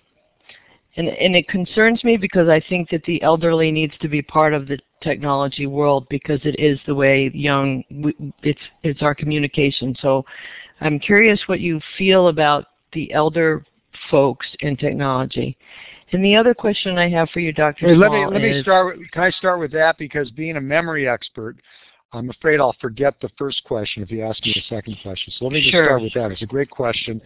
and, 0.96 1.10
and 1.10 1.36
it 1.36 1.48
concerns 1.48 2.04
me 2.04 2.18
because 2.18 2.48
I 2.48 2.62
think 2.70 2.90
that 2.92 3.04
the 3.04 3.22
elderly 3.24 3.72
needs 3.72 3.94
to 4.00 4.08
be 4.08 4.22
part 4.22 4.54
of 4.54 4.68
the 4.68 4.78
technology 5.04 5.68
world 5.68 6.08
because 6.10 6.40
it 6.44 6.56
is 6.60 6.80
the 6.88 6.96
way 6.96 7.30
young, 7.34 7.84
it's, 8.42 8.62
it's 8.84 9.02
our 9.02 9.14
communication. 9.14 9.96
So 10.02 10.26
I'm 10.82 11.00
curious 11.00 11.40
what 11.48 11.60
you 11.60 11.80
feel 11.98 12.30
about 12.30 12.66
the 12.94 13.12
elder 13.14 13.66
folks 14.10 14.48
in 14.60 14.78
technology. 14.78 15.58
And 16.12 16.24
the 16.24 16.36
other 16.36 16.54
question 16.54 16.98
I 16.98 17.10
have 17.10 17.30
for 17.32 17.40
you, 17.40 17.52
Dr. 17.52 17.88
Hey, 17.88 17.96
let 17.96 18.12
me 18.12 18.26
let 18.26 18.42
me 18.42 18.62
start. 18.62 18.98
With, 18.98 19.10
can 19.12 19.24
I 19.24 19.32
start 19.32 19.60
with 19.60 19.72
that 19.72 19.98
because 19.98 20.30
being 20.32 20.58
a 20.58 20.62
memory 20.62 21.08
expert, 21.08 21.56
I'm 22.12 22.30
afraid 22.30 22.60
I'll 22.60 22.76
forget 22.80 23.16
the 23.20 23.30
first 23.38 23.64
question 23.64 24.04
if 24.04 24.12
you 24.12 24.24
ask 24.24 24.44
me 24.46 24.54
the 24.54 24.76
second 24.76 24.98
question. 25.02 25.34
So 25.38 25.46
let 25.46 25.54
me 25.54 25.62
just 25.62 25.72
sure. 25.72 25.86
start 25.86 26.02
with 26.04 26.14
that. 26.14 26.32
It's 26.32 26.44
a 26.44 26.48
great 26.48 26.70
question, 26.70 27.20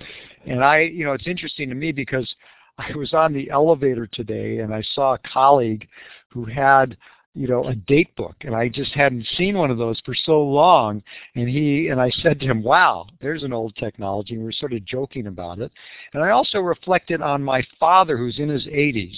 and 0.45 0.63
I, 0.63 0.81
you 0.81 1.03
know, 1.03 1.11
it's 1.11 1.27
interesting 1.27 1.67
to 1.67 1.75
me 1.75 1.91
because 1.91 2.33
I 2.77 2.95
was 2.95 3.13
on 3.13 3.33
the 3.33 3.49
elevator 3.49 4.07
today 4.07 4.59
and 4.59 4.73
I 4.73 4.83
saw 4.93 5.15
a 5.15 5.19
colleague 5.19 5.87
who 6.29 6.45
had 6.45 6.95
you 7.33 7.47
know, 7.47 7.65
a 7.65 7.75
date 7.75 8.15
book, 8.15 8.35
and 8.41 8.55
I 8.55 8.67
just 8.67 8.93
hadn't 8.93 9.27
seen 9.37 9.57
one 9.57 9.69
of 9.69 9.77
those 9.77 10.01
for 10.03 10.15
so 10.15 10.41
long. 10.41 11.03
And 11.35 11.47
he 11.47 11.89
and 11.89 12.01
I 12.01 12.09
said 12.09 12.39
to 12.39 12.47
him, 12.47 12.63
"Wow, 12.63 13.07
there's 13.21 13.43
an 13.43 13.53
old 13.53 13.75
technology." 13.75 14.33
And 14.33 14.41
we 14.41 14.45
were 14.45 14.51
sort 14.51 14.73
of 14.73 14.83
joking 14.85 15.27
about 15.27 15.59
it. 15.59 15.71
And 16.13 16.23
I 16.23 16.31
also 16.31 16.59
reflected 16.59 17.21
on 17.21 17.43
my 17.43 17.63
father, 17.79 18.17
who's 18.17 18.39
in 18.39 18.49
his 18.49 18.65
80s, 18.65 19.17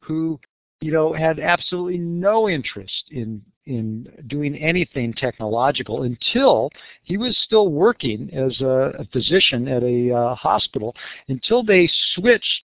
who, 0.00 0.40
you 0.80 0.90
know, 0.90 1.12
had 1.12 1.38
absolutely 1.38 1.98
no 1.98 2.48
interest 2.48 3.04
in 3.10 3.42
in 3.66 4.06
doing 4.26 4.56
anything 4.56 5.12
technological 5.12 6.04
until 6.04 6.70
he 7.04 7.16
was 7.16 7.36
still 7.44 7.68
working 7.68 8.30
as 8.32 8.58
a, 8.60 8.92
a 8.98 9.04
physician 9.12 9.68
at 9.68 9.82
a 9.82 10.12
uh, 10.12 10.34
hospital 10.34 10.96
until 11.28 11.62
they 11.62 11.88
switched 12.14 12.62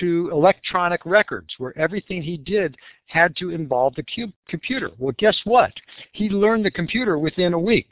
to 0.00 0.30
electronic 0.32 1.04
records 1.06 1.54
where 1.58 1.76
everything 1.78 2.22
he 2.22 2.36
did 2.36 2.76
had 3.06 3.36
to 3.36 3.50
involve 3.50 3.94
the 3.94 4.30
computer. 4.48 4.90
Well, 4.98 5.14
guess 5.18 5.38
what? 5.44 5.72
He 6.12 6.28
learned 6.28 6.64
the 6.64 6.70
computer 6.70 7.18
within 7.18 7.54
a 7.54 7.58
week. 7.58 7.88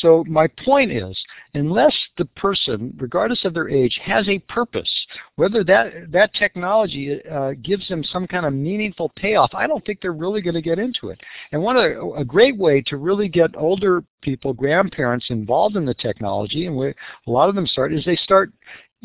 So 0.00 0.24
my 0.28 0.46
point 0.64 0.92
is, 0.92 1.18
unless 1.54 1.94
the 2.18 2.26
person, 2.26 2.94
regardless 2.98 3.44
of 3.44 3.54
their 3.54 3.68
age, 3.68 3.98
has 4.04 4.28
a 4.28 4.38
purpose, 4.40 4.90
whether 5.36 5.64
that, 5.64 6.10
that 6.10 6.34
technology 6.34 7.18
uh, 7.24 7.52
gives 7.62 7.88
them 7.88 8.04
some 8.04 8.26
kind 8.26 8.44
of 8.44 8.52
meaningful 8.52 9.10
payoff, 9.16 9.54
I 9.54 9.66
don't 9.66 9.84
think 9.86 10.00
they're 10.00 10.12
really 10.12 10.42
going 10.42 10.54
to 10.54 10.62
get 10.62 10.78
into 10.78 11.08
it. 11.08 11.20
And 11.52 11.62
one 11.62 11.76
of, 11.76 11.92
a 12.16 12.24
great 12.24 12.58
way 12.58 12.82
to 12.88 12.98
really 12.98 13.28
get 13.28 13.56
older 13.56 14.04
people, 14.20 14.52
grandparents 14.52 15.26
involved 15.30 15.76
in 15.76 15.86
the 15.86 15.94
technology, 15.94 16.66
and 16.66 16.76
we, 16.76 16.88
a 16.88 17.30
lot 17.30 17.48
of 17.48 17.54
them 17.54 17.66
start, 17.66 17.94
is 17.94 18.04
they 18.04 18.16
start 18.16 18.52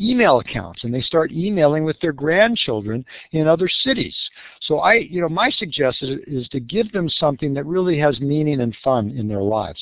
email 0.02 0.40
accounts 0.40 0.84
and 0.84 0.92
they 0.92 1.02
start 1.02 1.32
emailing 1.32 1.84
with 1.84 1.98
their 2.00 2.12
grandchildren 2.12 3.04
in 3.32 3.46
other 3.46 3.68
cities. 3.68 4.16
So 4.62 4.80
I, 4.80 4.94
you 4.94 5.20
know, 5.20 5.28
my 5.28 5.50
suggestion 5.50 6.20
is 6.26 6.48
to 6.48 6.60
give 6.60 6.90
them 6.92 7.08
something 7.08 7.54
that 7.54 7.64
really 7.64 7.98
has 7.98 8.20
meaning 8.20 8.60
and 8.60 8.76
fun 8.82 9.10
in 9.10 9.28
their 9.28 9.42
lives. 9.42 9.80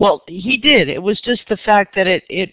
Well, 0.00 0.22
he 0.26 0.56
did. 0.56 0.88
It 0.88 1.02
was 1.02 1.20
just 1.20 1.42
the 1.48 1.58
fact 1.58 1.94
that 1.94 2.06
it 2.06 2.24
it 2.28 2.52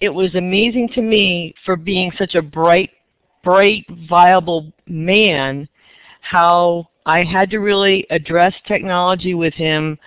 it 0.00 0.08
was 0.08 0.34
amazing 0.34 0.88
to 0.94 1.02
me 1.02 1.54
for 1.64 1.76
being 1.76 2.10
such 2.16 2.34
a 2.34 2.42
bright, 2.42 2.90
bright, 3.42 3.84
viable 4.08 4.72
man, 4.86 5.68
how 6.20 6.88
I 7.04 7.24
had 7.24 7.50
to 7.50 7.58
really 7.58 8.06
address 8.10 8.54
technology 8.66 9.34
with 9.34 9.54
him 9.54 9.98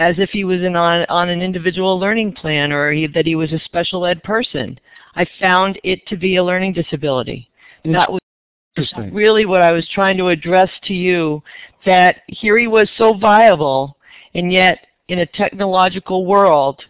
as 0.00 0.18
if 0.18 0.30
he 0.30 0.44
was 0.44 0.62
in 0.62 0.74
on, 0.74 1.04
on 1.10 1.28
an 1.28 1.42
individual 1.42 2.00
learning 2.00 2.32
plan 2.32 2.72
or 2.72 2.90
he, 2.90 3.06
that 3.06 3.26
he 3.26 3.36
was 3.36 3.52
a 3.52 3.60
special 3.60 4.06
ed 4.06 4.20
person. 4.22 4.80
I 5.14 5.26
found 5.38 5.78
it 5.84 6.04
to 6.06 6.16
be 6.16 6.36
a 6.36 6.44
learning 6.44 6.72
disability. 6.72 7.50
That 7.84 8.10
was 8.10 8.20
really 9.12 9.44
what 9.44 9.60
I 9.60 9.72
was 9.72 9.86
trying 9.94 10.16
to 10.16 10.28
address 10.28 10.70
to 10.84 10.94
you, 10.94 11.42
that 11.84 12.22
here 12.28 12.58
he 12.58 12.66
was 12.66 12.88
so 12.96 13.12
viable, 13.12 13.98
and 14.34 14.50
yet 14.50 14.86
in 15.08 15.18
a 15.18 15.26
technological 15.26 16.24
world, 16.24 16.82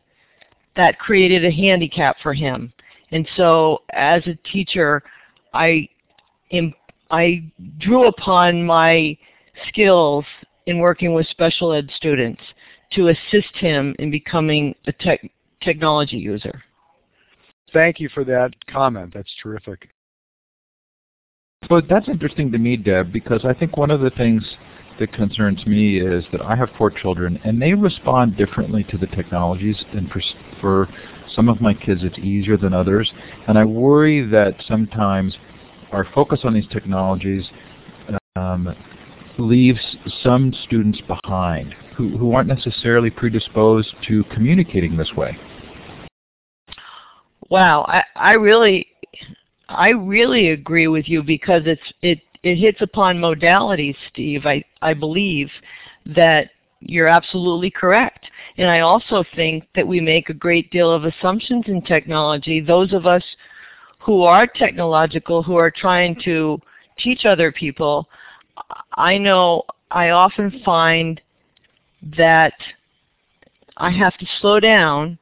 that 0.76 0.98
created 1.00 1.44
a 1.44 1.50
handicap 1.50 2.16
for 2.22 2.32
him. 2.32 2.72
And 3.10 3.26
so 3.36 3.82
as 3.92 4.24
a 4.28 4.38
teacher, 4.52 5.02
I, 5.52 5.88
I 7.10 7.42
drew 7.78 8.06
upon 8.06 8.64
my 8.64 9.18
skills 9.66 10.24
in 10.66 10.78
working 10.78 11.12
with 11.12 11.26
special 11.26 11.72
ed 11.72 11.90
students 11.96 12.42
to 12.92 13.08
assist 13.08 13.54
him 13.54 13.94
in 13.98 14.10
becoming 14.10 14.74
a 14.86 14.92
tech, 14.92 15.20
technology 15.62 16.16
user. 16.16 16.62
Thank 17.72 18.00
you 18.00 18.08
for 18.08 18.24
that 18.24 18.50
comment. 18.66 19.12
That's 19.14 19.32
terrific. 19.42 19.90
Well, 21.68 21.82
that's 21.88 22.08
interesting 22.08 22.50
to 22.52 22.58
me, 22.58 22.76
Deb, 22.76 23.12
because 23.12 23.44
I 23.44 23.54
think 23.54 23.76
one 23.76 23.90
of 23.90 24.00
the 24.00 24.10
things 24.10 24.42
that 24.98 25.12
concerns 25.12 25.64
me 25.66 26.00
is 26.00 26.24
that 26.32 26.42
I 26.42 26.56
have 26.56 26.68
four 26.76 26.90
children 26.90 27.40
and 27.44 27.60
they 27.60 27.74
respond 27.74 28.36
differently 28.36 28.84
to 28.90 28.98
the 28.98 29.06
technologies 29.06 29.82
and 29.92 30.10
for, 30.10 30.20
for 30.60 30.88
some 31.34 31.48
of 31.48 31.60
my 31.60 31.72
kids 31.72 32.00
it's 32.02 32.18
easier 32.18 32.58
than 32.58 32.74
others 32.74 33.10
and 33.48 33.58
I 33.58 33.64
worry 33.64 34.26
that 34.28 34.56
sometimes 34.68 35.36
our 35.90 36.06
focus 36.14 36.40
on 36.44 36.52
these 36.52 36.68
technologies 36.70 37.44
um, 38.36 38.74
leaves 39.38 39.80
some 40.22 40.52
students 40.64 41.00
behind 41.08 41.74
who, 42.00 42.16
who 42.16 42.32
aren't 42.32 42.48
necessarily 42.48 43.10
predisposed 43.10 43.94
to 44.08 44.24
communicating 44.24 44.96
this 44.96 45.12
way. 45.16 45.36
Wow, 47.50 47.84
I, 47.88 48.02
I 48.16 48.32
really 48.32 48.86
I 49.68 49.90
really 49.90 50.50
agree 50.50 50.88
with 50.88 51.08
you 51.08 51.22
because 51.22 51.62
it's 51.66 51.92
it 52.00 52.20
it 52.42 52.56
hits 52.56 52.80
upon 52.80 53.18
modalities, 53.18 53.96
Steve. 54.08 54.46
I, 54.46 54.64
I 54.80 54.94
believe 54.94 55.50
that 56.06 56.50
you're 56.80 57.08
absolutely 57.08 57.70
correct. 57.70 58.26
And 58.56 58.68
I 58.68 58.80
also 58.80 59.22
think 59.36 59.68
that 59.74 59.86
we 59.86 60.00
make 60.00 60.30
a 60.30 60.34
great 60.34 60.70
deal 60.70 60.90
of 60.90 61.04
assumptions 61.04 61.64
in 61.66 61.82
technology. 61.82 62.60
Those 62.60 62.94
of 62.94 63.04
us 63.04 63.22
who 63.98 64.22
are 64.22 64.46
technological, 64.46 65.42
who 65.42 65.56
are 65.56 65.70
trying 65.70 66.18
to 66.24 66.58
teach 66.98 67.26
other 67.26 67.52
people, 67.52 68.08
I 68.94 69.18
know 69.18 69.64
I 69.90 70.10
often 70.10 70.62
find 70.64 71.20
that 72.16 72.54
I 73.76 73.90
have 73.90 74.16
to 74.18 74.26
slow 74.40 74.60
down 74.60 75.18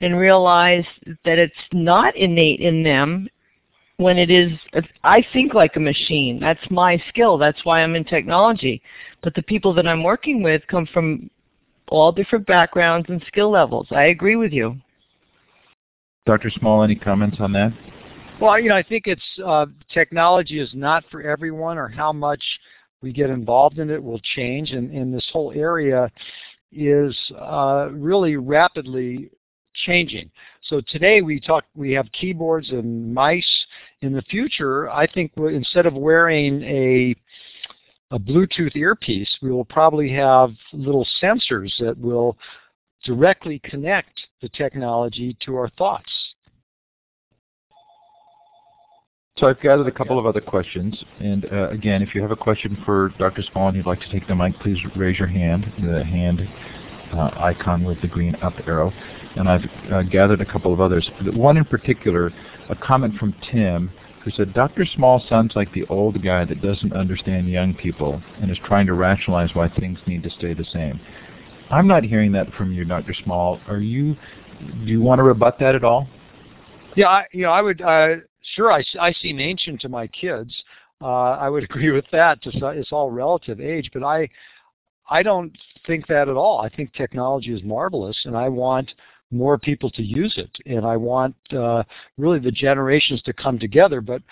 and 0.00 0.18
realize 0.18 0.84
that 1.24 1.38
it's 1.38 1.54
not 1.72 2.16
innate 2.16 2.60
in 2.60 2.82
them 2.82 3.28
when 3.98 4.18
it 4.18 4.30
is, 4.30 4.52
I 5.04 5.24
think 5.32 5.54
like 5.54 5.76
a 5.76 5.80
machine. 5.80 6.38
That's 6.38 6.70
my 6.70 7.02
skill. 7.08 7.38
That's 7.38 7.64
why 7.64 7.82
I'm 7.82 7.94
in 7.94 8.04
technology. 8.04 8.82
But 9.22 9.34
the 9.34 9.42
people 9.42 9.72
that 9.74 9.86
I'm 9.86 10.02
working 10.02 10.42
with 10.42 10.62
come 10.68 10.86
from 10.92 11.30
all 11.88 12.12
different 12.12 12.46
backgrounds 12.46 13.08
and 13.08 13.22
skill 13.26 13.50
levels. 13.50 13.86
I 13.90 14.06
agree 14.06 14.36
with 14.36 14.52
you. 14.52 14.76
Dr. 16.26 16.50
Small, 16.50 16.82
any 16.82 16.96
comments 16.96 17.38
on 17.40 17.52
that? 17.52 17.72
Well, 18.40 18.60
you 18.60 18.68
know, 18.68 18.76
I 18.76 18.82
think 18.82 19.06
it's 19.06 19.22
uh, 19.44 19.66
technology 19.92 20.58
is 20.58 20.70
not 20.74 21.04
for 21.10 21.22
everyone, 21.22 21.78
or 21.78 21.88
how 21.88 22.12
much 22.12 22.42
we 23.02 23.12
get 23.12 23.30
involved 23.30 23.78
in 23.78 23.90
it 23.90 24.02
will 24.02 24.20
change, 24.34 24.72
and, 24.72 24.90
and 24.90 25.12
this 25.12 25.28
whole 25.32 25.52
area 25.54 26.10
is 26.72 27.16
uh, 27.38 27.88
really 27.92 28.36
rapidly 28.36 29.30
changing. 29.84 30.30
So 30.62 30.80
today 30.88 31.22
we 31.22 31.38
talk, 31.38 31.64
we 31.74 31.92
have 31.92 32.10
keyboards 32.12 32.70
and 32.70 33.12
mice. 33.12 33.66
In 34.02 34.12
the 34.12 34.22
future, 34.22 34.90
I 34.90 35.06
think 35.06 35.32
instead 35.36 35.86
of 35.86 35.94
wearing 35.94 36.62
a 36.62 37.14
a 38.12 38.18
Bluetooth 38.18 38.76
earpiece, 38.76 39.28
we 39.42 39.50
will 39.50 39.64
probably 39.64 40.12
have 40.12 40.50
little 40.72 41.06
sensors 41.20 41.72
that 41.80 41.98
will 41.98 42.38
directly 43.04 43.60
connect 43.64 44.20
the 44.40 44.48
technology 44.50 45.36
to 45.44 45.56
our 45.56 45.68
thoughts. 45.70 46.10
So 49.38 49.46
I've 49.46 49.60
gathered 49.60 49.86
a 49.86 49.92
couple 49.92 50.18
of 50.18 50.24
other 50.24 50.40
questions, 50.40 51.04
and 51.20 51.44
uh, 51.52 51.68
again, 51.68 52.00
if 52.00 52.14
you 52.14 52.22
have 52.22 52.30
a 52.30 52.36
question 52.36 52.76
for 52.86 53.10
Dr. 53.18 53.42
Small 53.52 53.68
and 53.68 53.76
you'd 53.76 53.86
like 53.86 54.00
to 54.00 54.10
take 54.10 54.26
the 54.26 54.34
mic, 54.34 54.58
please 54.60 54.78
raise 54.96 55.18
your 55.18 55.28
hand, 55.28 55.66
the 55.78 56.02
hand 56.02 56.40
uh, 57.12 57.30
icon 57.36 57.84
with 57.84 58.00
the 58.00 58.08
green 58.08 58.34
up 58.36 58.54
arrow 58.66 58.92
and 59.36 59.48
I've 59.48 59.64
uh, 59.92 60.02
gathered 60.02 60.40
a 60.40 60.46
couple 60.46 60.72
of 60.72 60.80
others. 60.80 61.08
One 61.34 61.56
in 61.56 61.64
particular, 61.64 62.32
a 62.68 62.74
comment 62.74 63.16
from 63.16 63.34
Tim, 63.50 63.92
who 64.24 64.30
said, 64.32 64.54
Dr. 64.54 64.84
Small 64.84 65.22
sounds 65.28 65.54
like 65.54 65.72
the 65.72 65.84
old 65.86 66.22
guy 66.22 66.44
that 66.44 66.62
doesn't 66.62 66.92
understand 66.92 67.48
young 67.48 67.74
people 67.74 68.20
and 68.40 68.50
is 68.50 68.58
trying 68.64 68.86
to 68.86 68.94
rationalize 68.94 69.50
why 69.54 69.68
things 69.68 69.98
need 70.06 70.22
to 70.24 70.30
stay 70.30 70.54
the 70.54 70.64
same. 70.72 70.98
I'm 71.70 71.86
not 71.86 72.02
hearing 72.02 72.32
that 72.32 72.52
from 72.54 72.72
you, 72.72 72.84
Dr. 72.84 73.14
Small. 73.24 73.60
Are 73.68 73.78
you? 73.78 74.16
Do 74.60 74.90
you 74.90 75.00
want 75.00 75.18
to 75.18 75.22
rebut 75.22 75.58
that 75.60 75.74
at 75.74 75.84
all? 75.84 76.08
Yeah, 76.96 77.08
I, 77.08 77.24
you 77.32 77.42
know, 77.42 77.50
I 77.50 77.60
would. 77.60 77.82
Uh, 77.82 78.08
sure, 78.54 78.72
I, 78.72 78.84
I 79.00 79.12
seem 79.12 79.40
ancient 79.40 79.80
to 79.82 79.88
my 79.88 80.06
kids. 80.08 80.54
Uh, 81.00 81.32
I 81.32 81.48
would 81.48 81.64
agree 81.70 81.90
with 81.90 82.06
that. 82.12 82.38
It's 82.44 82.92
all 82.92 83.10
relative 83.10 83.60
age, 83.60 83.90
but 83.92 84.02
I, 84.02 84.28
I 85.08 85.22
don't 85.22 85.56
think 85.86 86.06
that 86.08 86.28
at 86.28 86.36
all. 86.36 86.60
I 86.60 86.68
think 86.68 86.92
technology 86.92 87.52
is 87.52 87.62
marvelous, 87.62 88.18
and 88.24 88.36
I 88.36 88.48
want 88.48 88.90
more 89.30 89.58
people 89.58 89.90
to 89.90 90.02
use 90.02 90.34
it. 90.36 90.50
And 90.66 90.86
I 90.86 90.96
want 90.96 91.34
uh, 91.52 91.82
really 92.16 92.38
the 92.38 92.52
generations 92.52 93.22
to 93.22 93.32
come 93.32 93.58
together. 93.58 94.00
But 94.00 94.22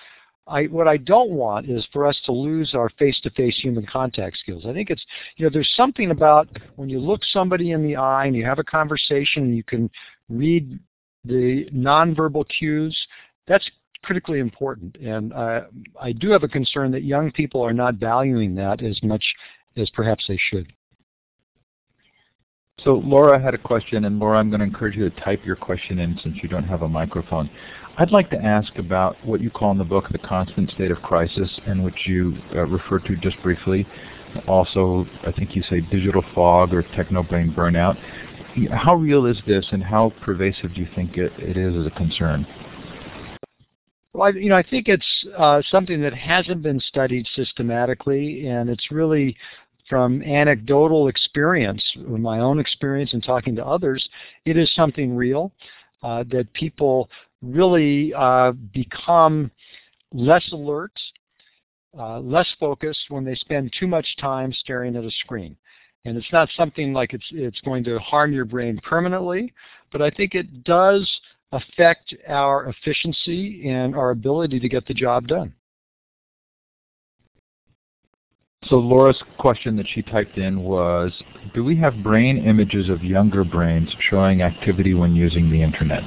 I, 0.47 0.65
what 0.65 0.87
I 0.87 0.99
don't 0.99 1.31
want 1.31 1.69
is 1.69 1.87
for 1.93 2.07
us 2.07 2.19
to 2.27 2.33
lose 2.33 2.75
our 2.75 2.91
face-to-face 2.99 3.59
human 3.63 3.87
contact 3.87 4.39
skills. 4.39 4.65
I 4.67 4.73
think 4.73 4.91
it's, 4.91 5.05
you 5.37 5.45
know, 5.45 5.51
there's 5.53 5.73
something 5.77 6.11
about 6.11 6.49
when 6.77 6.89
you 6.89 6.99
look 7.01 7.23
somebody 7.33 7.71
in 7.71 7.83
the 7.83 7.97
eye 7.97 8.27
and 8.27 8.37
you 8.37 8.45
have 8.45 8.59
a 8.59 8.65
conversation 8.65 9.45
and 9.45 9.57
you 9.57 9.65
can 9.65 9.91
read 10.29 10.79
the 11.25 11.67
nonverbal 11.73 12.45
cues, 12.59 12.97
that's 13.47 13.69
critically 14.05 14.39
important. 14.39 14.97
And 14.97 15.33
uh, 15.33 15.63
I 16.01 16.13
do 16.13 16.31
have 16.31 16.43
a 16.43 16.49
concern 16.49 16.91
that 16.93 17.03
young 17.03 17.33
people 17.33 17.63
are 17.63 17.73
not 17.73 17.95
valuing 17.95 18.55
that 18.57 18.83
as 18.83 19.03
much 19.03 19.25
as 19.77 19.91
perhaps 19.91 20.25
they 20.29 20.39
should. 20.51 20.73
So 22.83 22.95
Laura 23.05 23.41
had 23.41 23.55
a 23.55 23.59
question, 23.59 24.05
and 24.05 24.19
Laura, 24.19 24.39
I'm 24.39 24.51
going 24.51 24.59
to 24.61 24.67
encourage 24.67 24.97
you 24.97 25.09
to 25.09 25.21
type 25.21 25.41
your 25.45 25.55
question 25.57 26.01
in 26.01 26.19
since 26.23 26.37
you 26.43 26.49
don't 26.49 26.65
have 26.65 26.83
a 26.83 26.89
microphone. 26.89 27.49
I'd 27.99 28.11
like 28.11 28.31
to 28.31 28.45
ask 28.45 28.77
about 28.77 29.17
what 29.25 29.41
you 29.41 29.49
call 29.49 29.71
in 29.71 29.79
the 29.79 29.85
book 29.85 30.07
the 30.11 30.19
constant 30.19 30.71
state 30.73 30.91
of 30.91 30.99
crisis, 30.99 31.49
and 31.67 31.85
which 31.85 32.07
you 32.07 32.37
uh, 32.55 32.67
refer 32.67 32.99
to 32.99 33.17
just 33.17 33.41
briefly. 33.43 33.87
Also, 34.49 35.07
I 35.25 35.31
think 35.31 35.55
you 35.55 35.63
say 35.71 35.81
digital 35.81 36.25
fog 36.35 36.75
or 36.75 36.83
techno-brain 36.83 37.55
burnout. 37.57 37.97
How 38.73 38.97
real 38.97 39.27
is 39.27 39.39
this, 39.47 39.67
and 39.71 39.83
how 39.83 40.13
pervasive 40.25 40.75
do 40.75 40.81
you 40.81 40.89
think 40.97 41.17
it, 41.17 41.33
it 41.39 41.57
is 41.57 41.77
as 41.77 41.87
a 41.87 41.97
concern? 41.97 42.45
Well, 44.15 44.29
I, 44.29 44.39
you 44.39 44.49
know, 44.49 44.57
I 44.57 44.63
think 44.63 44.89
it's 44.89 45.27
uh, 45.37 45.61
something 45.71 46.01
that 46.01 46.15
hasn't 46.15 46.63
been 46.63 46.81
studied 46.81 47.27
systematically, 47.35 48.47
and 48.47 48.71
it's 48.71 48.93
really 48.93 49.37
from 49.89 50.23
anecdotal 50.23 51.09
experience, 51.09 51.83
from 51.95 52.23
my 52.23 52.39
own 52.39 52.61
experience 52.61 53.13
and 53.13 53.23
talking 53.23 53.57
to 53.57 53.67
others, 53.67 54.09
it 54.47 54.57
is 54.57 54.73
something 54.75 55.15
real 55.15 55.53
uh, 56.03 56.25
that 56.31 56.51
people 56.55 57.11
really 57.43 58.15
uh, 58.15 58.53
become 58.73 59.51
less 60.13 60.49
alert, 60.53 60.93
uh, 61.99 62.21
less 62.21 62.47
focused 62.59 63.07
when 63.09 63.25
they 63.25 63.35
spend 63.35 63.75
too 63.79 63.89
much 63.89 64.07
time 64.19 64.53
staring 64.53 64.97
at 64.97 65.05
a 65.05 65.11
screen. 65.11 65.57
And 66.07 66.17
it's 66.17 66.33
not 66.33 66.49
something 66.57 66.93
like 66.93 67.15
it's, 67.15 67.27
it's 67.33 67.61
going 67.63 67.83
to 67.85 67.99
harm 67.99 68.33
your 68.33 68.45
brain 68.45 68.79
permanently, 68.83 69.53
but 69.91 70.01
I 70.01 70.11
think 70.11 70.35
it 70.35 70.65
does 70.65 71.11
affect 71.53 72.15
our 72.29 72.67
efficiency 72.67 73.69
and 73.69 73.95
our 73.95 74.11
ability 74.11 74.59
to 74.61 74.69
get 74.69 74.87
the 74.87 74.95
job 74.95 75.29
done. 75.29 75.55
So 78.69 78.77
Laura's 78.77 79.23
question 79.39 79.77
that 79.77 79.87
she 79.87 80.01
typed 80.01 80.39
in 80.39 80.63
was, 80.63 81.13
do 81.55 81.63
we 81.63 81.77
have 81.77 82.03
brain 82.03 82.39
images 82.39 82.89
of 82.89 83.05
younger 83.05 83.45
brains 83.45 83.95
showing 84.09 84.41
activity 84.41 84.95
when 84.95 85.15
using 85.15 85.51
the 85.51 85.63
internet? 85.63 86.03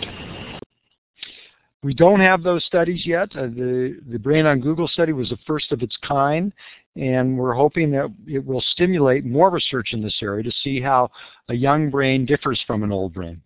We 1.84 1.94
don't 1.94 2.20
have 2.20 2.42
those 2.42 2.66
studies 2.66 3.06
yet. 3.06 3.30
Uh, 3.36 3.44
the, 3.44 4.02
the 4.10 4.18
Brain 4.18 4.48
on 4.48 4.60
Google 4.60 4.88
study 4.88 5.14
was 5.14 5.30
the 5.30 5.38
first 5.46 5.72
of 5.72 5.84
its 5.84 5.96
kind, 6.06 6.52
and 6.96 7.38
we're 7.38 7.54
hoping 7.54 7.92
that 7.92 8.12
it 8.26 8.44
will 8.44 8.64
stimulate 8.72 9.24
more 9.24 9.52
research 9.52 9.90
in 9.94 10.02
this 10.02 10.18
area 10.24 10.44
to 10.44 10.52
see 10.64 10.82
how 10.82 11.12
a 11.50 11.54
young 11.54 11.92
brain 11.92 12.26
differs 12.26 12.62
from 12.66 12.82
an 12.82 12.92
old 12.92 13.14
brain. 13.14 13.42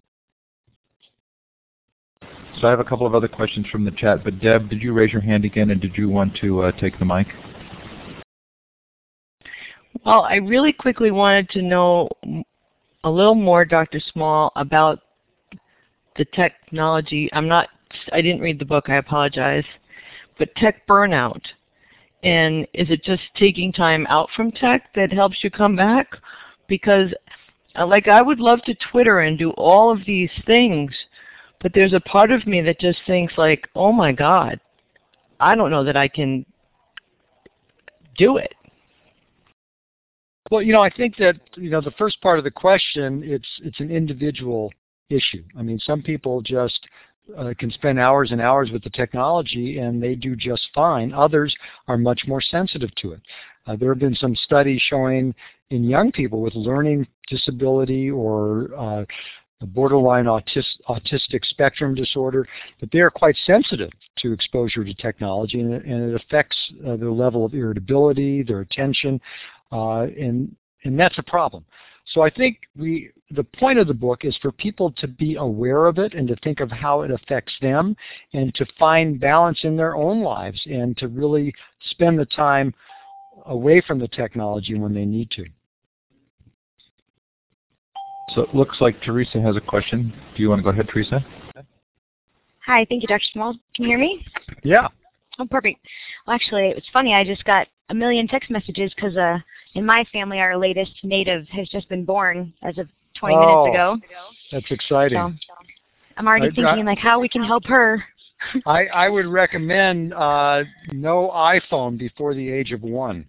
So 2.61 2.67
I 2.67 2.69
have 2.69 2.79
a 2.79 2.83
couple 2.83 3.07
of 3.07 3.15
other 3.15 3.27
questions 3.27 3.65
from 3.71 3.85
the 3.85 3.91
chat, 3.91 4.23
but 4.23 4.39
Deb, 4.39 4.69
did 4.69 4.83
you 4.83 4.93
raise 4.93 5.11
your 5.11 5.21
hand 5.21 5.45
again 5.45 5.71
and 5.71 5.81
did 5.81 5.97
you 5.97 6.09
want 6.09 6.35
to 6.41 6.61
uh, 6.61 6.71
take 6.73 6.97
the 6.99 7.05
mic? 7.05 7.25
Well, 10.05 10.21
I 10.21 10.35
really 10.35 10.71
quickly 10.71 11.09
wanted 11.09 11.49
to 11.49 11.63
know 11.63 12.07
a 13.03 13.09
little 13.09 13.33
more, 13.33 13.65
Dr. 13.65 13.99
Small, 14.13 14.51
about 14.55 14.99
the 16.17 16.25
technology. 16.35 17.31
I'm 17.33 17.47
not, 17.47 17.67
I 18.13 18.21
didn't 18.21 18.41
read 18.41 18.59
the 18.59 18.65
book, 18.65 18.89
I 18.89 18.97
apologize, 18.97 19.65
but 20.37 20.53
tech 20.55 20.85
burnout. 20.85 21.41
And 22.21 22.67
is 22.75 22.91
it 22.91 23.03
just 23.03 23.23
taking 23.37 23.73
time 23.73 24.05
out 24.07 24.29
from 24.35 24.51
tech 24.51 24.93
that 24.93 25.11
helps 25.11 25.43
you 25.43 25.49
come 25.49 25.75
back? 25.75 26.09
Because 26.67 27.11
uh, 27.75 27.87
like 27.87 28.07
I 28.07 28.21
would 28.21 28.39
love 28.39 28.61
to 28.65 28.75
Twitter 28.91 29.21
and 29.21 29.35
do 29.39 29.49
all 29.51 29.91
of 29.91 30.05
these 30.05 30.29
things, 30.45 30.93
but 31.61 31.73
there's 31.73 31.93
a 31.93 31.99
part 32.01 32.31
of 32.31 32.45
me 32.47 32.61
that 32.61 32.79
just 32.79 32.99
thinks 33.05 33.33
like, 33.37 33.67
oh 33.75 33.91
my 33.91 34.11
God, 34.11 34.59
I 35.39 35.55
don't 35.55 35.71
know 35.71 35.83
that 35.83 35.97
I 35.97 36.07
can 36.07 36.45
do 38.17 38.37
it. 38.37 38.53
Well, 40.49 40.61
you 40.61 40.73
know, 40.73 40.81
I 40.81 40.89
think 40.89 41.15
that 41.17 41.39
you 41.55 41.69
know 41.69 41.81
the 41.81 41.91
first 41.91 42.21
part 42.21 42.37
of 42.37 42.43
the 42.43 42.51
question, 42.51 43.23
it's 43.23 43.47
it's 43.63 43.79
an 43.79 43.89
individual 43.89 44.71
issue. 45.09 45.43
I 45.57 45.61
mean, 45.61 45.79
some 45.79 46.01
people 46.01 46.41
just 46.41 46.87
uh, 47.37 47.53
can 47.57 47.71
spend 47.71 47.99
hours 47.99 48.31
and 48.31 48.41
hours 48.41 48.71
with 48.71 48.83
the 48.83 48.89
technology 48.89 49.77
and 49.77 50.01
they 50.01 50.15
do 50.15 50.35
just 50.35 50.67
fine. 50.73 51.13
Others 51.13 51.55
are 51.87 51.97
much 51.97 52.23
more 52.27 52.41
sensitive 52.41 52.93
to 52.95 53.13
it. 53.13 53.21
Uh, 53.67 53.75
there 53.75 53.89
have 53.89 53.99
been 53.99 54.15
some 54.15 54.35
studies 54.35 54.81
showing 54.89 55.33
in 55.69 55.83
young 55.83 56.11
people 56.11 56.41
with 56.41 56.55
learning 56.55 57.07
disability 57.29 58.09
or 58.09 58.69
uh, 58.77 59.05
borderline 59.65 60.25
autis 60.25 60.65
autistic 60.89 61.45
spectrum 61.45 61.93
disorder 61.95 62.47
that 62.79 62.91
they 62.91 62.99
are 62.99 63.11
quite 63.11 63.35
sensitive 63.45 63.91
to 64.17 64.33
exposure 64.33 64.83
to 64.83 64.93
technology 64.93 65.59
and 65.59 65.73
it, 65.73 65.85
and 65.85 66.11
it 66.11 66.15
affects 66.15 66.57
uh, 66.87 66.95
their 66.95 67.11
level 67.11 67.45
of 67.45 67.53
irritability, 67.53 68.43
their 68.43 68.61
attention, 68.61 69.19
uh, 69.71 70.01
and, 70.01 70.55
and 70.83 70.99
that's 70.99 71.17
a 71.17 71.23
problem. 71.23 71.63
So 72.07 72.21
I 72.21 72.29
think 72.29 72.59
we, 72.77 73.11
the 73.29 73.43
point 73.43 73.79
of 73.79 73.87
the 73.87 73.93
book 73.93 74.25
is 74.25 74.35
for 74.41 74.51
people 74.51 74.91
to 74.97 75.07
be 75.07 75.35
aware 75.35 75.85
of 75.85 75.97
it 75.97 76.13
and 76.13 76.27
to 76.27 76.35
think 76.37 76.59
of 76.59 76.71
how 76.71 77.01
it 77.01 77.11
affects 77.11 77.53
them 77.61 77.95
and 78.33 78.53
to 78.55 78.65
find 78.77 79.19
balance 79.19 79.59
in 79.63 79.77
their 79.77 79.95
own 79.95 80.21
lives 80.21 80.61
and 80.65 80.97
to 80.97 81.07
really 81.07 81.53
spend 81.91 82.19
the 82.19 82.25
time 82.25 82.73
away 83.45 83.81
from 83.81 83.99
the 83.99 84.07
technology 84.09 84.75
when 84.75 84.93
they 84.93 85.05
need 85.05 85.29
to. 85.31 85.45
So 88.33 88.41
it 88.41 88.55
looks 88.55 88.79
like 88.79 89.01
Teresa 89.01 89.41
has 89.41 89.57
a 89.57 89.61
question. 89.61 90.13
Do 90.35 90.41
you 90.41 90.49
want 90.49 90.59
to 90.59 90.63
go 90.63 90.69
ahead, 90.69 90.87
Teresa? 90.87 91.25
Hi, 92.65 92.85
thank 92.87 93.01
you, 93.01 93.07
Dr. 93.07 93.23
Small. 93.33 93.53
Can 93.75 93.83
you 93.83 93.89
hear 93.89 93.97
me? 93.97 94.25
Yeah. 94.63 94.87
Oh, 95.39 95.45
perfect. 95.45 95.79
Well, 96.25 96.35
actually, 96.35 96.67
it's 96.69 96.87
funny. 96.93 97.13
I 97.13 97.23
just 97.23 97.43
got 97.43 97.67
a 97.89 97.93
million 97.93 98.27
text 98.27 98.49
messages 98.49 98.93
because 98.95 99.17
uh, 99.17 99.37
in 99.73 99.85
my 99.85 100.05
family, 100.13 100.39
our 100.39 100.55
latest 100.55 100.91
native 101.03 101.47
has 101.49 101.67
just 101.69 101.89
been 101.89 102.05
born 102.05 102.53
as 102.61 102.77
of 102.77 102.87
20 103.19 103.35
oh, 103.35 103.39
minutes 103.39 103.75
ago. 103.75 103.97
That's 104.51 104.71
exciting. 104.71 105.17
So 105.17 105.53
I'm 106.17 106.27
already 106.27 106.47
I, 106.47 106.51
thinking 106.51 106.85
like 106.85 106.99
how 106.99 107.19
we 107.19 107.27
can 107.27 107.43
help 107.43 107.65
her. 107.65 108.03
I, 108.65 108.85
I 108.87 109.09
would 109.09 109.27
recommend 109.27 110.13
uh, 110.13 110.63
no 110.91 111.31
iPhone 111.33 111.97
before 111.97 112.33
the 112.33 112.49
age 112.49 112.71
of 112.71 112.81
one. 112.81 113.25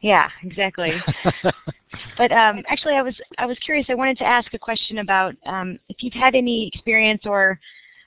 Yeah, 0.00 0.28
exactly. 0.42 0.92
but 2.16 2.32
um, 2.32 2.62
actually, 2.68 2.94
I 2.94 3.02
was 3.02 3.14
I 3.38 3.46
was 3.46 3.58
curious. 3.58 3.86
I 3.88 3.94
wanted 3.94 4.18
to 4.18 4.24
ask 4.24 4.52
a 4.54 4.58
question 4.58 4.98
about 4.98 5.34
um, 5.46 5.78
if 5.88 6.02
you've 6.02 6.14
had 6.14 6.34
any 6.34 6.68
experience 6.68 7.22
or 7.24 7.58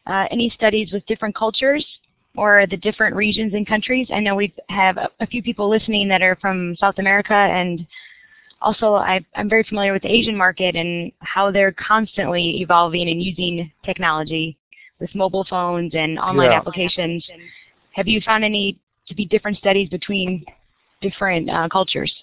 uh, 0.07 0.25
any 0.31 0.49
studies 0.55 0.91
with 0.91 1.05
different 1.05 1.35
cultures 1.35 1.85
or 2.37 2.65
the 2.69 2.77
different 2.77 3.15
regions 3.15 3.53
and 3.53 3.67
countries. 3.67 4.07
I 4.11 4.19
know 4.19 4.35
we 4.35 4.53
have 4.69 4.97
a, 4.97 5.09
a, 5.19 5.27
few 5.27 5.43
people 5.43 5.69
listening 5.69 6.07
that 6.07 6.21
are 6.21 6.37
from 6.37 6.75
South 6.77 6.95
America 6.97 7.33
and 7.33 7.85
also 8.61 8.93
I, 8.93 9.19
I'm 9.35 9.49
very 9.49 9.63
familiar 9.63 9.91
with 9.91 10.03
the 10.03 10.11
Asian 10.11 10.35
market 10.35 10.75
and 10.75 11.11
how 11.19 11.51
they're 11.51 11.73
constantly 11.73 12.61
evolving 12.61 13.09
and 13.09 13.21
using 13.21 13.71
technology 13.83 14.57
with 14.99 15.13
mobile 15.13 15.45
phones 15.49 15.93
and 15.93 16.19
online 16.19 16.51
yeah. 16.51 16.57
applications. 16.57 17.27
Have 17.93 18.07
you 18.07 18.21
found 18.21 18.43
any 18.43 18.79
to 19.07 19.15
be 19.15 19.25
different 19.25 19.57
studies 19.57 19.89
between 19.89 20.45
different 21.01 21.49
uh, 21.49 21.67
cultures? 21.69 22.13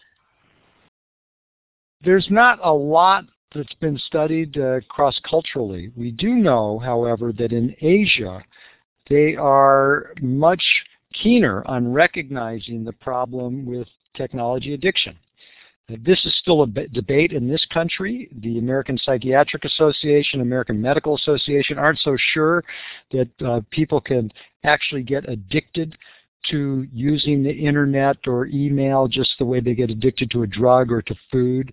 There's 2.03 2.29
not 2.31 2.59
a 2.63 2.73
lot 2.73 3.25
that's 3.55 3.75
been 3.75 3.99
studied 3.99 4.59
uh, 4.59 4.81
cross-culturally. 4.89 5.91
We 5.97 6.11
do 6.13 6.35
know, 6.35 6.79
however, 6.79 7.33
that 7.33 7.53
in 7.53 7.75
Asia, 7.81 8.45
they 9.09 9.37
are 9.37 10.13
much 10.21 10.63
keener 11.13 11.67
on 11.67 11.93
recognizing 11.93 12.85
the 12.85 12.93
problem 12.93 13.65
with 13.65 13.89
technology 14.15 14.75
addiction. 14.75 15.17
This 15.89 16.23
is 16.27 16.37
still 16.41 16.63
a 16.63 16.67
debate 16.67 17.33
in 17.33 17.49
this 17.49 17.65
country. 17.73 18.29
The 18.43 18.59
American 18.59 18.99
Psychiatric 18.99 19.65
Association, 19.65 20.43
American 20.43 20.83
Medical 20.83 21.17
Association 21.17 21.79
aren't 21.79 21.99
so 22.01 22.15
sure 22.35 22.63
that 23.11 23.31
uh, 23.43 23.63
people 23.71 23.99
can 23.99 24.31
actually 24.65 25.03
get 25.03 25.27
addicted 25.27 25.97
to 26.51 26.87
using 26.93 27.43
the 27.43 27.53
internet 27.53 28.17
or 28.27 28.47
email 28.47 29.09
just 29.09 29.31
the 29.39 29.45
way 29.45 29.61
they 29.61 29.75
get 29.75 29.91
addicted 29.91 30.31
to 30.31 30.43
a 30.43 30.47
drug 30.47 30.91
or 30.91 31.03
to 31.03 31.15
food. 31.31 31.73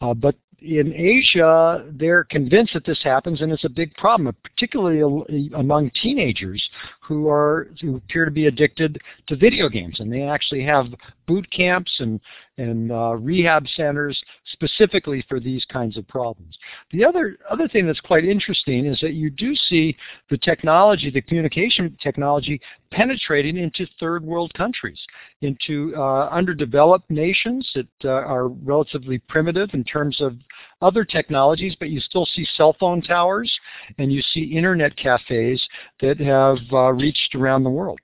Uh, 0.00 0.14
but 0.14 0.34
in 0.64 0.92
Asia, 0.94 1.84
they're 1.92 2.24
convinced 2.24 2.72
that 2.74 2.84
this 2.84 3.02
happens, 3.02 3.42
and 3.42 3.52
it's 3.52 3.64
a 3.64 3.68
big 3.68 3.94
problem, 3.94 4.34
particularly 4.42 5.50
among 5.54 5.90
teenagers 6.02 6.62
who 7.00 7.28
are 7.28 7.68
who 7.80 7.96
appear 7.96 8.24
to 8.24 8.30
be 8.30 8.46
addicted 8.46 9.00
to 9.26 9.36
video 9.36 9.68
games, 9.68 10.00
and 10.00 10.12
they 10.12 10.22
actually 10.22 10.62
have 10.64 10.86
boot 11.26 11.50
camps 11.50 11.92
and 11.98 12.20
and 12.56 12.92
uh, 12.92 13.16
rehab 13.16 13.66
centers 13.76 14.20
specifically 14.52 15.24
for 15.28 15.40
these 15.40 15.64
kinds 15.66 15.96
of 15.96 16.06
problems. 16.06 16.56
The 16.92 17.04
other 17.04 17.36
other 17.50 17.68
thing 17.68 17.86
that's 17.86 18.00
quite 18.00 18.24
interesting 18.24 18.86
is 18.86 18.98
that 19.00 19.14
you 19.14 19.28
do 19.28 19.54
see 19.68 19.96
the 20.30 20.38
technology, 20.38 21.10
the 21.10 21.22
communication 21.22 21.96
technology, 22.02 22.60
penetrating 22.90 23.56
into 23.56 23.86
third 23.98 24.24
world 24.24 24.54
countries, 24.54 25.00
into 25.42 25.94
uh, 25.96 26.28
underdeveloped 26.30 27.10
nations 27.10 27.68
that 27.74 27.88
uh, 28.04 28.08
are 28.08 28.48
relatively 28.48 29.18
primitive 29.18 29.70
in 29.72 29.84
terms 29.84 30.20
of 30.20 30.36
other 30.82 31.04
technologies, 31.04 31.76
but 31.78 31.90
you 31.90 32.00
still 32.00 32.26
see 32.26 32.46
cell 32.56 32.76
phone 32.78 33.00
towers 33.00 33.52
and 33.98 34.12
you 34.12 34.22
see 34.32 34.44
internet 34.44 34.96
cafes 34.96 35.62
that 36.00 36.18
have 36.20 36.58
uh, 36.72 36.92
reached 36.92 37.34
around 37.34 37.64
the 37.64 37.70
world. 37.70 37.98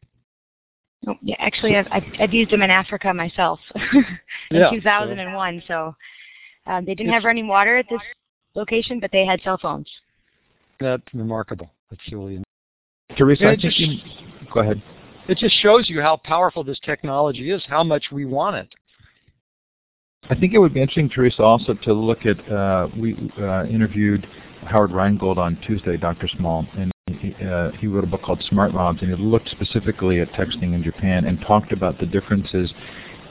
Oh, 1.06 1.14
yeah, 1.22 1.36
actually, 1.38 1.76
I've, 1.76 1.86
I've, 1.90 2.04
I've 2.20 2.34
used 2.34 2.50
them 2.50 2.62
in 2.62 2.70
Africa 2.70 3.12
myself 3.14 3.58
in 3.74 4.04
yeah, 4.50 4.70
2001. 4.70 5.62
So, 5.66 5.94
so 6.66 6.70
um, 6.70 6.84
they 6.84 6.94
didn't 6.94 7.12
have 7.12 7.24
running 7.24 7.48
water 7.48 7.78
at 7.78 7.86
this 7.88 8.00
location, 8.54 9.00
but 9.00 9.10
they 9.10 9.24
had 9.24 9.40
cell 9.42 9.58
phones. 9.60 9.88
That's 10.78 11.02
remarkable. 11.14 11.70
That's 11.90 12.02
really. 12.12 12.42
Teresa, 13.16 13.48
I 13.48 13.56
just, 13.56 13.78
you, 13.78 13.98
go 14.52 14.60
ahead. 14.60 14.82
It 15.28 15.38
just 15.38 15.54
shows 15.62 15.88
you 15.88 16.00
how 16.00 16.18
powerful 16.22 16.64
this 16.64 16.78
technology 16.80 17.50
is, 17.50 17.62
how 17.68 17.82
much 17.82 18.06
we 18.12 18.24
want 18.24 18.56
it. 18.56 18.68
I 20.30 20.36
think 20.36 20.54
it 20.54 20.58
would 20.58 20.72
be 20.72 20.80
interesting, 20.80 21.08
Teresa, 21.08 21.42
also 21.42 21.74
to 21.74 21.92
look 21.92 22.24
at, 22.24 22.38
uh, 22.48 22.88
we 22.96 23.32
uh, 23.36 23.64
interviewed 23.64 24.28
Howard 24.62 24.92
Rheingold 24.92 25.38
on 25.38 25.58
Tuesday, 25.66 25.96
Dr. 25.96 26.28
Small, 26.28 26.64
and 26.78 26.92
he, 27.20 27.34
uh, 27.44 27.72
he 27.72 27.88
wrote 27.88 28.04
a 28.04 28.06
book 28.06 28.22
called 28.22 28.40
Smart 28.48 28.72
Mobs, 28.72 29.02
and 29.02 29.10
he 29.12 29.20
looked 29.20 29.48
specifically 29.48 30.20
at 30.20 30.30
texting 30.30 30.72
in 30.72 30.84
Japan 30.84 31.24
and 31.24 31.40
talked 31.40 31.72
about 31.72 31.98
the 31.98 32.06
differences 32.06 32.72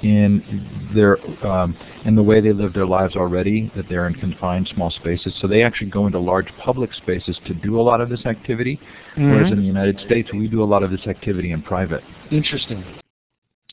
in 0.03 0.91
their 0.93 1.17
um, 1.45 1.77
in 2.05 2.15
the 2.15 2.23
way 2.23 2.39
they 2.39 2.53
live 2.53 2.73
their 2.73 2.85
lives 2.85 3.15
already, 3.15 3.71
that 3.75 3.85
they're 3.89 4.07
in 4.07 4.13
confined 4.13 4.69
small 4.73 4.89
spaces. 4.91 5.33
So 5.41 5.47
they 5.47 5.61
actually 5.61 5.89
go 5.89 6.05
into 6.05 6.19
large 6.19 6.47
public 6.63 6.93
spaces 6.93 7.37
to 7.47 7.53
do 7.53 7.79
a 7.79 7.83
lot 7.83 7.99
of 7.99 8.09
this 8.09 8.25
activity, 8.25 8.79
mm 9.15 9.23
-hmm. 9.23 9.31
whereas 9.31 9.51
in 9.51 9.57
the 9.57 9.67
United 9.67 9.99
States 9.99 10.31
we 10.33 10.47
do 10.47 10.63
a 10.63 10.69
lot 10.73 10.83
of 10.83 10.89
this 10.91 11.07
activity 11.07 11.51
in 11.51 11.61
private. 11.61 12.03
Interesting. 12.31 12.83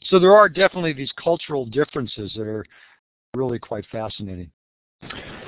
So 0.04 0.18
there 0.18 0.36
are 0.36 0.48
definitely 0.48 0.94
these 0.94 1.12
cultural 1.28 1.64
differences 1.80 2.32
that 2.34 2.46
are 2.46 2.64
really 3.36 3.58
quite 3.58 3.84
fascinating. 3.92 4.50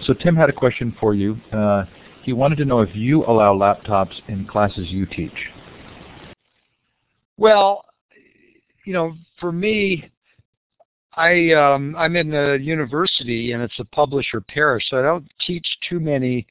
So 0.02 0.14
Tim 0.14 0.36
had 0.36 0.48
a 0.48 0.52
question 0.52 0.94
for 1.00 1.14
you. 1.14 1.36
Uh, 1.52 1.84
he 2.22 2.32
wanted 2.32 2.56
to 2.58 2.64
know 2.64 2.80
if 2.80 2.94
you 2.94 3.24
allow 3.24 3.54
laptops 3.54 4.14
in 4.28 4.46
classes 4.46 4.88
you 4.90 5.06
teach. 5.06 5.32
Well, 7.36 7.84
you 8.84 8.92
know, 8.92 9.14
for 9.40 9.52
me, 9.52 10.10
I 11.14 11.52
um, 11.52 11.96
I'm 11.96 12.16
in 12.16 12.34
a 12.34 12.56
university 12.56 13.52
and 13.52 13.62
it's 13.62 13.78
a 13.78 13.84
publisher 13.84 14.40
parish, 14.40 14.84
so 14.88 14.98
I 14.98 15.02
don't 15.02 15.26
teach 15.46 15.66
too 15.88 16.00
many 16.00 16.46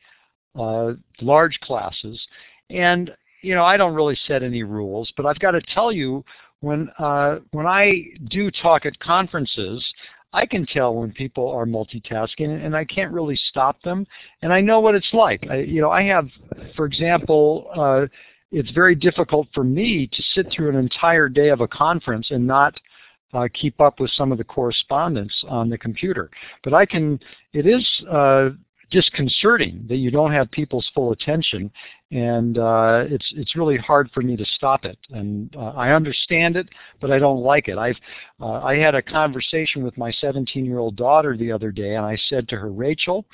uh, 0.59 0.93
large 1.21 1.59
classes. 1.61 2.19
And 2.69 3.11
you 3.41 3.55
know, 3.55 3.63
I 3.63 3.77
don't 3.77 3.93
really 3.93 4.17
set 4.27 4.43
any 4.43 4.63
rules, 4.63 5.11
but 5.15 5.25
I've 5.25 5.39
got 5.39 5.51
to 5.51 5.61
tell 5.73 5.91
you, 5.91 6.23
when 6.61 6.89
uh, 6.99 7.37
when 7.51 7.65
I 7.65 8.03
do 8.29 8.51
talk 8.51 8.85
at 8.85 8.99
conferences, 8.99 9.85
I 10.33 10.45
can 10.45 10.65
tell 10.65 10.93
when 10.93 11.11
people 11.11 11.49
are 11.49 11.65
multitasking, 11.65 12.65
and 12.65 12.75
I 12.75 12.85
can't 12.85 13.11
really 13.11 13.39
stop 13.49 13.81
them. 13.81 14.05
And 14.41 14.51
I 14.51 14.61
know 14.61 14.79
what 14.79 14.95
it's 14.95 15.13
like. 15.13 15.45
I, 15.49 15.57
you 15.57 15.81
know, 15.81 15.89
I 15.89 16.03
have, 16.03 16.27
for 16.75 16.85
example, 16.85 17.69
uh, 17.75 18.07
it's 18.51 18.71
very 18.71 18.95
difficult 18.95 19.47
for 19.53 19.63
me 19.63 20.07
to 20.11 20.23
sit 20.33 20.51
through 20.51 20.69
an 20.69 20.75
entire 20.75 21.29
day 21.29 21.49
of 21.49 21.61
a 21.61 21.67
conference 21.67 22.27
and 22.31 22.45
not 22.45 22.73
uh, 23.33 23.47
keep 23.53 23.79
up 23.81 23.99
with 23.99 24.11
some 24.11 24.31
of 24.31 24.37
the 24.37 24.43
correspondence 24.43 25.33
on 25.47 25.69
the 25.69 25.77
computer. 25.77 26.29
But 26.63 26.73
I 26.73 26.85
can, 26.85 27.19
it 27.53 27.65
is 27.65 27.85
uh, 28.09 28.49
disconcerting 28.89 29.85
that 29.87 29.97
you 29.97 30.11
don't 30.11 30.31
have 30.31 30.49
people's 30.51 30.89
full 30.93 31.11
attention 31.11 31.71
and 32.11 32.57
uh, 32.57 33.03
it's 33.09 33.25
it's 33.35 33.55
really 33.55 33.77
hard 33.77 34.09
for 34.13 34.21
me 34.21 34.37
to 34.37 34.45
stop 34.55 34.85
it. 34.85 34.97
And 35.11 35.53
uh, 35.55 35.73
I 35.75 35.91
understand 35.91 36.55
it 36.55 36.69
but 37.01 37.11
I 37.11 37.19
don't 37.19 37.41
like 37.41 37.67
it. 37.67 37.77
I've 37.77 37.97
uh, 38.39 38.61
I 38.63 38.77
had 38.77 38.95
a 38.95 39.01
conversation 39.01 39.83
with 39.83 39.97
my 39.97 40.11
17 40.11 40.65
year 40.65 40.79
old 40.79 40.95
daughter 40.95 41.35
the 41.35 41.51
other 41.51 41.71
day 41.71 41.95
and 41.95 42.05
I 42.05 42.17
said 42.29 42.47
to 42.49 42.57
her 42.57 42.71
Rachel 42.71 43.25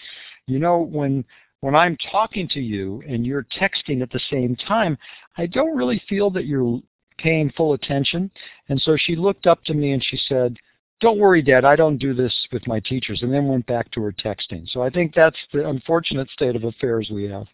you 0.48 0.60
know 0.60 0.80
when 0.80 1.24
when 1.62 1.76
I'm 1.76 1.98
talking 2.12 2.48
to 2.50 2.60
you 2.60 3.04
and 3.08 3.26
you're 3.26 3.46
texting 3.60 4.02
at 4.02 4.12
the 4.12 4.22
same 4.30 4.56
time 4.56 4.98
I 5.38 5.46
don't 5.46 5.78
really 5.78 6.02
feel 6.10 6.30
that 6.32 6.46
you're 6.46 6.82
paying 7.18 7.52
full 7.52 7.74
attention. 7.74 8.30
And 8.70 8.82
so 8.82 8.98
she 8.98 9.16
looked 9.16 9.48
up 9.48 9.64
to 9.66 9.74
me 9.74 9.92
and 9.92 10.04
she 10.04 10.18
said 10.28 10.58
don't 11.04 11.20
worry, 11.20 11.42
Dad, 11.42 11.66
I 11.66 11.76
don't 11.76 11.98
do 11.98 12.14
this 12.14 12.34
with 12.54 12.66
my 12.66 12.80
teachers, 12.80 13.22
and 13.22 13.32
then 13.32 13.46
went 13.50 13.68
back 13.68 13.92
to 13.92 14.02
her 14.02 14.14
texting. 14.14 14.68
So 14.70 14.82
I 14.82 14.90
think 14.90 15.14
that's 15.14 15.38
the 15.52 15.68
unfortunate 15.68 16.30
state 16.30 16.56
of 16.56 16.64
affairs 16.64 17.12
we 17.14 17.26
have. 17.26 17.46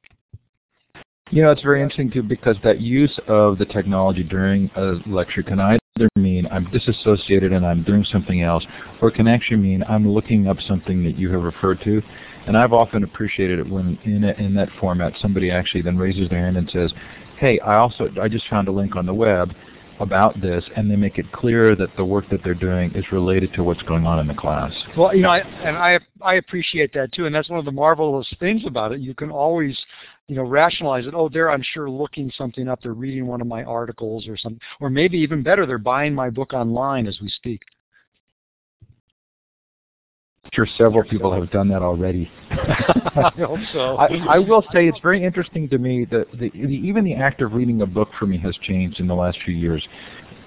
You 1.32 1.41
know, 1.41 1.50
it's 1.50 1.64
very 1.64 1.82
interesting 1.82 2.12
too 2.12 2.22
because 2.22 2.58
that 2.64 2.80
use 2.80 3.20
of 3.28 3.58
the 3.58 3.66
technology 3.66 4.24
during 4.24 4.70
a 4.76 4.97
lecture 5.08 5.41
can 5.41 5.60
either 5.60 6.10
mean 6.16 6.47
I'm 6.52 6.70
disassociated 6.70 7.52
and 7.52 7.66
I'm 7.66 7.84
doing 7.84 8.04
something 8.04 8.43
else, 8.43 8.64
or 9.02 9.10
it 9.10 9.16
can 9.16 9.28
actually 9.28 9.58
mean 9.58 9.84
I'm 9.89 10.08
looking 10.08 10.47
up 10.47 10.58
something 10.68 11.04
that 11.04 11.18
you 11.18 11.32
have 11.32 11.41
referred 11.41 11.82
to. 11.86 12.04
And 12.45 12.56
I've 12.56 12.74
often 12.74 13.04
appreciated 13.04 13.58
it 13.58 13.68
when 13.68 13.97
in, 14.06 14.26
a, 14.26 14.34
in 14.34 14.54
that 14.56 14.70
format 14.80 15.14
somebody 15.20 15.50
actually 15.50 15.82
then 15.82 15.97
raises 15.97 16.30
their 16.30 16.39
hand 16.39 16.58
and 16.58 16.70
says, 16.70 16.93
hey, 17.39 17.60
I 17.62 17.78
also 17.78 18.10
I 18.22 18.28
just 18.28 18.47
found 18.47 18.68
a 18.68 18.72
link 18.72 18.95
on 18.95 19.08
the 19.08 19.14
web 19.14 19.54
about 20.00 20.39
this 20.41 20.64
and 20.76 20.89
they 20.89 20.95
make 20.95 21.18
it 21.18 21.32
clear 21.32 21.76
that 21.76 21.89
the 21.97 22.06
work 22.06 22.30
that 22.30 22.43
they're 22.43 22.54
doing 22.54 22.91
is 22.93 23.06
related 23.12 23.54
to 23.54 23.64
what's 23.64 23.82
going 23.84 24.06
on 24.06 24.20
in 24.20 24.28
the 24.28 24.34
class. 24.34 24.72
Well, 24.97 25.16
you 25.16 25.22
know, 25.22 25.30
I, 25.30 25.39
and 25.39 25.78
I 25.78 26.00
I 26.22 26.36
appreciate 26.36 26.93
that 26.93 27.12
too, 27.12 27.26
and 27.26 27.36
that's 27.36 27.50
one 27.50 27.60
of 27.60 27.66
the 27.66 27.72
marvelous 27.72 28.28
things 28.39 28.64
about 28.66 28.91
it. 28.91 29.02
You 29.02 29.14
can 29.14 29.32
always, 29.32 29.78
you 30.28 30.36
know, 30.36 30.43
rationalize 30.43 31.06
it. 31.06 31.14
Oh, 31.14 31.30
they're 31.30 31.52
I'm 31.52 31.64
sure 31.74 31.89
looking 31.89 32.32
something 32.38 32.68
up. 32.68 32.82
They're 32.82 32.93
reading 32.93 33.28
one 33.28 33.41
of 33.41 33.47
my 33.47 33.64
articles 33.64 34.28
or 34.28 34.38
something, 34.38 34.62
or 34.80 34.89
maybe 34.89 35.18
even 35.18 35.43
better, 35.43 35.66
they're 35.66 35.78
buying 35.78 36.14
my 36.14 36.30
book 36.30 36.54
online 36.54 37.08
as 37.08 37.20
we 37.22 37.30
speak 37.30 37.62
sure 40.54 40.68
several 40.78 41.04
people 41.04 41.34
have 41.34 41.50
done 41.52 41.68
that 41.70 41.82
already. 41.82 42.30
I 42.52 43.32
hope 43.38 43.60
so. 43.74 43.97
I, 43.97 44.36
I, 44.36 44.39
will 44.39 44.64
say 44.74 44.88
it's 44.88 45.00
very 45.02 45.24
interesting 45.24 45.70
to 45.70 45.78
me 45.78 46.06
that 46.06 46.32
the, 46.32 46.50
the, 46.50 46.74
even 46.74 47.04
the 47.04 47.16
act 47.16 47.41
of 47.41 47.54
reading 47.54 47.82
a 47.82 47.86
book 47.86 48.10
for 48.18 48.26
me 48.26 48.38
has 48.39 48.56
changed 48.58 49.00
in 49.00 49.08
the 49.08 49.16
last 49.16 49.38
few 49.45 49.54
years. 49.54 49.86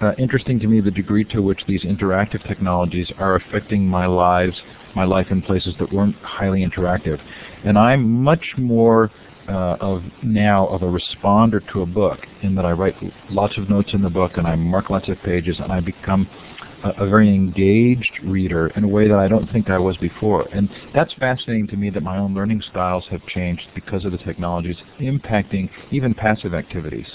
Uh, 0.01 0.13
interesting 0.17 0.59
to 0.59 0.67
me 0.67 0.81
the 0.81 0.91
degree 0.91 1.23
to 1.23 1.41
which 1.41 1.61
these 1.67 1.83
interactive 1.83 2.45
technologies 2.47 3.11
are 3.17 3.35
affecting 3.35 3.87
my 3.87 4.05
lives, 4.05 4.55
my 4.95 5.05
life 5.05 5.27
in 5.29 5.41
places 5.41 5.73
that 5.79 5.91
weren't 5.93 6.15
highly 6.17 6.65
interactive. 6.65 7.21
And 7.63 7.77
I'm 7.77 8.23
much 8.23 8.53
more 8.57 9.11
uh, 9.47 9.77
of 9.79 10.03
now 10.23 10.67
of 10.67 10.81
a 10.81 10.85
responder 10.85 11.61
to 11.73 11.81
a 11.81 11.85
book 11.85 12.19
in 12.41 12.55
that 12.55 12.65
I 12.65 12.71
write 12.71 12.95
lots 13.29 13.57
of 13.57 13.69
notes 13.69 13.89
in 13.93 14.01
the 14.01 14.09
book 14.09 14.33
and 14.35 14.47
I 14.47 14.55
mark 14.55 14.89
lots 14.89 15.09
of 15.09 15.17
pages 15.23 15.57
and 15.59 15.71
I 15.71 15.79
become 15.79 16.29
a, 16.83 17.07
very 17.07 17.33
engaged 17.33 18.19
reader 18.23 18.67
in 18.75 18.83
a 18.83 18.87
way 18.87 19.07
that 19.07 19.17
I 19.17 19.27
don't 19.27 19.49
think 19.51 19.69
I 19.69 19.77
was 19.77 19.97
before. 19.97 20.47
And 20.53 20.69
that's 20.93 21.13
fascinating 21.13 21.67
to 21.67 21.77
me 21.77 21.89
that 21.91 22.03
my 22.03 22.17
own 22.17 22.33
learning 22.33 22.61
styles 22.69 23.05
have 23.11 23.25
changed 23.27 23.63
because 23.75 24.05
of 24.05 24.11
the 24.11 24.17
technologies 24.17 24.77
impacting 24.99 25.69
even 25.91 26.13
passive 26.13 26.53
activities. 26.53 27.07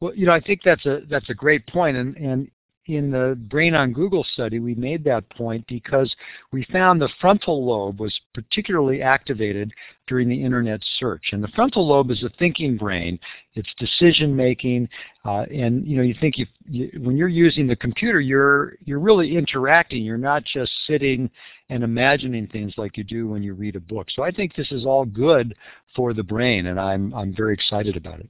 Well, 0.00 0.14
you 0.14 0.26
know, 0.26 0.32
I 0.32 0.40
think 0.40 0.60
that's 0.64 0.84
a 0.84 1.00
that's 1.08 1.30
a 1.30 1.34
great 1.34 1.66
point, 1.66 1.96
and 1.96 2.16
and 2.16 2.50
in 2.88 3.10
the 3.10 3.36
Brain 3.48 3.74
on 3.74 3.92
Google 3.92 4.24
study, 4.32 4.58
we 4.58 4.74
made 4.74 5.02
that 5.04 5.28
point 5.30 5.66
because 5.66 6.14
we 6.52 6.64
found 6.72 7.00
the 7.00 7.08
frontal 7.20 7.64
lobe 7.64 8.00
was 8.00 8.18
particularly 8.32 9.02
activated 9.02 9.72
during 10.06 10.28
the 10.28 10.42
internet 10.42 10.80
search. 10.98 11.30
And 11.32 11.42
the 11.42 11.48
frontal 11.48 11.86
lobe 11.86 12.10
is 12.10 12.22
a 12.22 12.28
thinking 12.38 12.76
brain. 12.76 13.18
It's 13.54 13.68
decision 13.78 14.36
making, 14.36 14.88
uh, 15.24 15.46
and 15.52 15.86
you 15.86 15.96
know 15.96 16.02
you 16.02 16.14
think 16.20 16.38
you, 16.38 16.46
you, 16.64 16.90
when 17.00 17.16
you're 17.16 17.28
using 17.28 17.66
the 17.66 17.76
computer, 17.76 18.20
you're 18.20 18.74
you're 18.84 19.00
really 19.00 19.36
interacting. 19.36 20.04
You're 20.04 20.18
not 20.18 20.44
just 20.44 20.70
sitting 20.86 21.28
and 21.70 21.82
imagining 21.82 22.46
things 22.46 22.74
like 22.76 22.96
you 22.96 23.04
do 23.04 23.28
when 23.28 23.42
you 23.42 23.54
read 23.54 23.76
a 23.76 23.80
book. 23.80 24.08
So 24.14 24.22
I 24.22 24.30
think 24.30 24.54
this 24.54 24.70
is 24.70 24.86
all 24.86 25.04
good 25.04 25.56
for 25.94 26.14
the 26.14 26.22
brain, 26.22 26.66
and 26.66 26.78
I'm 26.78 27.12
I'm 27.14 27.34
very 27.34 27.54
excited 27.54 27.96
about 27.96 28.20
it. 28.20 28.28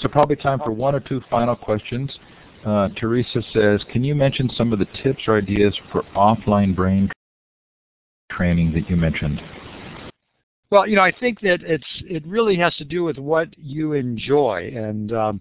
So 0.00 0.08
probably 0.08 0.36
time 0.36 0.58
for 0.58 0.72
one 0.72 0.94
or 0.94 1.00
two 1.00 1.20
final 1.30 1.56
questions. 1.56 2.16
Uh, 2.66 2.88
Teresa 2.96 3.40
says, 3.52 3.80
can 3.92 4.02
you 4.02 4.16
mention 4.16 4.50
some 4.56 4.72
of 4.72 4.80
the 4.80 4.88
tips 5.04 5.22
or 5.28 5.38
ideas 5.38 5.72
for 5.92 6.02
offline 6.16 6.74
brain 6.74 7.08
training 8.32 8.72
that 8.72 8.90
you 8.90 8.96
mentioned? 8.96 9.40
Well, 10.70 10.88
you 10.88 10.96
know, 10.96 11.02
I 11.02 11.12
think 11.12 11.40
that 11.42 11.60
it's 11.62 11.86
it 12.02 12.26
really 12.26 12.56
has 12.56 12.74
to 12.76 12.84
do 12.84 13.04
with 13.04 13.18
what 13.18 13.56
you 13.56 13.92
enjoy, 13.92 14.72
and 14.74 15.12
um, 15.12 15.40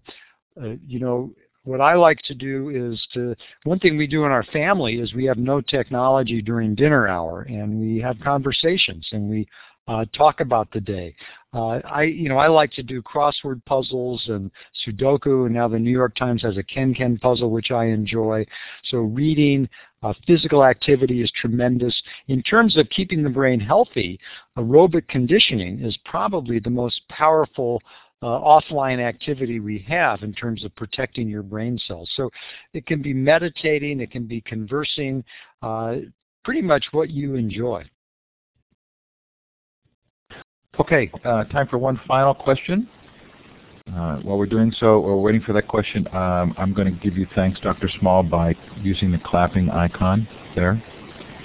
uh, 0.62 0.76
you 0.86 1.00
know, 1.00 1.34
what 1.64 1.82
I 1.82 1.96
like 1.96 2.20
to 2.26 2.36
do 2.36 2.70
is 2.70 3.04
to 3.16 3.36
one 3.64 3.80
thing 3.80 3.98
we 3.98 4.06
do 4.06 4.24
in 4.26 4.32
our 4.32 4.44
family 4.44 5.00
is 5.00 5.16
we 5.16 5.26
have 5.26 5.40
no 5.40 5.62
technology 5.62 6.44
during 6.44 6.76
dinner 6.76 7.08
hour, 7.08 7.42
and 7.50 7.80
we 7.80 8.00
have 8.02 8.20
conversations, 8.24 9.08
and 9.12 9.28
we 9.28 9.48
talk 10.14 10.40
about 10.40 10.72
the 10.72 10.82
day. 10.82 11.16
Uh, 11.54 11.80
I, 11.86 12.04
you 12.04 12.28
know, 12.28 12.38
I 12.38 12.48
like 12.48 12.72
to 12.74 12.84
do 12.84 13.02
crossword 13.02 13.64
puzzles 13.66 14.22
and 14.28 14.52
Sudoku, 14.86 15.46
and 15.46 15.54
now 15.54 15.70
the 15.70 15.80
New 15.80 15.92
York 15.92 16.16
Times 16.16 16.42
has 16.42 16.58
a 16.58 16.64
Ken-Ken 16.64 17.18
puzzle, 17.18 17.50
which 17.50 17.72
I 17.72 17.86
enjoy. 17.86 18.46
So 18.86 18.98
reading, 18.98 19.70
uh, 20.04 20.14
physical 20.28 20.66
activity 20.66 21.24
is 21.24 21.32
tremendous. 21.40 21.96
In 22.28 22.44
terms 22.44 22.76
of 22.78 22.90
keeping 22.90 23.24
the 23.24 23.30
brain 23.30 23.60
healthy, 23.60 24.20
aerobic 24.58 25.08
conditioning 25.08 25.82
is 25.82 25.98
probably 26.04 26.60
the 26.60 26.70
most 26.70 27.02
powerful 27.10 27.82
uh, 28.22 28.26
offline 28.26 29.00
activity 29.00 29.60
we 29.60 29.80
have 29.88 30.24
in 30.24 30.34
terms 30.34 30.66
of 30.66 30.76
protecting 30.76 31.30
your 31.30 31.44
brain 31.44 31.80
cells. 31.88 32.10
So 32.16 32.30
it 32.74 32.86
can 32.86 33.02
be 33.02 33.14
meditating, 33.14 34.02
it 34.02 34.12
can 34.12 34.26
be 34.26 34.42
conversing, 34.42 35.24
uh, 35.62 35.98
pretty 36.44 36.62
much 36.62 36.86
what 36.92 37.10
you 37.10 37.36
enjoy. 37.36 37.86
Okay, 40.80 41.10
uh, 41.24 41.46
time 41.46 41.68
for 41.68 41.78
one 41.78 42.00
final 42.08 42.34
question. 42.34 42.90
Uh, 43.88 44.18
while 44.18 44.38
we're 44.38 44.46
doing 44.48 44.74
so, 44.78 45.00
or 45.00 45.22
waiting 45.22 45.42
for 45.42 45.54
that 45.54 45.68
question, 45.68 46.08
um, 46.08 46.54
I'm 46.58 46.74
going 46.74 46.92
to 46.92 47.00
give 47.00 47.18
you 47.18 47.28
thanks, 47.36 47.60
Dr. 47.60 47.90
Small, 48.00 48.24
by 48.24 48.56
using 48.82 49.12
the 49.12 49.20
clapping 49.20 49.70
icon 49.70 50.28
there. 50.56 50.84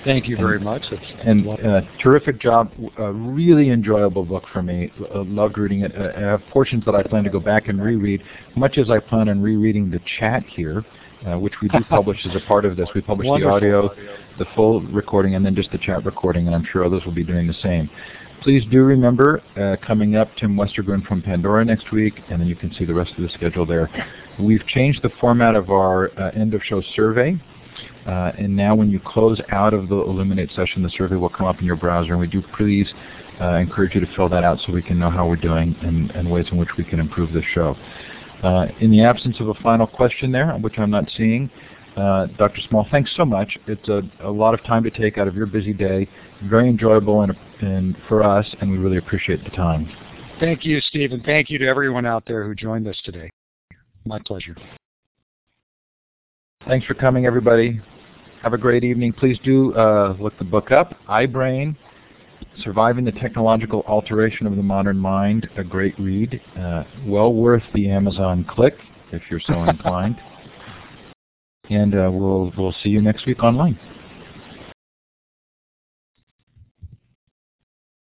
Thank 0.04 0.26
you 0.26 0.36
very 0.36 0.56
and, 0.56 0.64
much. 0.64 0.82
and 1.24 1.46
uh, 1.46 1.82
terrific 2.02 2.40
job. 2.40 2.72
A 2.98 3.12
really 3.12 3.68
enjoyable 3.70 4.24
book 4.24 4.44
for 4.52 4.62
me. 4.62 4.90
Uh, 5.14 5.22
loved 5.24 5.58
reading 5.58 5.82
it. 5.82 5.94
Uh, 5.94 6.08
I 6.16 6.20
have 6.20 6.40
portions 6.50 6.84
that 6.86 6.94
I 6.94 7.02
plan 7.02 7.22
to 7.24 7.30
go 7.30 7.40
back 7.40 7.68
and 7.68 7.80
reread, 7.82 8.22
much 8.56 8.78
as 8.78 8.90
I 8.90 8.98
plan 8.98 9.28
on 9.28 9.42
rereading 9.42 9.90
the 9.90 10.00
chat 10.18 10.42
here, 10.46 10.84
uh, 11.26 11.38
which 11.38 11.54
we 11.60 11.68
do 11.68 11.80
publish 11.90 12.18
as 12.24 12.34
a 12.34 12.46
part 12.48 12.64
of 12.64 12.76
this. 12.76 12.88
We 12.94 13.02
publish 13.02 13.28
Wonderful. 13.28 13.60
the 13.60 13.66
audio, 13.76 13.94
the 14.38 14.46
full 14.56 14.80
recording, 14.80 15.34
and 15.34 15.44
then 15.44 15.54
just 15.54 15.70
the 15.70 15.78
chat 15.78 16.04
recording, 16.06 16.46
and 16.46 16.56
I'm 16.56 16.66
sure 16.72 16.84
others 16.84 17.02
will 17.04 17.14
be 17.14 17.24
doing 17.24 17.46
the 17.46 17.54
same. 17.62 17.90
Please 18.42 18.64
do 18.70 18.82
remember, 18.84 19.42
uh, 19.56 19.76
coming 19.86 20.16
up, 20.16 20.28
Tim 20.36 20.56
Westergren 20.56 21.06
from 21.06 21.20
Pandora 21.20 21.62
next 21.62 21.92
week, 21.92 22.14
and 22.30 22.40
then 22.40 22.48
you 22.48 22.56
can 22.56 22.72
see 22.72 22.86
the 22.86 22.94
rest 22.94 23.12
of 23.18 23.22
the 23.22 23.28
schedule 23.34 23.66
there. 23.66 23.90
We've 24.38 24.66
changed 24.66 25.02
the 25.02 25.10
format 25.20 25.54
of 25.54 25.68
our 25.68 26.10
uh, 26.18 26.30
end-of-show 26.30 26.82
survey, 26.96 27.38
uh, 28.06 28.32
and 28.38 28.56
now 28.56 28.74
when 28.74 28.90
you 28.90 28.98
close 28.98 29.38
out 29.50 29.74
of 29.74 29.90
the 29.90 29.94
Elluminate 29.94 30.54
session, 30.54 30.82
the 30.82 30.88
survey 30.88 31.16
will 31.16 31.28
come 31.28 31.46
up 31.46 31.58
in 31.58 31.66
your 31.66 31.76
browser, 31.76 32.12
and 32.12 32.20
we 32.20 32.26
do 32.26 32.42
please 32.56 32.90
uh, 33.42 33.56
encourage 33.56 33.94
you 33.94 34.00
to 34.00 34.08
fill 34.16 34.30
that 34.30 34.42
out 34.42 34.58
so 34.64 34.72
we 34.72 34.82
can 34.82 34.98
know 34.98 35.10
how 35.10 35.28
we're 35.28 35.36
doing 35.36 35.76
and, 35.82 36.10
and 36.12 36.30
ways 36.30 36.46
in 36.50 36.56
which 36.56 36.70
we 36.78 36.84
can 36.84 36.98
improve 36.98 37.34
the 37.34 37.42
show. 37.54 37.76
Uh, 38.42 38.68
in 38.80 38.90
the 38.90 39.02
absence 39.02 39.36
of 39.40 39.48
a 39.48 39.54
final 39.62 39.86
question 39.86 40.32
there, 40.32 40.52
which 40.54 40.78
I'm 40.78 40.90
not 40.90 41.04
seeing, 41.14 41.50
uh, 41.96 42.26
Dr. 42.38 42.60
Small, 42.68 42.86
thanks 42.90 43.12
so 43.16 43.24
much. 43.24 43.58
It's 43.66 43.88
a, 43.88 44.02
a, 44.20 44.30
lot 44.30 44.54
of 44.54 44.62
time 44.64 44.82
to 44.84 44.90
take 44.90 45.18
out 45.18 45.26
of 45.26 45.34
your 45.34 45.46
busy 45.46 45.72
day. 45.72 46.08
Very 46.44 46.68
enjoyable 46.68 47.22
and, 47.22 47.34
and 47.60 47.96
for 48.08 48.22
us, 48.22 48.46
and 48.60 48.70
we 48.70 48.78
really 48.78 48.98
appreciate 48.98 49.42
the 49.44 49.50
time. 49.50 49.90
Thank 50.38 50.64
you, 50.64 50.80
Steve, 50.80 51.12
and 51.12 51.22
thank 51.24 51.50
you 51.50 51.58
to 51.58 51.66
everyone 51.66 52.06
out 52.06 52.24
there 52.26 52.44
who 52.44 52.54
joined 52.54 52.86
us 52.86 53.00
today. 53.04 53.28
My 54.04 54.18
pleasure. 54.24 54.56
Thanks 56.66 56.86
for 56.86 56.94
coming, 56.94 57.26
everybody. 57.26 57.80
Have 58.42 58.54
a 58.54 58.58
great 58.58 58.84
evening. 58.84 59.12
Please 59.12 59.38
do 59.44 59.74
uh, 59.74 60.16
look 60.18 60.38
the 60.38 60.44
book 60.44 60.70
up, 60.70 60.94
iBrain, 61.08 61.76
Surviving 62.62 63.04
the 63.04 63.12
Technological 63.12 63.82
Alteration 63.86 64.46
of 64.46 64.56
the 64.56 64.62
Modern 64.62 64.96
Mind, 64.96 65.48
a 65.56 65.64
great 65.64 65.98
read. 65.98 66.40
Uh, 66.58 66.84
well 67.04 67.32
worth 67.34 67.62
the 67.74 67.88
Amazon 67.90 68.44
click 68.48 68.74
if 69.12 69.22
you're 69.30 69.40
so 69.40 69.64
inclined. 69.68 70.16
And 71.70 71.94
uh, 71.94 72.10
we'll, 72.12 72.52
we'll 72.58 72.74
see 72.82 72.88
you 72.88 73.00
next 73.00 73.26
week 73.26 73.42
online. 73.44 73.78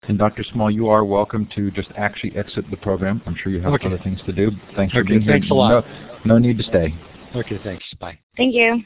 And 0.02 0.18
Dr. 0.18 0.42
Small, 0.42 0.70
you 0.72 0.88
are 0.88 1.04
welcome 1.04 1.48
to 1.54 1.70
just 1.70 1.88
actually 1.96 2.36
exit 2.36 2.64
the 2.68 2.76
program. 2.76 3.22
I'm 3.26 3.36
sure 3.36 3.52
you 3.52 3.60
have 3.60 3.72
Okay. 3.74 3.86
other 3.86 3.98
things 4.02 4.20
to 4.26 4.32
do. 4.32 4.50
Thanks 4.74 4.92
for 4.92 5.00
Okay, 5.00 5.10
being 5.10 5.20
here. 5.20 5.32
thanks 5.34 5.50
a 5.50 5.54
lot. 5.54 5.84
No, 6.24 6.34
no 6.34 6.38
need 6.38 6.58
to 6.58 6.64
stay. 6.64 6.92
Okay, 7.36 7.60
thanks. 7.62 7.84
Bye. 8.00 8.18
Thank 8.36 8.54
you. 8.54 8.82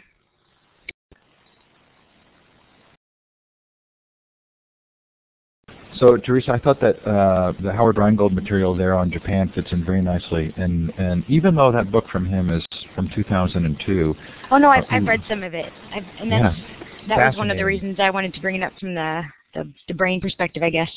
So, 6.05 6.19
Teresa, 6.19 6.53
I 6.53 6.59
thought 6.59 6.83
that 6.83 7.03
uh, 7.09 7.55
the 7.63 7.73
Howard 7.73 7.97
Rheingold 7.97 8.35
material 8.35 8.77
there 8.77 8.93
on 8.93 9.11
Japan 9.11 9.51
fits 9.55 9.73
in 9.73 9.87
very 9.87 10.03
nicely. 10.03 10.53
And, 10.55 10.93
and 10.99 11.25
even 11.29 11.55
though 11.55 11.73
that 11.73 11.91
book 11.91 12.05
from 12.13 12.27
him 12.27 12.51
is 12.51 12.63
from 12.95 13.09
2002, 13.15 14.15
Oh 14.51 14.59
no, 14.59 14.69
I've, 14.69 14.85
Uh, 14.85 14.87
I've 14.91 15.07
read 15.07 15.23
some 15.27 15.43
of 15.43 15.55
it. 15.55 15.73
I've, 15.95 16.03
and 16.21 16.31
that's 16.31 16.57
that 17.09 17.17
was 17.17 17.39
one 17.39 17.51
of 17.51 17.57
the 17.57 17.65
reasons 17.65 17.99
I 18.01 18.11
wanted 18.11 18.35
to 18.35 18.41
bring 18.43 18.57
it 18.57 18.63
up 18.63 18.75
from 18.79 18.95
the, 18.95 19.23
the 19.55 19.73
the 19.89 19.95
brain 19.95 20.21
perspective, 20.21 20.63
I 20.63 20.69
guess. 20.69 20.91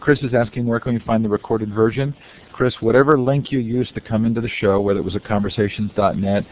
Chris 0.00 0.18
is 0.22 0.34
asking 0.34 0.66
where 0.66 0.80
can 0.80 0.94
we 0.94 1.00
find 1.00 1.24
the 1.24 1.28
recorded 1.28 1.72
version. 1.72 2.16
Chris, 2.52 2.74
whatever 2.80 3.16
link 3.16 3.52
you 3.52 3.60
used 3.60 3.94
to 3.94 4.00
come 4.00 4.24
into 4.24 4.40
the 4.40 4.50
show, 4.58 4.80
whether 4.80 4.98
it 4.98 5.04
was 5.04 5.14
at 5.14 5.24
conversations.net, 5.24 6.44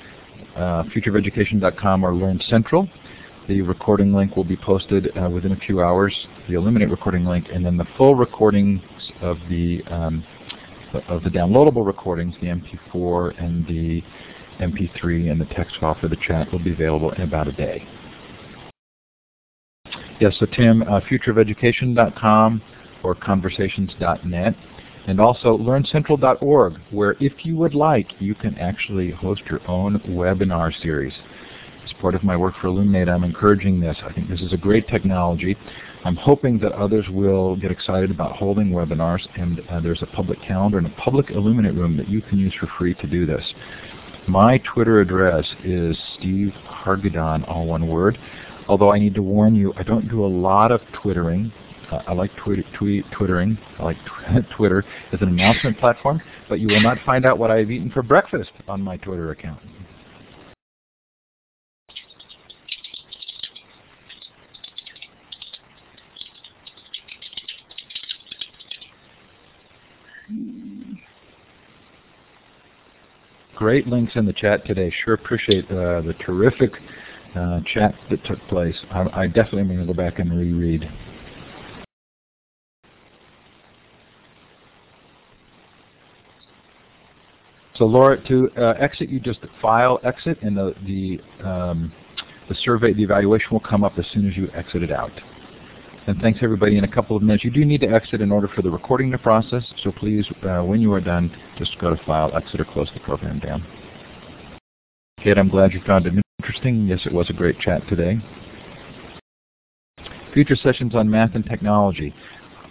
uh, 0.55 0.83
futureofeducation.com, 0.85 2.05
or 2.05 2.15
Learn 2.15 2.41
Central, 2.49 2.89
the 3.49 3.63
recording 3.63 4.13
link 4.15 4.37
will 4.37 4.45
be 4.45 4.57
posted 4.57 5.17
uh, 5.17 5.29
within 5.29 5.53
a 5.53 5.57
few 5.57 5.83
hours, 5.83 6.15
the 6.49 6.55
Elluminate 6.55 6.91
recording 6.91 7.25
link, 7.25 7.47
and 7.53 7.65
then 7.65 7.77
the 7.77 7.87
full 7.97 8.15
recordings 8.15 8.81
of 9.21 9.37
the 9.49 9.83
um, 9.89 10.25
of 11.09 11.23
the 11.23 11.31
downloadable 11.31 11.87
recordings, 11.87 12.35
the 12.41 12.49
MP4 12.49 13.43
and 13.43 13.67
the 13.67 14.03
MP3 14.61 15.31
and 15.31 15.41
the 15.41 15.47
text 15.47 15.77
file 15.81 15.97
for 16.01 16.09
the 16.09 16.17
chat 16.17 16.51
will 16.53 16.63
be 16.63 16.73
available 16.73 17.11
in 17.13 17.23
about 17.23 17.49
a 17.49 17.53
day. 17.53 17.87
Yes, 20.21 20.37
so 20.39 20.47
Tim, 20.47 20.83
uh, 20.83 21.01
futureofeducation.com 21.01 22.63
or 23.03 23.15
conversations.net, 23.15 24.55
and 25.09 25.21
also 25.21 25.59
learncentral.org, 25.59 26.75
where 26.91 27.17
if 27.19 27.45
you 27.45 27.57
would 27.57 27.75
like, 27.75 28.07
you 28.21 28.35
can 28.35 28.57
actually 28.59 29.11
host 29.11 29.43
your 29.51 29.67
own 29.69 29.99
webinar 30.07 30.73
series. 30.81 31.15
As 31.85 31.93
part 32.01 32.15
of 32.15 32.23
my 32.23 32.37
work 32.37 32.55
for 32.61 32.69
Elluminate, 32.69 33.09
I'm 33.09 33.25
encouraging 33.25 33.81
this. 33.81 33.97
I 34.05 34.13
think 34.13 34.29
this 34.29 34.41
is 34.41 34.53
a 34.53 34.57
great 34.57 34.87
technology. 34.89 35.57
I'm 36.05 36.17
hoping 36.17 36.59
that 36.59 36.73
others 36.73 37.07
will 37.09 37.57
get 37.57 37.71
excited 37.71 38.11
about 38.11 38.37
holding 38.37 38.71
webinars, 38.71 39.27
and 39.37 39.61
uh, 39.69 39.81
there's 39.81 40.03
a 40.03 40.07
public 40.07 40.41
calendar 40.43 40.79
and 40.79 40.87
a 40.87 40.91
public 40.91 41.31
Elluminate 41.31 41.75
room 41.75 41.97
that 41.97 42.09
you 42.09 42.21
can 42.23 42.39
use 42.39 42.55
for 42.59 42.69
free 42.79 42.95
to 42.95 43.07
do 43.07 43.27
this. 43.27 43.45
My 44.29 44.59
Twitter 44.59 45.01
address 45.01 45.45
is 45.65 45.97
Steve 46.19 46.53
Hargadon, 46.67 47.49
all 47.49 47.67
one 47.67 47.89
word. 47.89 48.19
Although 48.69 48.93
I 48.93 48.99
need 48.99 49.15
to 49.17 49.23
warn 49.23 49.55
you, 49.55 49.73
I 49.77 49.83
don't 49.83 50.09
do 50.09 50.25
a 50.25 50.27
lot 50.27 50.71
of 50.71 50.81
twittering. 51.03 51.53
Uh, 51.91 52.03
I 52.07 52.13
like 52.13 52.31
tweet, 52.37 53.05
twittering. 53.13 53.59
I 53.79 53.83
like 53.83 53.97
tw 54.07 54.49
Twitter 54.57 54.85
as 55.13 55.21
an 55.21 55.29
announcement 55.29 55.79
platform, 55.79 56.23
but 56.49 56.61
you 56.61 56.69
will 56.69 56.81
not 56.81 56.99
find 57.05 57.27
out 57.27 57.39
what 57.39 57.51
I 57.51 57.59
have 57.59 57.71
eaten 57.71 57.91
for 57.91 58.03
breakfast 58.03 58.51
on 58.69 58.81
my 58.81 58.97
Twitter 58.99 59.31
account. 59.33 59.61
Great 73.57 73.87
links 73.87 74.13
in 74.17 74.27
the 74.27 74.33
chat 74.33 74.65
today. 74.67 74.93
Sure 75.05 75.15
appreciate 75.15 75.65
uh, 75.71 76.01
the 76.03 76.15
terrific 76.25 76.73
uh, 77.37 77.61
chat 77.73 77.95
that 78.11 78.25
took 78.25 78.39
place. 78.49 78.77
I, 78.91 79.23
I 79.23 79.27
definitely 79.27 79.61
am 79.61 79.69
going 79.69 79.81
to 79.81 79.87
go 79.87 79.95
back 79.95 80.19
and 80.19 80.31
reread. 80.33 80.91
So 87.75 87.87
Laura, 87.87 88.23
to 88.29 88.51
uh, 88.57 88.75
exit, 88.79 89.09
you 89.09 89.19
just 89.19 89.41
file 89.61 89.99
exit, 90.05 90.39
and 90.43 90.57
the 90.57 90.75
the 90.87 91.21
um, 91.47 91.93
the 92.49 92.55
survey, 92.63 92.93
the 92.93 93.03
evaluation 93.03 93.49
will 93.51 93.61
come 93.61 93.83
up 93.83 93.99
as 93.99 94.05
soon 94.13 94.29
as 94.29 94.37
you 94.37 94.49
exit 94.55 94.83
it 94.83 94.93
out. 94.93 95.11
And 96.09 96.21
thanks 96.21 96.41
everybody. 96.43 96.79
In 96.79 96.85
a 96.85 96.93
couple 96.93 97.17
of 97.17 97.23
minutes, 97.23 97.45
you 97.45 97.51
do 97.51 97.65
need 97.65 97.81
to 97.83 97.87
exit 97.87 98.21
in 98.21 98.33
order 98.33 98.49
for 98.49 98.63
the 98.63 98.71
recording 98.71 99.13
to 99.13 99.19
process. 99.19 99.63
So 99.85 99.93
please, 99.93 100.27
uh, 100.43 100.63
when 100.63 100.81
you 100.81 100.93
are 100.93 101.01
done, 101.01 101.33
just 101.57 101.79
go 101.79 101.95
to 101.95 102.05
file, 102.05 102.37
exit, 102.37 102.61
or 102.61 102.65
close 102.65 102.91
the 102.93 103.01
program 103.01 103.39
down. 103.39 103.65
Kate, 105.23 105.39
I'm 105.39 105.49
glad 105.49 105.73
you 105.73 105.81
found 105.87 106.07
it 106.07 106.15
interesting. 106.41 106.89
Yes, 106.89 107.01
it 107.07 107.13
was 107.13 107.31
a 107.31 107.33
great 107.33 107.61
chat 107.61 107.87
today. 107.89 108.19
Future 110.35 110.57
sessions 110.57 110.97
on 110.97 111.09
math 111.09 111.37
and 111.37 111.45
technology. 111.45 112.13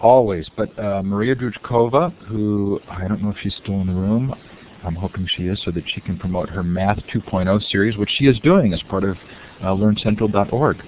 Always, 0.02 0.50
but 0.58 0.78
uh, 0.78 1.02
Maria 1.02 1.36
Droujkova, 1.36 2.12
who 2.26 2.82
I 2.90 3.08
don't 3.08 3.22
know 3.22 3.30
if 3.30 3.38
she's 3.42 3.56
still 3.64 3.80
in 3.80 3.88
the 3.88 3.94
room, 3.94 4.36
I'm 4.84 4.96
hoping 4.96 5.26
she 5.38 5.44
is 5.44 5.62
so 5.64 5.72
that 5.72 5.84
she 5.88 6.02
can 6.02 6.18
promote 6.18 6.50
her 6.50 6.64
Math 6.64 6.98
2.0 7.14 7.72
series, 7.72 7.98
which 7.98 8.10
she 8.18 8.26
is 8.26 8.40
doing 8.40 8.74
as 8.74 8.82
part 8.90 9.04
of 9.04 9.16
uh, 9.62 9.68
LearnCentral.org. 9.68 10.84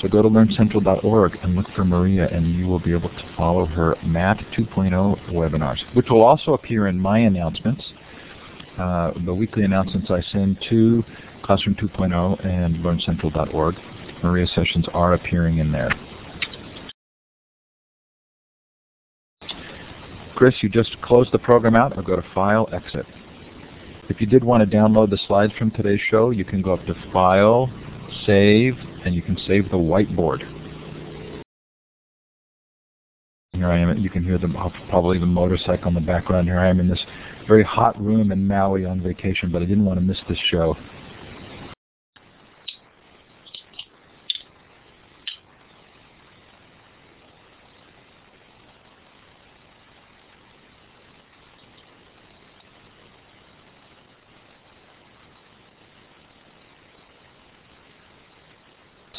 So 0.00 0.06
go 0.06 0.22
to 0.22 0.28
LearnCentral.org 0.28 1.38
and 1.42 1.56
look 1.56 1.66
for 1.74 1.84
Maria, 1.84 2.28
and 2.28 2.54
you 2.54 2.66
will 2.66 2.78
be 2.78 2.92
able 2.92 3.08
to 3.08 3.34
follow 3.36 3.66
her 3.66 3.96
Math 4.04 4.38
2.0 4.56 5.32
webinars, 5.32 5.78
which 5.94 6.06
will 6.08 6.22
also 6.22 6.54
appear 6.54 6.86
in 6.86 7.00
my 7.00 7.18
announcements, 7.18 7.82
uh, 8.78 9.10
the 9.24 9.34
weekly 9.34 9.64
announcements 9.64 10.08
I 10.08 10.20
send 10.30 10.64
to 10.70 11.02
Classroom 11.42 11.74
2.0 11.74 12.46
and 12.46 12.76
LearnCentral.org. 12.76 13.74
Maria's 14.22 14.52
sessions 14.54 14.86
are 14.94 15.14
appearing 15.14 15.58
in 15.58 15.72
there. 15.72 15.90
Chris, 20.36 20.54
you 20.60 20.68
just 20.68 21.00
closed 21.02 21.32
the 21.32 21.38
program 21.40 21.74
out. 21.74 21.96
I'll 21.96 22.04
go 22.04 22.14
to 22.14 22.24
File, 22.32 22.68
Exit. 22.72 23.06
If 24.08 24.20
you 24.20 24.28
did 24.28 24.44
want 24.44 24.68
to 24.68 24.76
download 24.76 25.10
the 25.10 25.18
slides 25.26 25.52
from 25.58 25.72
today's 25.72 26.00
show, 26.08 26.30
you 26.30 26.44
can 26.44 26.62
go 26.62 26.74
up 26.74 26.86
to 26.86 26.94
File, 27.12 27.68
Save, 28.24 28.74
and 29.08 29.16
you 29.16 29.22
can 29.22 29.38
save 29.46 29.70
the 29.70 29.76
whiteboard. 29.76 30.40
Here 33.54 33.66
I 33.66 33.78
am. 33.78 33.96
You 33.96 34.10
can 34.10 34.22
hear 34.22 34.36
the, 34.38 34.48
probably 34.90 35.18
the 35.18 35.26
motorcycle 35.26 35.88
in 35.88 35.94
the 35.94 36.00
background. 36.00 36.46
Here 36.46 36.58
I 36.58 36.68
am 36.68 36.78
in 36.78 36.88
this 36.88 37.02
very 37.48 37.64
hot 37.64 38.00
room 38.00 38.30
in 38.30 38.46
Maui 38.46 38.84
on 38.84 39.00
vacation, 39.00 39.50
but 39.50 39.62
I 39.62 39.64
didn't 39.64 39.86
want 39.86 39.98
to 39.98 40.04
miss 40.04 40.18
this 40.28 40.38
show. 40.50 40.76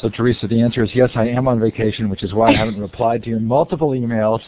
So 0.00 0.08
Teresa, 0.08 0.46
the 0.46 0.60
answer 0.60 0.82
is 0.82 0.90
yes, 0.94 1.10
I 1.14 1.26
am 1.26 1.46
on 1.46 1.60
vacation, 1.60 2.08
which 2.08 2.22
is 2.22 2.32
why 2.32 2.52
I 2.52 2.56
haven't 2.56 2.80
replied 2.80 3.22
to 3.24 3.30
your 3.30 3.40
multiple 3.40 3.90
emails. 3.90 4.40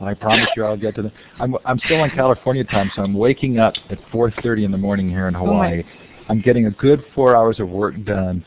I 0.00 0.14
promise 0.14 0.48
you 0.56 0.64
I'll 0.64 0.76
get 0.76 0.94
to 0.96 1.02
them. 1.02 1.12
I'm, 1.40 1.56
I'm 1.64 1.78
still 1.80 2.00
on 2.00 2.10
California 2.10 2.62
time, 2.64 2.90
so 2.94 3.02
I'm 3.02 3.14
waking 3.14 3.58
up 3.58 3.74
at 3.90 3.98
4.30 4.12 4.64
in 4.64 4.70
the 4.70 4.78
morning 4.78 5.08
here 5.08 5.26
in 5.26 5.34
Hawaii. 5.34 5.82
I'm 6.28 6.40
getting 6.40 6.66
a 6.66 6.70
good 6.70 7.02
four 7.14 7.34
hours 7.34 7.58
of 7.58 7.68
work 7.68 7.94
done 8.04 8.44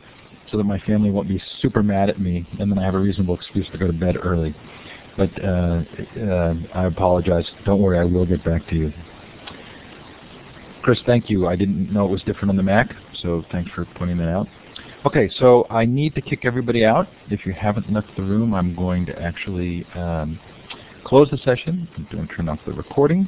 so 0.49 0.57
that 0.57 0.63
my 0.63 0.79
family 0.79 1.09
won't 1.09 1.27
be 1.27 1.41
super 1.61 1.81
mad 1.81 2.09
at 2.09 2.21
me, 2.21 2.47
and 2.59 2.71
then 2.71 2.77
I 2.77 2.85
have 2.85 2.95
a 2.95 2.99
reasonable 2.99 3.35
excuse 3.35 3.67
to 3.71 3.77
go 3.77 3.87
to 3.87 3.93
bed 3.93 4.15
early. 4.21 4.55
But 5.17 5.29
uh, 5.43 5.83
uh, 6.21 6.53
I 6.73 6.85
apologize. 6.85 7.49
Don't 7.65 7.81
worry, 7.81 7.99
I 7.99 8.03
will 8.03 8.25
get 8.25 8.45
back 8.45 8.67
to 8.69 8.75
you. 8.75 8.93
Chris, 10.83 10.99
thank 11.05 11.29
you. 11.29 11.47
I 11.47 11.55
didn't 11.55 11.91
know 11.91 12.05
it 12.05 12.11
was 12.11 12.21
different 12.23 12.49
on 12.49 12.55
the 12.55 12.63
Mac, 12.63 12.93
so 13.21 13.43
thanks 13.51 13.71
for 13.71 13.85
pointing 13.97 14.17
that 14.17 14.29
out. 14.29 14.47
Okay, 15.03 15.31
so 15.39 15.65
I 15.71 15.83
need 15.83 16.13
to 16.13 16.21
kick 16.21 16.45
everybody 16.45 16.85
out. 16.85 17.07
If 17.31 17.43
you 17.43 17.53
haven't 17.53 17.91
left 17.91 18.09
the 18.15 18.21
room, 18.21 18.53
I'm 18.53 18.75
going 18.75 19.07
to 19.07 19.19
actually 19.19 19.83
um, 19.95 20.39
close 21.03 21.27
the 21.31 21.37
session. 21.37 21.87
To 22.11 22.27
turn 22.27 22.47
off 22.47 22.59
the 22.67 22.73
recording. 22.73 23.27